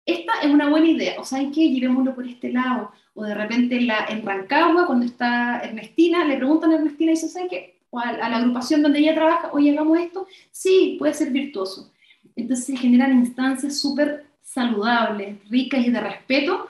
Esta 0.06 0.32
es 0.42 0.50
una 0.50 0.70
buena 0.70 0.88
idea. 0.88 1.20
O 1.20 1.24
¿sabes 1.24 1.48
qué? 1.54 1.68
Llevémoslo 1.68 2.14
por 2.14 2.26
este 2.26 2.52
lado. 2.52 2.92
O 3.14 3.24
de 3.24 3.34
repente 3.34 3.76
en, 3.76 3.88
la, 3.88 4.06
en 4.08 4.24
Rancagua, 4.24 4.86
cuando 4.86 5.04
está 5.04 5.60
Ernestina, 5.60 6.24
le 6.24 6.36
preguntan 6.36 6.70
a 6.70 6.76
Ernestina 6.76 7.12
y 7.12 7.14
dice, 7.16 7.28
¿sabes 7.28 7.48
qué? 7.50 7.80
O 7.90 7.98
a, 7.98 8.12
la 8.12 8.36
agrupación 8.36 8.82
donde 8.82 9.00
ella 9.00 9.14
trabaja, 9.14 9.50
oye, 9.52 9.72
hagamos 9.72 9.98
esto. 9.98 10.26
Sí, 10.50 10.96
puede 10.98 11.12
ser 11.12 11.30
virtuoso. 11.30 11.92
Entonces 12.34 12.66
se 12.66 12.76
generan 12.76 13.18
instancias 13.18 13.78
súper 13.78 14.26
saludables, 14.42 15.36
ricas 15.50 15.84
y 15.84 15.90
de 15.90 16.00
respeto, 16.00 16.68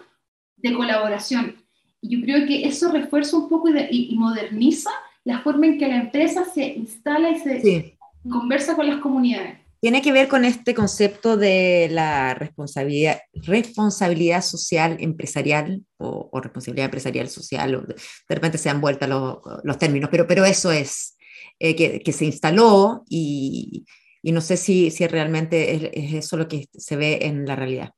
de 0.57 0.75
colaboración. 0.75 1.57
Y 2.01 2.17
yo 2.17 2.25
creo 2.25 2.47
que 2.47 2.67
eso 2.67 2.91
refuerza 2.91 3.37
un 3.37 3.49
poco 3.49 3.69
y, 3.69 4.14
moderniza 4.17 4.91
la 5.25 5.41
forma 5.41 5.67
en 5.67 5.79
que 5.79 5.89
la 5.89 5.97
empresa 5.97 6.45
se 6.45 6.67
instala 6.75 7.31
y 7.31 7.39
se, 7.41 7.95
conversa 8.31 8.77
con 8.77 8.87
las 8.89 9.01
comunidades. 9.01 9.59
Tiene 9.81 10.03
que 10.03 10.12
ver 10.12 10.29
con 10.29 10.45
este 10.45 10.74
concepto 10.74 11.37
de 11.37 11.89
la 11.91 12.35
responsabilidad, 12.35 13.20
responsabilidad 13.35 14.43
social 14.43 14.97
empresarial 15.01 15.83
o, 15.99 16.31
responsabilidad 16.41 16.87
empresarial 16.87 17.29
social, 17.29 17.74
o 17.74 17.81
de, 17.83 17.95
repente 18.29 18.59
se 18.59 18.70
han 18.70 18.81
vuelto 18.81 19.07
los, 19.07 19.39
los 19.64 19.79
términos, 19.79 20.09
pero, 20.11 20.27
pero 20.27 20.45
eso 20.45 20.72
es, 20.72 21.16
eh, 21.59 21.77
que, 21.77 22.01
que, 22.01 22.12
se 22.12 22.24
instaló 22.24 23.05
y, 23.09 23.85
y, 24.22 24.33
no 24.33 24.41
sé 24.41 24.57
si, 24.57 24.91
si 24.91 25.07
realmente 25.07 25.74
es, 25.74 25.91
es 25.93 26.24
eso 26.24 26.37
lo 26.37 26.49
que 26.49 26.68
se 26.72 26.97
ve 26.97 27.18
en 27.22 27.45
la 27.45 27.55
realidad. 27.55 27.91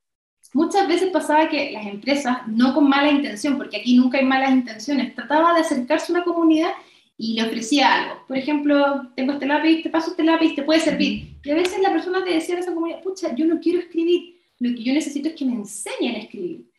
Muchas 0.55 0.89
veces 0.89 1.11
pasaba 1.11 1.49
que 1.49 1.73
las 1.73 1.87
empresas, 1.87 2.39
no 2.49 2.75
con 2.75 2.89
mala 2.89 3.11
intención, 3.11 3.57
porque 3.57 3.77
aquí 3.77 3.97
nunca 3.97 4.19
hay 4.19 4.25
malas 4.25 4.51
intenciones, 4.51 5.15
trataba 5.15 5.55
de 5.55 5.61
acercarse 5.61 6.11
a 6.11 6.17
una 6.17 6.25
comunidad 6.25 6.71
y 7.21 7.35
le 7.35 7.43
ofrecía 7.43 7.93
algo. 7.95 8.27
Por 8.29 8.39
ejemplo, 8.39 9.11
tengo 9.17 9.33
este 9.33 9.47
lápiz, 9.47 9.83
te 9.83 9.91
paso 9.91 10.13
este 10.13 10.23
lápiz, 10.23 10.55
te 10.55 10.63
puede 10.63 10.81
servir. 10.81 11.37
Y 11.43 11.51
a 11.51 11.55
veces 11.55 11.81
la 11.83 11.93
persona 11.93 12.25
te 12.25 12.33
decía 12.33 12.55
en 12.55 12.61
esa 12.61 12.73
comunidad, 12.73 13.03
pucha, 13.03 13.35
yo 13.35 13.45
no 13.45 13.59
quiero 13.59 13.81
escribir, 13.81 14.37
lo 14.61 14.71
que 14.71 14.85
yo 14.85 14.93
necesito 14.93 15.29
es 15.29 15.35
que 15.35 15.45
me 15.45 15.55
enseñen 15.55 16.15
a 16.15 16.19
escribir. 16.19 16.71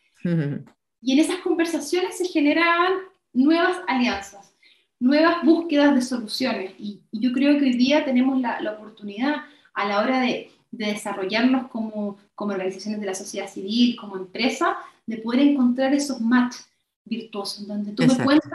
Y 1.02 1.14
en 1.14 1.20
esas 1.20 1.40
conversaciones 1.40 2.18
se 2.18 2.26
generaban 2.26 2.94
nuevas 3.34 3.78
alianzas, 3.88 4.54
nuevas 4.98 5.44
búsquedas 5.44 5.94
de 5.94 6.02
soluciones. 6.02 6.72
Y, 6.80 7.02
yo 7.12 7.34
creo 7.34 7.60
que 7.60 7.66
hoy 7.66 7.74
día 7.74 8.06
tenemos 8.06 8.40
la, 8.40 8.62
la 8.62 8.74
oportunidad 8.74 9.44
a 9.74 9.88
la 9.88 10.00
hora 10.00 10.22
de, 10.22 10.52
de 10.72 10.86
desarrollarnos 10.88 11.68
como, 11.70 12.18
como 12.34 12.54
organizaciones 12.54 13.02
de 13.02 13.08
la 13.08 13.14
sociedad 13.16 13.50
civil, 13.50 13.98
como 13.98 14.16
empresa, 14.16 14.78
de 15.06 15.18
poder 15.18 15.42
encontrar 15.42 15.94
esos 15.94 16.22
match 16.22 16.56
virtuosos, 17.04 17.68
donde 17.68 17.92
tú 17.92 18.04
me 18.06 18.24
cuentas 18.24 18.52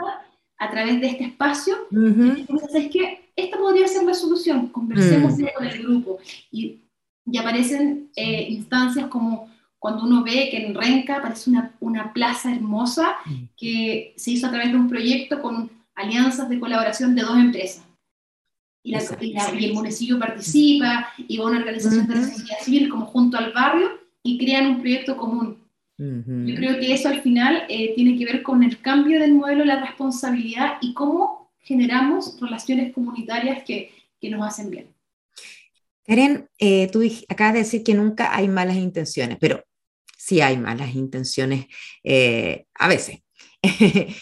a 0.57 0.71
través 0.71 1.01
de 1.01 1.07
este 1.07 1.25
espacio, 1.25 1.75
entonces 1.91 2.73
es 2.73 2.89
que 2.89 3.31
esta 3.35 3.57
podría 3.57 3.87
ser 3.87 4.03
la 4.03 4.13
solución, 4.13 4.67
conversemos 4.67 5.37
mm. 5.37 5.45
con 5.55 5.65
el 5.65 5.83
grupo. 5.83 6.19
Y, 6.51 6.81
y 7.25 7.37
aparecen 7.37 8.09
eh, 8.15 8.47
instancias 8.49 9.07
como 9.07 9.49
cuando 9.79 10.03
uno 10.03 10.23
ve 10.23 10.49
que 10.49 10.65
en 10.65 10.73
Renca 10.73 11.17
aparece 11.17 11.49
una, 11.49 11.75
una 11.79 12.13
plaza 12.13 12.53
hermosa 12.53 13.17
mm. 13.25 13.43
que 13.57 14.13
se 14.15 14.31
hizo 14.31 14.47
a 14.47 14.51
través 14.51 14.71
de 14.71 14.77
un 14.77 14.87
proyecto 14.87 15.41
con 15.41 15.69
alianzas 15.95 16.49
de 16.49 16.59
colaboración 16.59 17.15
de 17.15 17.21
dos 17.21 17.37
empresas. 17.37 17.83
Y, 18.83 18.91
la, 18.91 19.03
y, 19.19 19.65
el 19.65 19.73
municipio 19.73 20.19
participa, 20.19 21.09
y 21.17 21.37
va 21.37 21.47
una 21.47 21.57
organización 21.57 22.07
de 22.07 22.15
la 22.15 22.23
sociedad 22.23 22.59
civil 22.61 22.87
como 22.87 23.07
junto 23.07 23.37
al 23.37 23.51
barrio 23.51 23.89
y 24.21 24.37
crean 24.37 24.67
un 24.67 24.79
proyecto 24.79 25.17
común. 25.17 25.57
Yo 25.97 26.55
creo 26.55 26.77
que 26.79 26.93
eso 26.93 27.07
al 27.07 27.21
final 27.21 27.63
eh, 27.69 27.93
tiene 27.95 28.17
que 28.17 28.25
ver 28.25 28.43
con 28.43 28.63
el 28.63 28.81
cambio 28.81 29.19
del 29.19 29.33
modelo 29.33 29.61
de 29.61 29.67
la 29.67 29.81
responsabilidad 29.81 30.73
y 30.81 30.93
cómo 30.93 31.53
generamos 31.59 32.37
relaciones 32.41 32.93
comunitarias 32.93 33.63
que, 33.63 33.91
que 34.19 34.29
nos 34.29 34.45
hacen 34.45 34.69
bien. 34.69 34.93
Karen, 36.05 36.49
eh, 36.59 36.89
tú 36.91 37.01
acabas 37.29 37.53
de 37.53 37.59
decir 37.59 37.83
que 37.83 37.93
nunca 37.93 38.35
hay 38.35 38.47
malas 38.47 38.75
intenciones, 38.75 39.37
pero 39.39 39.63
sí 40.17 40.41
hay 40.41 40.57
malas 40.57 40.93
intenciones 40.93 41.65
eh, 42.03 42.65
a 42.75 42.87
veces. 42.87 43.19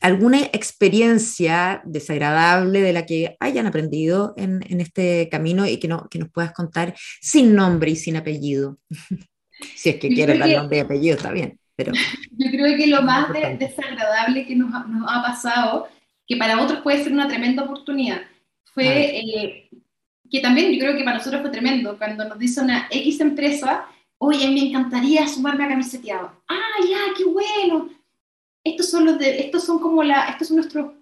¿Alguna 0.00 0.40
experiencia 0.40 1.80
desagradable 1.84 2.80
de 2.80 2.92
la 2.92 3.06
que 3.06 3.36
hayan 3.38 3.66
aprendido 3.66 4.34
en, 4.36 4.64
en 4.68 4.80
este 4.80 5.28
camino 5.30 5.64
y 5.64 5.78
que, 5.78 5.86
no, 5.86 6.08
que 6.10 6.18
nos 6.18 6.30
puedas 6.30 6.52
contar 6.52 6.96
sin 7.20 7.54
nombre 7.54 7.92
y 7.92 7.96
sin 7.96 8.16
apellido? 8.16 8.78
Si 9.74 9.90
es 9.90 9.96
que 9.96 10.08
quiere 10.08 10.38
dar 10.38 10.48
nombre 10.48 10.78
y 10.78 10.80
apellido, 10.80 11.16
está 11.16 11.32
bien. 11.32 11.58
Pero... 11.76 11.92
Yo 12.32 12.50
creo 12.50 12.76
que 12.76 12.86
lo 12.86 13.02
más 13.02 13.32
desagradable 13.58 14.46
que 14.46 14.56
nos, 14.56 14.70
nos, 14.88 15.10
ha 15.10 15.22
pasado, 15.22 15.88
que 16.26 16.36
para 16.36 16.60
otros 16.60 16.80
puede 16.80 17.02
ser 17.02 17.12
una 17.12 17.28
tremenda 17.28 17.64
oportunidad, 17.64 18.22
fue 18.74 19.18
eh, 19.18 19.68
que 20.30 20.40
también 20.40 20.72
yo 20.72 20.80
creo 20.80 20.96
que 20.96 21.04
para 21.04 21.18
nosotros 21.18 21.42
fue 21.42 21.50
tremendo, 21.50 21.98
cuando 21.98 22.26
nos 22.26 22.38
dice 22.38 22.60
una 22.62 22.88
X 22.90 23.20
empresa, 23.20 23.86
oye, 24.18 24.48
me 24.48 24.68
encantaría 24.68 25.26
sumarme 25.28 25.64
a 25.64 25.68
camiseteado. 25.68 26.42
Ah, 26.48 26.86
ya, 26.88 27.14
qué 27.16 27.24
bueno. 27.24 27.90
Estos 28.64 28.90
son 28.90 29.04
los 29.04 29.18
de, 29.18 29.40
estos 29.40 29.64
son 29.64 29.78
como 29.78 30.02
la, 30.02 30.28
estos 30.28 30.48
son 30.48 30.58
nuestros, 30.58 30.92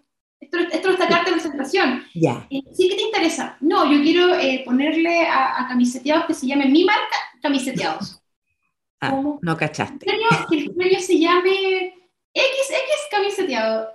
esto, 0.41 0.59
es 0.59 0.85
nuestra 0.85 1.07
carta 1.07 1.27
de 1.27 1.33
presentación. 1.33 2.03
Ya. 2.15 2.47
Eh, 2.51 2.63
¿Sí 2.73 2.89
que 2.89 2.97
te 2.97 3.03
interesa? 3.03 3.57
No, 3.61 3.93
yo 3.93 4.03
quiero 4.03 4.35
eh, 4.35 4.63
ponerle 4.65 5.27
a, 5.29 5.67
camiseteados 5.69 6.25
que 6.27 6.35
se 6.35 6.47
llame 6.47 6.67
mi 6.67 6.85
marca, 6.85 7.17
camiseteados. 7.43 8.20
Ah, 9.01 9.23
no 9.41 9.57
cachaste. 9.57 10.07
Que 10.07 10.59
el 10.59 10.75
premio 10.75 11.01
se 11.01 11.19
llame 11.19 11.95
XX 12.35 13.11
camiseteado. 13.11 13.89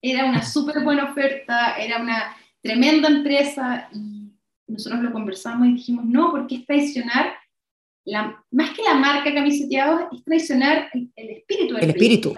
Era 0.00 0.26
una 0.26 0.42
súper 0.42 0.82
buena 0.84 1.10
oferta, 1.10 1.76
era 1.76 2.00
una 2.00 2.36
tremenda 2.62 3.08
empresa 3.08 3.88
y 3.92 4.32
nosotros 4.66 5.02
lo 5.02 5.12
conversamos 5.12 5.68
y 5.68 5.74
dijimos, 5.74 6.04
no, 6.04 6.30
porque 6.30 6.56
es 6.56 6.66
traicionar, 6.66 7.34
la, 8.06 8.44
más 8.50 8.70
que 8.70 8.82
la 8.82 8.94
marca 8.94 9.32
camiseteados, 9.32 10.12
es 10.12 10.24
traicionar 10.24 10.90
el, 10.92 11.10
espíritu 11.16 11.74
del 11.74 11.84
El 11.84 11.90
espíritu. 11.90 12.34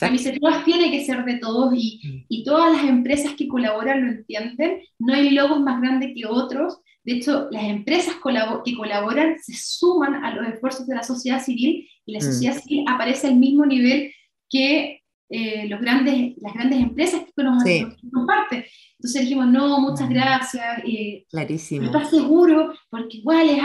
Camiseteados 0.00 0.64
tiene 0.64 0.90
que 0.90 1.04
ser 1.04 1.24
de 1.24 1.38
todos 1.38 1.72
y, 1.76 2.00
mm. 2.02 2.24
y, 2.28 2.44
todas 2.44 2.72
las 2.72 2.84
empresas 2.84 3.34
que 3.34 3.46
colaboran 3.46 4.04
lo 4.04 4.10
entienden. 4.10 4.82
No 4.98 5.14
hay 5.14 5.30
logos 5.30 5.60
más 5.60 5.80
grandes 5.80 6.12
que 6.14 6.26
otros. 6.26 6.80
De 7.06 7.12
hecho, 7.12 7.46
las 7.52 7.62
empresas 7.62 8.16
que 8.64 8.74
colaboran 8.74 9.36
se 9.40 9.54
suman 9.54 10.24
a 10.24 10.34
los 10.34 10.48
esfuerzos 10.48 10.88
de 10.88 10.96
la 10.96 11.04
sociedad 11.04 11.40
civil 11.40 11.88
y 12.04 12.12
la 12.12 12.18
mm. 12.18 12.22
sociedad 12.22 12.60
civil 12.60 12.84
aparece 12.88 13.28
al 13.28 13.36
mismo 13.36 13.64
nivel 13.64 14.12
que 14.50 15.02
eh, 15.28 15.68
los 15.68 15.80
grandes, 15.80 16.34
las 16.38 16.52
grandes 16.52 16.80
empresas 16.80 17.22
que 17.34 17.44
nos, 17.44 17.62
sí. 17.62 17.86
comparten. 18.12 18.64
Entonces 18.98 19.22
dijimos, 19.22 19.46
no, 19.46 19.78
muchas 19.78 20.10
mm. 20.10 20.12
gracias. 20.12 20.78
Eh, 20.84 21.24
Clarísimo. 21.30 21.86
¿Estás 21.86 22.10
seguro? 22.10 22.74
Porque 22.90 23.18
igual 23.18 23.50
es... 23.50 23.62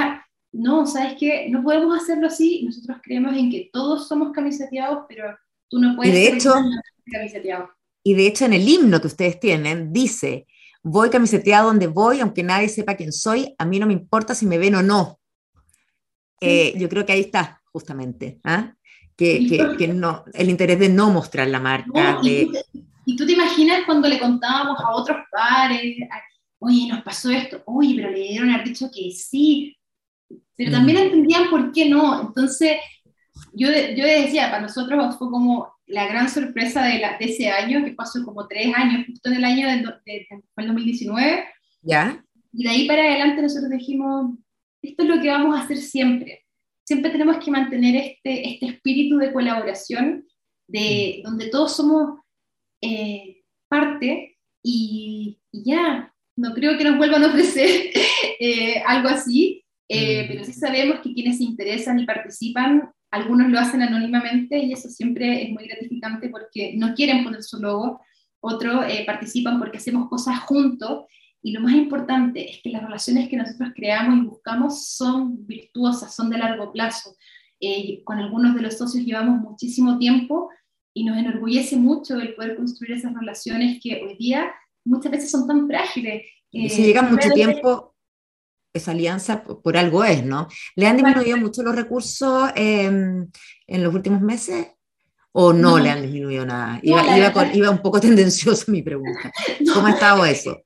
No, 0.53 0.85
¿sabes 0.85 1.15
qué? 1.19 1.47
No 1.49 1.63
podemos 1.63 1.99
hacerlo 1.99 2.27
así. 2.27 2.61
Nosotros 2.63 2.99
creemos 3.01 3.35
en 3.35 3.49
que 3.49 3.71
todos 3.73 4.07
somos 4.07 4.33
camiseteados, 4.33 5.05
pero 5.09 5.35
tú 5.67 5.79
no 5.79 5.95
puedes 5.95 6.13
y 6.13 6.15
de 6.15 6.27
hecho, 6.27 6.53
camiseteado. 7.11 7.71
Y 8.03 8.13
de 8.13 8.27
hecho 8.27 8.45
en 8.45 8.53
el 8.53 8.69
himno 8.69 9.01
que 9.01 9.07
ustedes 9.07 9.39
tienen 9.39 9.91
dice, 9.91 10.45
voy 10.83 11.09
camiseteado 11.09 11.67
donde 11.67 11.87
voy, 11.87 12.19
aunque 12.19 12.43
nadie 12.43 12.69
sepa 12.69 12.95
quién 12.95 13.11
soy, 13.11 13.55
a 13.57 13.65
mí 13.65 13.79
no 13.79 13.87
me 13.87 13.93
importa 13.93 14.35
si 14.35 14.45
me 14.45 14.57
ven 14.57 14.75
o 14.75 14.83
no. 14.83 15.19
Eh, 16.39 16.73
yo 16.77 16.89
creo 16.89 17.05
que 17.05 17.13
ahí 17.13 17.21
está, 17.21 17.61
justamente. 17.71 18.39
¿ah? 18.43 18.73
Que, 19.15 19.75
que, 19.77 19.87
no, 19.87 20.23
el 20.33 20.49
interés 20.49 20.79
de 20.79 20.89
no 20.89 21.11
mostrar 21.11 21.47
la 21.47 21.59
marca. 21.59 22.19
y, 22.23 22.47
tú, 23.15 23.25
te 23.25 23.33
imaginas 23.33 23.83
cuando 23.85 24.07
le 24.07 24.19
contábamos 24.19 24.79
a 24.79 24.95
otros 24.95 25.17
padres, 25.31 25.97
oye, 26.57 26.87
nos 26.87 27.03
pasó 27.03 27.29
esto, 27.29 27.61
oye, 27.65 27.95
pero 27.95 28.09
le 28.09 28.19
dieron 28.19 28.49
haber 28.49 28.67
dicho 28.67 28.89
que 28.91 29.11
sí, 29.11 29.77
pero 30.55 30.71
también 30.71 30.97
mm. 30.97 31.01
entendían 31.01 31.49
por 31.51 31.71
qué 31.71 31.87
no. 31.87 32.21
Entonces, 32.21 32.77
yo, 33.53 33.67
yo 33.69 34.05
decía, 34.05 34.49
para 34.49 34.63
nosotros 34.63 35.15
fue 35.17 35.29
como 35.29 35.71
la 35.91 36.07
gran 36.07 36.29
sorpresa 36.29 36.85
de, 36.85 36.99
la, 36.99 37.17
de, 37.17 37.25
ese 37.25 37.49
año, 37.49 37.83
que 37.83 37.91
pasó 37.91 38.23
como 38.23 38.47
tres 38.47 38.73
años, 38.75 39.05
justo 39.07 39.29
en 39.29 39.35
el 39.35 39.43
año 39.43 39.67
del, 39.67 39.83
de, 40.05 40.27
2019. 40.55 41.45
¿Ya? 41.81 42.23
Y 42.53 42.63
de 42.63 42.69
ahí 42.69 42.87
para 42.87 43.03
adelante 43.03 43.41
nosotros 43.41 43.69
dijimos, 43.69 44.37
esto 44.81 45.03
es 45.03 45.09
lo 45.09 45.21
que 45.21 45.29
vamos 45.29 45.57
a 45.57 45.63
hacer 45.63 45.77
siempre. 45.77 46.45
Siempre 46.85 47.11
tenemos 47.11 47.37
que 47.43 47.51
mantener 47.51 47.95
este, 47.95 48.49
este 48.49 48.65
espíritu 48.67 49.17
de 49.17 49.31
colaboración, 49.31 50.25
de, 50.67 51.21
donde 51.23 51.49
todos 51.49 51.75
somos 51.75 52.19
eh, 52.81 53.43
parte 53.67 54.37
y, 54.63 55.39
ya, 55.51 56.13
no 56.35 56.53
creo 56.53 56.77
que 56.77 56.83
nos 56.83 56.97
vuelvan 56.97 57.23
a 57.23 57.27
ofrecer 57.27 57.91
eh, 58.39 58.81
algo 58.85 59.09
así, 59.09 59.63
eh, 59.87 60.23
mm. 60.23 60.27
pero 60.27 60.45
sí 60.45 60.53
sabemos 60.53 61.01
que 61.01 61.13
quienes 61.13 61.37
se 61.37 61.43
interesan 61.43 61.99
y 61.99 62.05
participan 62.05 62.91
algunos 63.11 63.49
lo 63.49 63.59
hacen 63.59 63.81
anónimamente 63.81 64.57
y 64.57 64.71
eso 64.71 64.89
siempre 64.89 65.43
es 65.43 65.51
muy 65.51 65.67
gratificante 65.67 66.29
porque 66.29 66.73
no 66.75 66.95
quieren 66.95 67.23
poner 67.23 67.43
su 67.43 67.59
logo, 67.59 68.01
otros 68.39 68.85
eh, 68.87 69.03
participan 69.05 69.59
porque 69.59 69.77
hacemos 69.77 70.09
cosas 70.09 70.39
juntos 70.39 71.05
y 71.43 71.51
lo 71.51 71.61
más 71.61 71.73
importante 71.73 72.49
es 72.49 72.61
que 72.61 72.69
las 72.69 72.83
relaciones 72.83 73.27
que 73.27 73.35
nosotros 73.35 73.71
creamos 73.75 74.17
y 74.17 74.27
buscamos 74.27 74.85
son 74.87 75.45
virtuosas, 75.45 76.15
son 76.15 76.29
de 76.29 76.37
largo 76.37 76.71
plazo. 76.71 77.15
Eh, 77.59 78.01
con 78.03 78.17
algunos 78.19 78.55
de 78.55 78.61
los 78.61 78.77
socios 78.77 79.05
llevamos 79.05 79.41
muchísimo 79.41 79.97
tiempo 79.97 80.49
y 80.93 81.03
nos 81.03 81.17
enorgullece 81.17 81.77
mucho 81.77 82.19
el 82.19 82.33
poder 82.35 82.55
construir 82.55 82.93
esas 82.93 83.13
relaciones 83.13 83.79
que 83.81 84.01
hoy 84.03 84.15
día 84.17 84.51
muchas 84.83 85.11
veces 85.11 85.31
son 85.31 85.47
tan 85.47 85.67
frágiles. 85.67 86.23
y 86.51 86.69
si 86.69 86.83
llegan 86.83 87.11
mucho 87.11 87.29
tiempo, 87.29 87.90
esa 88.73 88.91
alianza 88.91 89.43
por, 89.43 89.77
algo 89.77 90.03
es, 90.03 90.23
¿no? 90.23 90.47
¿Le 90.75 90.87
han 90.87 90.97
disminuido 90.97 91.37
mucho 91.37 91.63
los 91.63 91.75
recursos 91.75 92.49
em, 92.55 93.27
en 93.67 93.83
los 93.83 93.93
últimos 93.93 94.21
meses? 94.21 94.67
¿O 95.33 95.53
no, 95.53 95.79
le 95.79 95.89
han 95.89 96.01
disminuido 96.01 96.45
nada? 96.45 96.79
Iba, 96.83 97.69
un 97.69 97.81
poco 97.81 97.99
tendencioso 98.01 98.71
mi 98.71 98.81
pregunta. 98.81 99.31
¿Cómo 99.73 99.87
ha 99.87 99.91
estado 99.91 100.25
eso? 100.25 100.61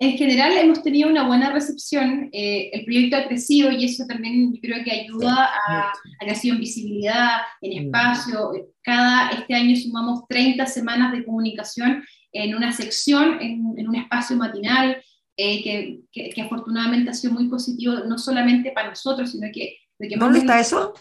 En 0.00 0.16
general 0.16 0.52
hemos 0.56 0.82
tenido 0.84 1.08
una 1.08 1.26
buena 1.26 1.52
recepción, 1.52 2.30
eh, 2.32 2.70
el 2.72 2.84
proyecto 2.84 3.16
ha 3.16 3.26
crecido 3.26 3.72
y 3.72 3.84
eso 3.84 4.06
también 4.06 4.54
yo 4.54 4.60
creo 4.60 4.84
que 4.84 4.92
ayuda 4.92 5.50
a, 5.66 5.88
a 5.88 6.24
que 6.24 6.48
en 6.48 6.60
visibilidad, 6.60 7.30
en 7.60 7.82
mm. 7.82 7.86
espacio. 7.86 8.52
Cada, 8.82 9.30
este 9.30 9.54
año 9.54 9.74
sumamos 9.74 10.22
30 10.28 10.66
semanas 10.66 11.12
de 11.12 11.24
comunicación 11.24 12.04
en 12.32 12.54
una 12.54 12.72
sección, 12.72 13.38
en, 13.40 13.74
en 13.76 13.88
un 13.88 13.96
espacio 13.96 14.36
matinal, 14.36 15.02
eh, 15.40 16.02
que, 16.10 16.32
que, 16.32 16.42
afortunadamente 16.42 17.10
ha 17.10 17.14
sido 17.14 17.32
muy 17.32 17.46
positivo, 17.46 17.94
no 18.08 18.18
solamente 18.18 18.72
para 18.72 18.88
nosotros, 18.88 19.30
sino 19.30 19.46
que... 19.54 19.76
¿Dónde 20.18 20.40
está 20.40 20.58
eso? 20.58 20.94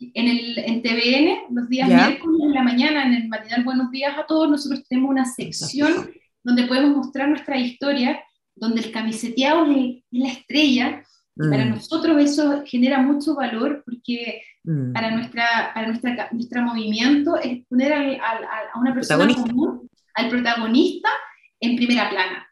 En, 0.00 0.26
el, 0.26 0.58
en 0.58 0.82
TVN, 0.82 1.54
los 1.54 1.68
días 1.68 1.88
miércoles 1.88 2.40
en 2.42 2.54
la 2.54 2.64
mañana, 2.64 3.06
en 3.06 3.14
el 3.14 3.28
matinal 3.28 3.62
Buenos 3.62 3.92
Días 3.92 4.18
a 4.18 4.26
todos, 4.26 4.50
nosotros 4.50 4.82
tenemos 4.88 5.10
una 5.10 5.24
sección 5.24 6.10
donde 6.42 6.64
podemos 6.64 6.96
mostrar 6.96 7.28
nuestra 7.28 7.56
historia, 7.56 8.20
donde 8.56 8.80
el 8.80 8.90
camiseteado 8.90 9.70
es, 9.70 10.02
la 10.10 10.28
estrella. 10.28 11.04
Para 11.36 11.64
mm. 11.64 11.70
nosotros 11.70 12.20
eso 12.20 12.64
genera 12.66 13.00
mucho 13.00 13.36
valor 13.36 13.84
porque 13.86 14.42
mm. 14.64 14.92
para, 14.92 15.12
nuestra, 15.12 15.70
para 15.72 15.86
nuestra, 15.86 16.28
nuestro 16.32 16.62
movimiento 16.62 17.36
es 17.36 17.64
poner 17.68 17.92
al, 17.92 18.20
a 18.20 18.76
una 18.76 18.92
persona 18.92 19.32
común, 19.32 19.88
al 20.14 20.28
protagonista, 20.30 21.10
en 21.60 21.76
primera 21.76 22.10
plana. 22.10 22.48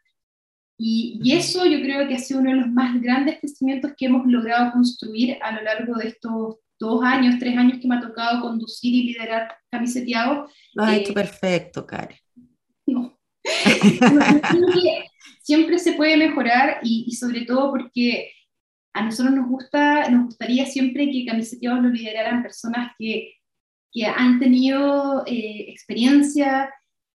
Y, 0.77 1.31
eso 1.33 1.65
yo 1.65 1.79
creo 1.81 2.07
que 2.07 2.15
ha 2.15 2.19
sido 2.19 2.39
uno 2.39 2.51
de 2.51 2.57
los 2.57 2.69
más 2.69 2.99
grandes 3.01 3.39
crecimientos 3.39 3.93
que 3.95 4.07
hemos 4.07 4.25
logrado 4.25 4.71
construir 4.71 5.37
a 5.41 5.51
lo 5.51 5.61
largo 5.61 5.95
de 5.95 6.09
estos 6.09 6.57
dos 6.79 7.03
años, 7.03 7.35
tres 7.39 7.57
años 7.57 7.79
que 7.79 7.87
me 7.87 7.95
ha 7.95 8.01
tocado 8.01 8.41
conducir 8.41 8.93
y 8.93 9.13
liderar 9.13 9.55
Camiseteado. 9.71 10.49
Lo 10.73 10.83
has 10.83 10.97
hecho 10.97 11.11
eh, 11.11 11.15
perfecto, 11.15 11.85
Karen. 11.85 12.17
No. 12.85 13.17
siempre 15.43 15.77
se 15.77 15.93
puede 15.93 16.17
mejorar 16.17 16.79
y, 16.81 17.11
sobre 17.15 17.41
todo 17.41 17.69
porque 17.71 18.31
a 18.93 19.03
nosotros 19.03 19.35
nos 19.35 19.47
gusta, 19.47 20.09
nos 20.09 20.25
gustaría 20.25 20.65
siempre 20.65 21.09
que 21.11 21.25
Camiseteados 21.25 21.81
lo 21.81 21.89
lideraran 21.89 22.41
personas 22.41 22.93
que, 22.97 23.35
que 23.91 24.05
han 24.05 24.39
tenido 24.39 25.23
eh, 25.25 25.65
experiencia 25.69 26.69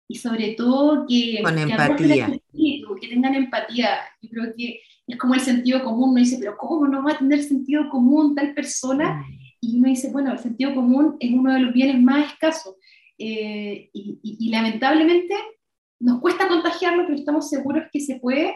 y 0.08 0.16
sobre 0.16 0.54
todo 0.54 1.06
que, 1.08 1.42
Con 1.44 1.58
empatía. 1.58 2.32
que 2.52 3.08
tengan 3.08 3.36
empatía. 3.36 4.00
Yo 4.22 4.30
creo 4.30 4.54
que 4.56 4.82
es 5.06 5.18
como 5.18 5.34
el 5.34 5.42
sentido 5.42 5.84
común, 5.84 6.12
uno 6.12 6.20
dice, 6.20 6.38
pero 6.40 6.58
¿cómo 6.58 6.88
no 6.88 7.04
va 7.04 7.14
a 7.14 7.18
tener 7.18 7.44
sentido 7.44 7.90
común 7.90 8.36
tal 8.36 8.54
persona? 8.54 9.16
Mm. 9.16 9.38
Y 9.62 9.78
uno 9.80 9.90
dice, 9.90 10.12
bueno, 10.12 10.32
el 10.32 10.40
sentido 10.40 10.76
común 10.76 11.18
es 11.20 11.32
uno 11.32 11.54
de 11.54 11.60
los 11.60 11.74
bienes 11.74 12.02
más 12.02 12.32
escasos. 12.32 12.76
Eh, 13.18 13.90
y, 13.94 14.50
lamentablemente 14.52 15.34
nos 16.00 16.22
cuesta 16.22 16.48
contagiarlo, 16.48 17.04
pero 17.04 17.18
estamos 17.18 17.50
seguros 17.50 17.86
que 17.92 18.00
se 18.00 18.20
puede 18.20 18.56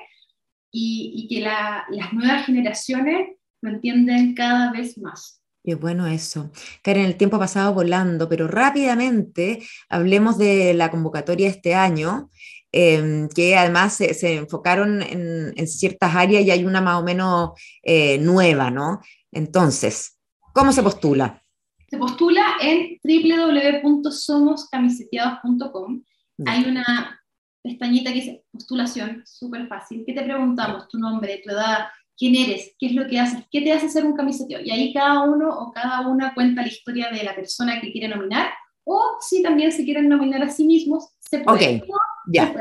y, 0.72 1.28
que 1.30 1.42
las 1.42 2.14
nuevas 2.14 2.46
generaciones 2.46 3.38
lo 3.62 3.72
entienden 3.72 4.36
cada 4.36 4.72
vez 4.72 4.98
más. 4.98 5.41
Qué 5.64 5.76
bueno 5.76 6.08
eso. 6.08 6.50
Karen, 6.82 7.06
el 7.06 7.18
tiempo 7.18 7.36
ha 7.36 7.40
pasado 7.40 7.72
volando, 7.74 8.28
pero 8.28 8.48
rápidamente 8.48 9.62
hablemos 9.90 10.40
de 10.40 10.74
la 10.74 10.90
convocatoria 10.90 11.48
este 11.48 11.76
año, 11.76 12.32
em, 12.72 13.30
que 13.30 13.56
además 13.56 13.94
se, 13.94 14.38
enfocaron 14.38 15.04
en, 15.04 15.68
ciertas 15.68 16.16
áreas 16.16 16.44
y 16.44 16.50
hay 16.52 16.66
una 16.66 16.82
más 16.82 17.00
o 17.00 17.04
menos 17.04 17.52
eh, 17.84 18.18
nueva, 18.18 18.72
¿no? 18.72 19.02
Entonces, 19.32 20.18
¿cómo 20.54 20.72
se 20.72 20.82
postula? 20.82 21.44
Se 21.90 21.98
postula 21.98 22.56
en 22.62 22.98
www.somoscamiseteados.com. 23.04 26.04
Hay 26.48 26.64
una 26.64 27.22
pestañita 27.62 28.12
que 28.12 28.16
dice 28.16 28.46
postulación, 28.52 29.22
súper 29.26 29.68
fácil, 29.68 30.04
que 30.06 30.14
te 30.14 30.24
preguntamos 30.24 30.88
tu 30.88 30.98
nombre, 30.98 31.42
tu 31.44 31.52
edad, 31.52 31.88
quién 32.22 32.36
eres, 32.36 32.76
qué 32.78 32.86
es 32.86 32.94
lo 32.94 33.08
que 33.08 33.20
haces, 33.20 33.44
qué 33.50 33.62
te 33.62 33.74
hace 33.74 33.90
ser 33.90 34.06
un 34.06 34.16
camiseteo. 34.16 34.60
Y 34.64 34.70
ahí 34.70 34.94
cada 34.94 35.24
uno 35.24 35.50
o 35.50 35.72
cada 35.72 36.08
una 36.08 36.36
cuenta 36.36 36.62
la 36.62 36.68
historia 36.68 37.10
de 37.10 37.24
la 37.24 37.34
persona 37.34 37.82
que 37.82 37.92
quiere 37.92 38.08
nominar, 38.08 38.52
o 38.84 39.18
si 39.20 39.42
también 39.42 39.72
se 39.72 39.84
quieren 39.84 40.08
nominar 40.08 40.44
a 40.44 40.50
sí 40.50 40.64
mismos, 40.64 41.10
se 41.20 41.40
puede. 41.40 41.84
ya. 42.28 42.54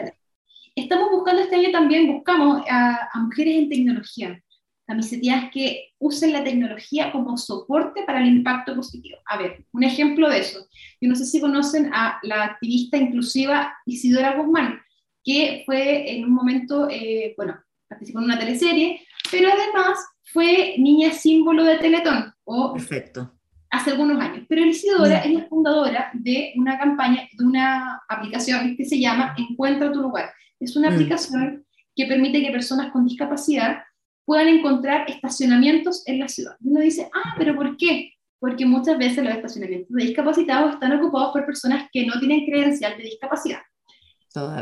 Estamos 0.75 1.11
buscando 1.11 1.43
este 1.43 1.57
año 1.57 1.71
también, 1.73 2.11
buscamos 2.11 2.63
a, 2.71 3.11
mujeres 3.21 3.57
en 3.57 3.69
tecnología. 3.69 4.43
camiseteadas 4.87 5.51
que 5.53 5.91
usen 5.99 6.33
la 6.33 6.43
tecnología 6.43 7.13
como 7.13 7.37
soporte 7.37 8.05
para 8.05 8.23
el 8.23 8.29
impacto 8.29 8.75
positivo. 8.75 9.19
A 9.27 9.37
ver, 9.37 9.67
un 9.73 9.85
ejemplo 9.85 10.31
de 10.31 10.39
eso. 10.39 10.67
Yo 11.03 11.09
no 11.11 11.15
sé 11.15 11.27
si 11.27 11.39
conocen 11.39 11.91
a 11.93 12.19
la 12.23 12.45
activista 12.45 12.97
inclusiva 12.97 13.75
Isidora 13.85 14.37
Guzmán, 14.39 14.81
que 15.23 15.65
fue 15.67 16.17
en 16.17 16.25
un 16.25 16.33
momento, 16.33 16.89
eh, 16.89 17.35
bueno, 17.37 17.61
participó 17.87 18.21
en 18.21 18.25
una 18.25 18.39
teleserie, 18.39 19.03
pero 19.31 19.49
además 19.49 19.99
fue 20.33 20.75
niña 20.79 21.13
símbolo 21.13 21.65
de 21.65 21.79
Teletón. 21.79 22.33
O 22.45 22.73
Perfecto. 22.73 23.33
Hace 23.71 23.91
algunos 23.91 24.21
años. 24.21 24.47
Pero 24.49 24.65
Isidora 24.65 25.21
es 25.21 25.33
la 25.33 25.47
fundadora 25.47 26.11
de 26.15 26.53
una 26.57 26.79
campaña, 26.79 27.29
de 27.33 27.45
una 27.45 28.03
aplicación 28.09 28.77
que 28.77 28.85
se 28.85 28.99
llama 28.99 29.35
Encuentra 29.39 29.93
tu 29.93 30.01
lugar. 30.01 30.33
Es 30.59 30.77
una 30.77 30.91
mm. 30.91 30.95
aplicación 30.95 31.67
que 31.95 32.07
permite 32.07 32.43
que 32.43 32.51
personas 32.51 32.91
con 32.91 33.07
discapacidad 33.07 33.83
puedan 34.25 34.49
encontrar 34.49 35.09
estacionamientos 35.11 36.03
en 36.07 36.21
la 36.21 36.29
ciudad. 36.29 36.57
Uno 36.61 36.81
dice, 36.81 37.09
ah, 37.15 37.35
pero 37.37 37.55
¿por 37.55 37.77
qué? 37.77 38.13
Porque 38.39 38.65
muchas 38.65 38.99
veces 38.99 39.25
los 39.25 39.35
estacionamientos 39.35 39.95
de 39.95 40.05
discapacitados 40.05 40.75
están 40.75 40.93
ocupados 40.93 41.33
por 41.33 41.47
personas 41.47 41.89
que 41.93 42.07
no 42.07 42.19
tienen 42.19 42.47
credencial 42.47 42.97
de 42.97 43.05
discapacidad. 43.05 43.61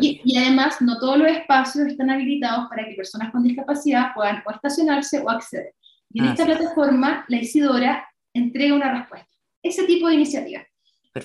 Y, 0.01 0.21
y, 0.25 0.37
además, 0.39 0.81
no 0.81 0.99
todos 0.99 1.19
los 1.19 1.29
espacios 1.29 1.89
están 1.89 2.11
habilitados 2.11 2.69
para 2.69 2.85
que 2.85 2.95
personas 2.95 3.31
con 3.31 3.43
discapacidad 3.43 4.15
puedan 4.15 4.43
o 4.47 4.51
estacionarse 4.51 5.21
o 5.21 5.31
acceder. 5.31 5.75
Y 6.13 6.21
en 6.21 6.27
esta 6.27 6.47
plataforma, 6.47 7.25
la 7.29 7.37
Isidora 7.37 8.09
entrega 8.33 8.75
una 8.75 8.93
respuesta. 8.99 9.29
Ese 9.63 9.85
tipo 9.85 10.09
de 10.09 10.15
iniciativa. 10.15 10.63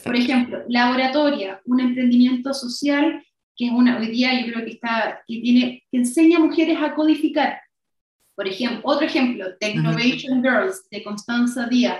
Por 0.03 0.15
ejemplo, 0.15 0.63
Laboratoria, 0.67 1.61
un 1.65 1.79
emprendimiento 1.79 2.53
social 2.53 3.23
que 3.55 3.67
es 3.67 3.71
una, 3.71 3.99
hoy 3.99 4.07
día 4.07 4.33
yo 4.41 4.51
creo 4.51 4.65
que, 4.65 4.71
está, 4.71 5.21
que, 5.27 5.39
tiene, 5.39 5.83
que 5.91 5.97
enseña 5.99 6.37
a 6.37 6.41
mujeres 6.41 6.75
a 6.81 6.95
codificar 6.95 7.59
por 8.35 8.47
ejemplo, 8.47 8.81
otro 8.83 9.05
ejemplo, 9.05 9.55
Technovation 9.59 10.41
Girls 10.41 10.87
de 10.89 11.03
Constanza 11.03 11.67
Díaz, 11.67 11.99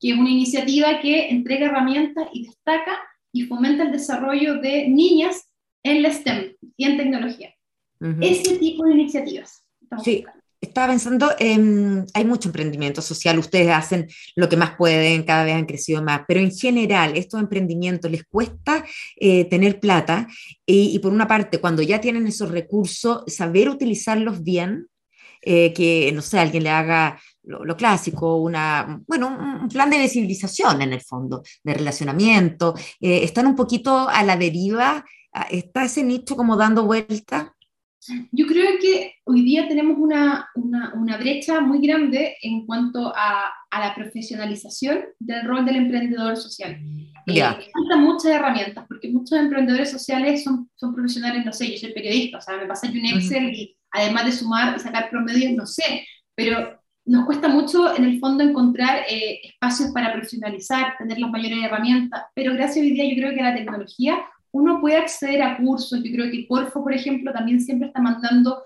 que 0.00 0.10
es 0.10 0.18
una 0.18 0.30
iniciativa 0.30 1.00
que 1.00 1.28
entrega 1.28 1.66
herramientas 1.66 2.28
y 2.32 2.46
destaca 2.46 2.98
y 3.32 3.42
fomenta 3.42 3.84
el 3.84 3.92
desarrollo 3.92 4.60
de 4.60 4.88
niñas 4.88 5.48
en 5.82 6.02
la 6.02 6.12
STEM 6.12 6.54
y 6.76 6.84
en 6.84 6.96
tecnología. 6.96 7.54
Ese 8.20 8.56
tipo 8.56 8.84
de 8.86 8.94
iniciativas. 8.94 9.62
Sí, 10.02 10.24
estaba 10.58 10.88
pensando, 10.88 11.30
hay 11.38 12.24
mucho 12.24 12.48
emprendimiento 12.48 13.02
social, 13.02 13.38
ustedes 13.38 13.70
hacen 13.70 14.08
lo 14.36 14.48
que 14.48 14.56
más 14.56 14.76
pueden, 14.76 15.22
cada 15.24 15.44
vez 15.44 15.54
han 15.54 15.66
crecido 15.66 16.02
más, 16.02 16.22
pero 16.26 16.40
en 16.40 16.50
general, 16.50 17.16
estos 17.16 17.40
emprendimientos 17.40 18.10
les 18.10 18.24
cuesta 18.24 18.84
eh, 19.16 19.44
tener 19.46 19.80
plata 19.80 20.26
y, 20.64 20.94
y, 20.94 20.98
por 20.98 21.12
una 21.12 21.28
parte, 21.28 21.60
cuando 21.60 21.82
ya 21.82 22.00
tienen 22.00 22.26
esos 22.26 22.50
recursos, 22.50 23.22
saber 23.26 23.68
utilizarlos 23.68 24.42
bien 24.42 24.86
eh, 25.42 25.72
que, 25.72 26.12
no 26.12 26.20
sé, 26.20 26.38
alguien 26.38 26.64
le 26.64 26.70
haga 26.70 27.18
lo, 27.44 27.76
clásico, 27.76 28.36
una, 28.36 29.00
bueno, 29.06 29.28
un, 29.28 29.68
plan 29.68 29.88
de 29.88 29.98
visibilización 29.98 30.82
en 30.82 30.92
el 30.92 31.00
fondo, 31.00 31.42
de 31.64 31.74
relacionamiento. 31.74 32.74
Eh, 33.00 33.24
¿Están 33.24 33.46
un 33.46 33.56
poquito 33.56 34.08
a 34.08 34.22
la 34.22 34.36
deriva? 34.36 35.04
¿Está 35.50 35.84
ese 35.84 36.02
nicho 36.02 36.36
como 36.36 36.56
dando 36.56 36.84
vuelta? 36.84 37.54
Yo 38.32 38.46
creo 38.46 38.78
que 38.80 39.14
hoy 39.24 39.42
día 39.42 39.68
tenemos 39.68 39.98
una, 39.98 40.48
una, 40.54 40.94
una 40.94 41.18
brecha 41.18 41.60
muy 41.60 41.86
grande 41.86 42.36
en 42.40 42.64
cuanto 42.64 43.12
a, 43.14 43.52
a, 43.70 43.80
la 43.80 43.94
profesionalización 43.94 45.04
del 45.18 45.44
rol 45.44 45.66
del 45.66 45.76
emprendedor 45.76 46.36
social. 46.36 46.80
Yeah. 47.26 47.58
Eh, 47.60 47.70
falta 47.72 47.96
muchas 47.96 48.32
herramientas, 48.32 48.86
porque 48.88 49.10
muchos 49.10 49.38
emprendedores 49.38 49.90
sociales 49.90 50.42
son, 50.42 50.70
son 50.76 50.94
profesionales, 50.94 51.44
no 51.44 51.52
sé, 51.52 51.70
yo 51.70 51.76
soy 51.76 51.92
periodista, 51.92 52.38
o 52.38 52.40
sea, 52.40 52.56
me 52.56 52.66
pasa 52.66 52.88
un 52.88 53.04
Excel 53.04 53.52
y 53.52 53.76
además 53.90 54.24
de 54.24 54.32
sumar 54.32 54.74
y 54.76 54.80
sacar 54.80 55.10
promedios, 55.10 55.52
no 55.52 55.66
sé, 55.66 56.06
pero 56.34 56.80
nos 57.04 57.26
cuesta 57.26 57.48
mucho 57.48 57.94
en 57.94 58.04
el 58.04 58.18
fondo 58.18 58.42
encontrar 58.42 59.00
eh, 59.10 59.40
espacios 59.44 59.90
para 59.92 60.12
profesionalizar, 60.12 60.94
tener 60.98 61.18
las 61.18 61.30
mayores 61.30 61.64
herramientas, 61.64 62.22
pero 62.34 62.54
gracias 62.54 62.82
hoy 62.82 62.92
día 62.92 63.04
yo 63.04 63.20
creo 63.20 63.34
que 63.34 63.40
a 63.40 63.50
la 63.50 63.56
tecnología 63.56 64.18
uno 64.52 64.80
puede 64.80 64.96
acceder 64.96 65.42
a 65.42 65.56
cursos, 65.56 66.02
yo 66.02 66.12
creo 66.12 66.30
que 66.30 66.46
Corfo, 66.46 66.82
por 66.82 66.92
ejemplo, 66.92 67.32
también 67.32 67.60
siempre 67.60 67.88
está 67.88 68.00
mandando 68.00 68.62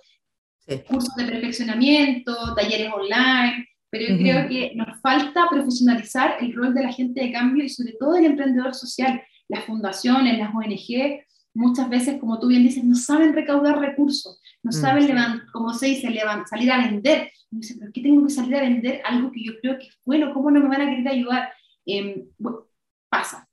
cursos 0.88 1.14
de 1.16 1.26
perfeccionamiento, 1.26 2.54
talleres 2.54 2.90
online, 2.92 3.68
pero 3.90 4.08
yo 4.08 4.18
creo 4.18 4.48
que 4.48 4.72
nos 4.74 5.00
falta 5.00 5.46
profesionalizar 5.48 6.36
el 6.40 6.52
rol 6.54 6.74
de 6.74 6.82
la 6.82 6.92
gente 6.92 7.20
de 7.20 7.32
cambio 7.32 7.64
y 7.64 7.68
sobre 7.68 7.92
todo 7.92 8.16
el 8.16 8.24
emprendedor 8.24 8.74
social, 8.74 9.22
las 9.48 9.64
fundaciones, 9.64 10.38
las 10.38 10.54
ONG, 10.54 11.22
muchas 11.54 11.88
veces, 11.88 12.18
como 12.18 12.40
tú 12.40 12.48
bien 12.48 12.64
dices, 12.64 12.82
no 12.82 12.96
saben 12.96 13.32
recaudar 13.32 13.78
recursos, 13.78 14.40
no 14.62 14.70
mm, 14.70 14.72
saben, 14.72 15.42
como 15.52 15.72
se 15.72 15.86
dice, 15.86 16.12
salir 16.50 16.72
a 16.72 16.78
vender. 16.78 17.30
Y 17.50 17.56
dice, 17.58 17.76
¿por 17.76 17.92
qué 17.92 18.00
tengo 18.00 18.24
que 18.26 18.30
salir 18.32 18.56
a 18.56 18.62
vender 18.62 19.00
algo 19.04 19.30
que 19.30 19.44
yo 19.44 19.52
creo 19.60 19.78
que 19.78 19.86
es 19.86 19.98
bueno? 20.04 20.34
¿Cómo 20.34 20.50
no 20.50 20.60
me 20.60 20.68
van 20.68 20.80
a 20.80 20.90
querer 20.90 21.08
ayudar? 21.08 21.52
Em, 21.86 22.24
pasa. 23.08 23.48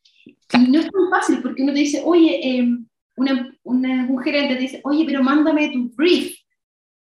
Y 0.54 0.72
no 0.72 0.80
es 0.80 0.90
tan 0.90 1.10
fácil 1.10 1.40
porque 1.42 1.64
uno 1.64 1.74
te 1.74 1.80
dice, 1.80 2.02
oye, 2.04 2.40
em, 2.44 2.86
una, 3.16 3.58
una, 3.64 4.08
un 4.10 4.20
gerente 4.20 4.56
te 4.56 4.62
dice, 4.62 4.82
oye, 4.84 5.06
pero 5.06 5.24
mándame 5.24 5.70
tu 5.70 5.90
brief. 5.96 6.36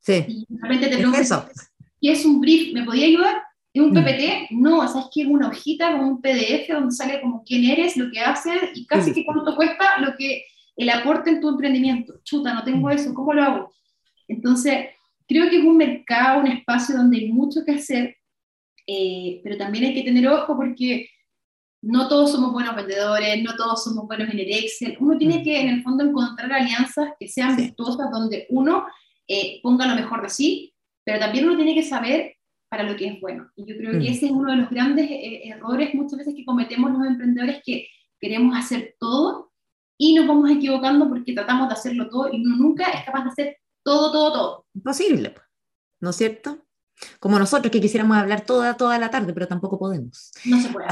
Sí. 0.01 0.25
Y 0.27 0.47
de 0.49 0.63
repente 0.63 0.89
te 0.89 0.97
preguntas, 0.97 1.71
¿qué 2.01 2.13
es 2.13 2.25
un 2.25 2.41
brief? 2.41 2.75
¿Me 2.75 2.85
podía 2.85 3.07
ayudar? 3.07 3.43
¿Es 3.73 3.83
un 3.83 3.91
mm. 3.91 3.95
PPT? 3.95 4.51
No, 4.51 4.81
o 4.81 4.89
sea, 4.89 5.03
es 5.03 5.07
que 5.13 5.23
es 5.23 5.29
una 5.29 5.49
hojita 5.49 5.93
con 5.93 6.05
un 6.05 6.21
PDF 6.21 6.69
donde 6.69 6.95
sale 6.95 7.21
como 7.21 7.43
quién 7.45 7.65
eres, 7.65 7.97
lo 7.97 8.11
que 8.11 8.21
haces 8.21 8.71
y 8.75 8.87
casi 8.87 9.13
que 9.13 9.25
cuánto 9.25 9.57
cuesta 9.57 10.01
lo 10.01 10.15
que 10.17 10.45
el 10.77 10.91
aporte 10.91 11.31
en 11.31 11.41
tu 11.41 11.49
emprendimiento. 11.49 12.21
Chuta, 12.25 12.55
no 12.55 12.65
tengo 12.65 12.89
mm. 12.89 12.93
eso, 12.93 13.15
¿cómo 13.15 13.33
lo 13.33 13.43
hago? 13.43 13.75
Entonces, 14.29 14.89
creo 15.27 15.49
que 15.49 15.59
es 15.59 15.65
un 15.65 15.77
mercado, 15.77 16.41
un 16.41 16.49
espacio 16.49 16.97
donde 16.97 17.19
hay 17.19 17.33
mucho 17.33 17.65
que 17.65 17.73
hacer, 17.73 18.17
eh, 18.87 19.41
pero 19.43 19.57
también 19.57 19.85
hay 19.85 19.95
que 19.95 20.03
tener 20.03 20.27
ojo 20.29 20.57
porque 20.57 21.09
no 21.83 22.09
todos 22.09 22.31
somos 22.31 22.53
buenos 22.53 22.77
vendedores, 22.77 23.43
no 23.43 23.57
todos 23.57 23.83
somos 23.83 24.07
buenos 24.07 24.31
en 24.31 24.39
el 24.39 24.53
Excel. 24.53 24.97
Uno 25.01 25.19
tiene 25.19 25.41
mm. 25.41 25.45
que, 25.45 25.61
en 25.61 25.69
el 25.69 25.83
fondo, 25.83 26.05
encontrar 26.05 26.53
alianzas 26.53 27.11
que 27.19 27.29
sean 27.29 27.57
virtuosas, 27.57 28.11
donde 28.11 28.47
uno 28.51 28.87
eh, 29.27 29.61
ponga 29.63 29.87
lo 29.87 29.97
mejor 29.97 30.23
de 30.23 30.29
sí, 30.29 30.75
pero 31.05 31.19
también 31.19 31.47
uno 31.47 31.57
tiene 31.57 31.75
que 31.75 31.83
saber 31.83 32.37
para 32.69 32.85
lo 32.85 32.97
que 32.97 33.09
es 33.09 33.21
bueno. 33.21 33.51
Y 33.57 33.67
yo 33.67 33.77
creo 33.77 33.93
que 33.93 33.99
mm. 33.99 34.13
ese 34.13 34.27
es 34.27 34.33
uno 34.33 34.51
de 34.53 34.59
los 34.59 34.71
grandes 34.71 35.11
eh, 35.11 35.49
errores 35.49 35.93
muchas 35.95 36.19
veces 36.19 36.35
que 36.35 36.45
cometemos 36.45 36.93
los 36.93 37.07
emprendedores 37.07 37.61
que 37.65 37.89
queremos 38.21 38.57
hacer 38.57 38.95
todo 39.01 39.53
y 39.99 40.15
nos 40.15 40.27
vamos 40.27 40.51
equivocando 40.51 41.09
porque 41.09 41.33
tratamos 41.33 41.69
de 41.69 41.75
hacerlo 41.75 42.09
todo 42.09 42.33
y 42.33 42.41
uno 42.41 42.57
nunca 42.57 42.91
es 42.93 43.05
capaz 43.05 43.25
de 43.25 43.31
hacer 43.31 43.57
todo, 43.83 44.13
todo, 44.13 44.33
todo. 44.33 44.67
Imposible, 44.75 45.35
¿no 46.01 46.11
es 46.11 46.17
cierto? 46.17 46.65
Como 47.19 47.39
nosotros 47.39 47.71
que 47.71 47.81
quisiéramos 47.81 48.17
hablar 48.17 48.43
toda, 48.47 48.77
toda 48.77 48.99
la 48.99 49.11
tarde, 49.11 49.33
pero 49.33 49.49
tampoco 49.49 49.79
podemos. 49.79 50.31
No 50.45 50.61
se 50.61 50.69
puede. 50.69 50.87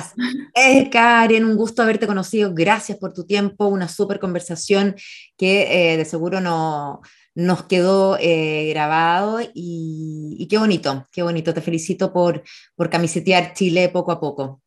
Eh, 0.54 0.90
Karen, 0.90 1.44
un 1.44 1.56
gusto 1.56 1.82
haberte 1.82 2.06
conocido. 2.06 2.52
Gracias 2.54 2.98
por 2.98 3.12
tu 3.12 3.24
tiempo, 3.24 3.66
una 3.66 3.88
súper 3.88 4.18
conversación 4.18 4.96
que 5.36 5.92
eh, 5.92 5.96
de 5.96 6.04
seguro 6.04 6.40
no, 6.40 7.00
nos 7.34 7.64
quedó 7.64 8.16
eh, 8.20 8.68
grabado 8.70 9.40
y, 9.40 10.36
y, 10.38 10.48
qué 10.48 10.58
bonito, 10.58 11.06
qué 11.12 11.22
bonito. 11.22 11.54
Te 11.54 11.60
felicito 11.60 12.12
por, 12.12 12.42
por 12.74 12.90
camisetear 12.90 13.52
Chile 13.54 13.88
poco 13.88 14.12
a 14.12 14.20
poco. 14.20 14.62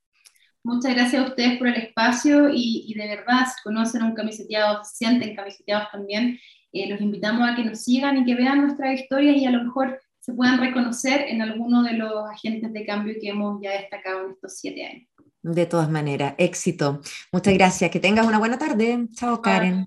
Muchas 0.66 0.96
gracias 0.96 1.22
a 1.22 1.28
ustedes 1.28 1.58
por 1.58 1.68
el 1.68 1.76
espacio 1.76 2.50
y, 2.50 2.94
de 2.96 3.06
verdad, 3.06 3.46
si 3.54 3.62
conocen 3.64 4.02
a 4.02 4.06
un 4.06 4.16
camiseteado, 4.16 4.82
se 4.86 4.96
sienten 4.96 5.36
camiseteados 5.36 5.90
también, 5.92 6.40
eh, 6.72 6.90
los 6.90 7.02
invitamos 7.02 7.50
a 7.50 7.54
que 7.54 7.66
nos 7.66 7.82
sigan 7.82 8.18
y 8.20 8.26
que 8.26 8.36
vean 8.36 8.62
nuestras 8.62 8.98
historias 8.98 9.36
y 9.36 9.46
a 9.46 9.52
lo 9.52 9.62
mejor 9.62 10.00
se 10.24 10.32
puedan 10.32 10.58
reconocer 10.58 11.26
en 11.28 11.42
alguno 11.42 11.84
de 11.84 11.94
los 11.94 12.30
agentes 12.30 12.72
de 12.72 12.86
cambio 12.86 13.16
que 13.20 13.28
hemos 13.28 13.60
ya 13.62 13.72
destacado 13.72 14.26
en 14.26 14.32
estos 14.32 14.58
siete 14.58 14.86
años. 14.86 15.10
De 15.42 15.66
todas 15.66 15.90
maneras, 15.90 16.36
éxito. 16.38 17.02
Muchas 17.34 17.54
gracias. 17.54 17.92
Que 17.92 18.00
tengas 18.00 18.26
una 18.26 18.40
buena 18.40 18.58
tarde. 18.58 19.06
Chao, 19.14 19.42
Karen. 19.42 19.86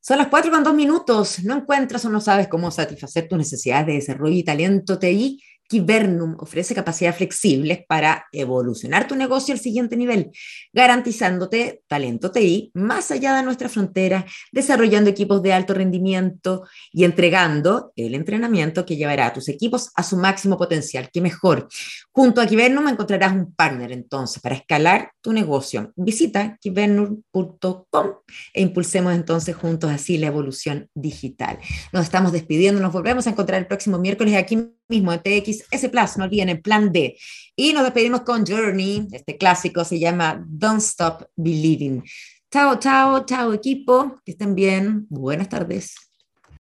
Son 0.00 0.18
las 0.18 0.26
cuatro 0.26 0.50
con 0.50 0.64
dos 0.64 0.74
minutos. 0.74 1.44
¿No 1.44 1.54
encuentras 1.54 2.04
o 2.04 2.10
no 2.10 2.20
sabes 2.20 2.48
cómo 2.48 2.72
satisfacer 2.72 3.28
tus 3.28 3.38
necesidades 3.38 3.86
de 3.86 3.92
desarrollo 3.92 4.34
y 4.34 4.42
talento 4.42 4.98
TI? 4.98 5.40
Kibernum 5.72 6.36
ofrece 6.38 6.74
capacidades 6.74 7.16
flexibles 7.16 7.80
para 7.88 8.26
evolucionar 8.30 9.08
tu 9.08 9.16
negocio 9.16 9.54
al 9.54 9.58
siguiente 9.58 9.96
nivel, 9.96 10.30
garantizándote 10.70 11.82
talento 11.86 12.30
TI 12.30 12.72
más 12.74 13.10
allá 13.10 13.34
de 13.34 13.42
nuestra 13.42 13.70
frontera, 13.70 14.26
desarrollando 14.52 15.08
equipos 15.08 15.42
de 15.42 15.54
alto 15.54 15.72
rendimiento 15.72 16.64
y 16.92 17.04
entregando 17.04 17.90
el 17.96 18.14
entrenamiento 18.14 18.84
que 18.84 18.96
llevará 18.96 19.28
a 19.28 19.32
tus 19.32 19.48
equipos 19.48 19.90
a 19.94 20.02
su 20.02 20.18
máximo 20.18 20.58
potencial. 20.58 21.08
¡Qué 21.10 21.22
mejor! 21.22 21.68
Junto 22.10 22.42
a 22.42 22.46
Kibernum 22.46 22.88
encontrarás 22.88 23.32
un 23.32 23.54
partner 23.54 23.92
entonces 23.92 24.42
para 24.42 24.56
escalar 24.56 25.12
tu 25.22 25.32
negocio. 25.32 25.94
Visita 25.96 26.58
kibernum.com 26.60 28.06
e 28.52 28.60
impulsemos 28.60 29.14
entonces 29.14 29.56
juntos 29.56 29.90
así 29.90 30.18
la 30.18 30.26
evolución 30.26 30.90
digital. 30.94 31.58
Nos 31.94 32.04
estamos 32.04 32.32
despidiendo, 32.32 32.78
nos 32.82 32.92
volvemos 32.92 33.26
a 33.26 33.30
encontrar 33.30 33.58
el 33.58 33.66
próximo 33.66 33.98
miércoles 33.98 34.34
aquí 34.34 34.58
mismo 34.88 35.12
en 35.12 35.20
TXS 35.20 35.88
Plus, 35.90 36.16
no 36.16 36.24
olviden 36.24 36.50
el 36.50 36.60
plan 36.60 36.92
D. 36.92 37.16
Y 37.56 37.72
nos 37.72 37.84
despedimos 37.84 38.22
con 38.22 38.44
Journey, 38.46 39.08
este 39.12 39.36
clásico 39.36 39.84
se 39.84 39.98
llama 39.98 40.44
Don't 40.46 40.80
Stop 40.80 41.24
Believing. 41.36 42.02
Chao, 42.50 42.78
chao, 42.78 43.24
chao 43.24 43.52
equipo, 43.52 44.20
que 44.24 44.32
estén 44.32 44.54
bien, 44.54 45.06
buenas 45.08 45.48
tardes. 45.48 46.11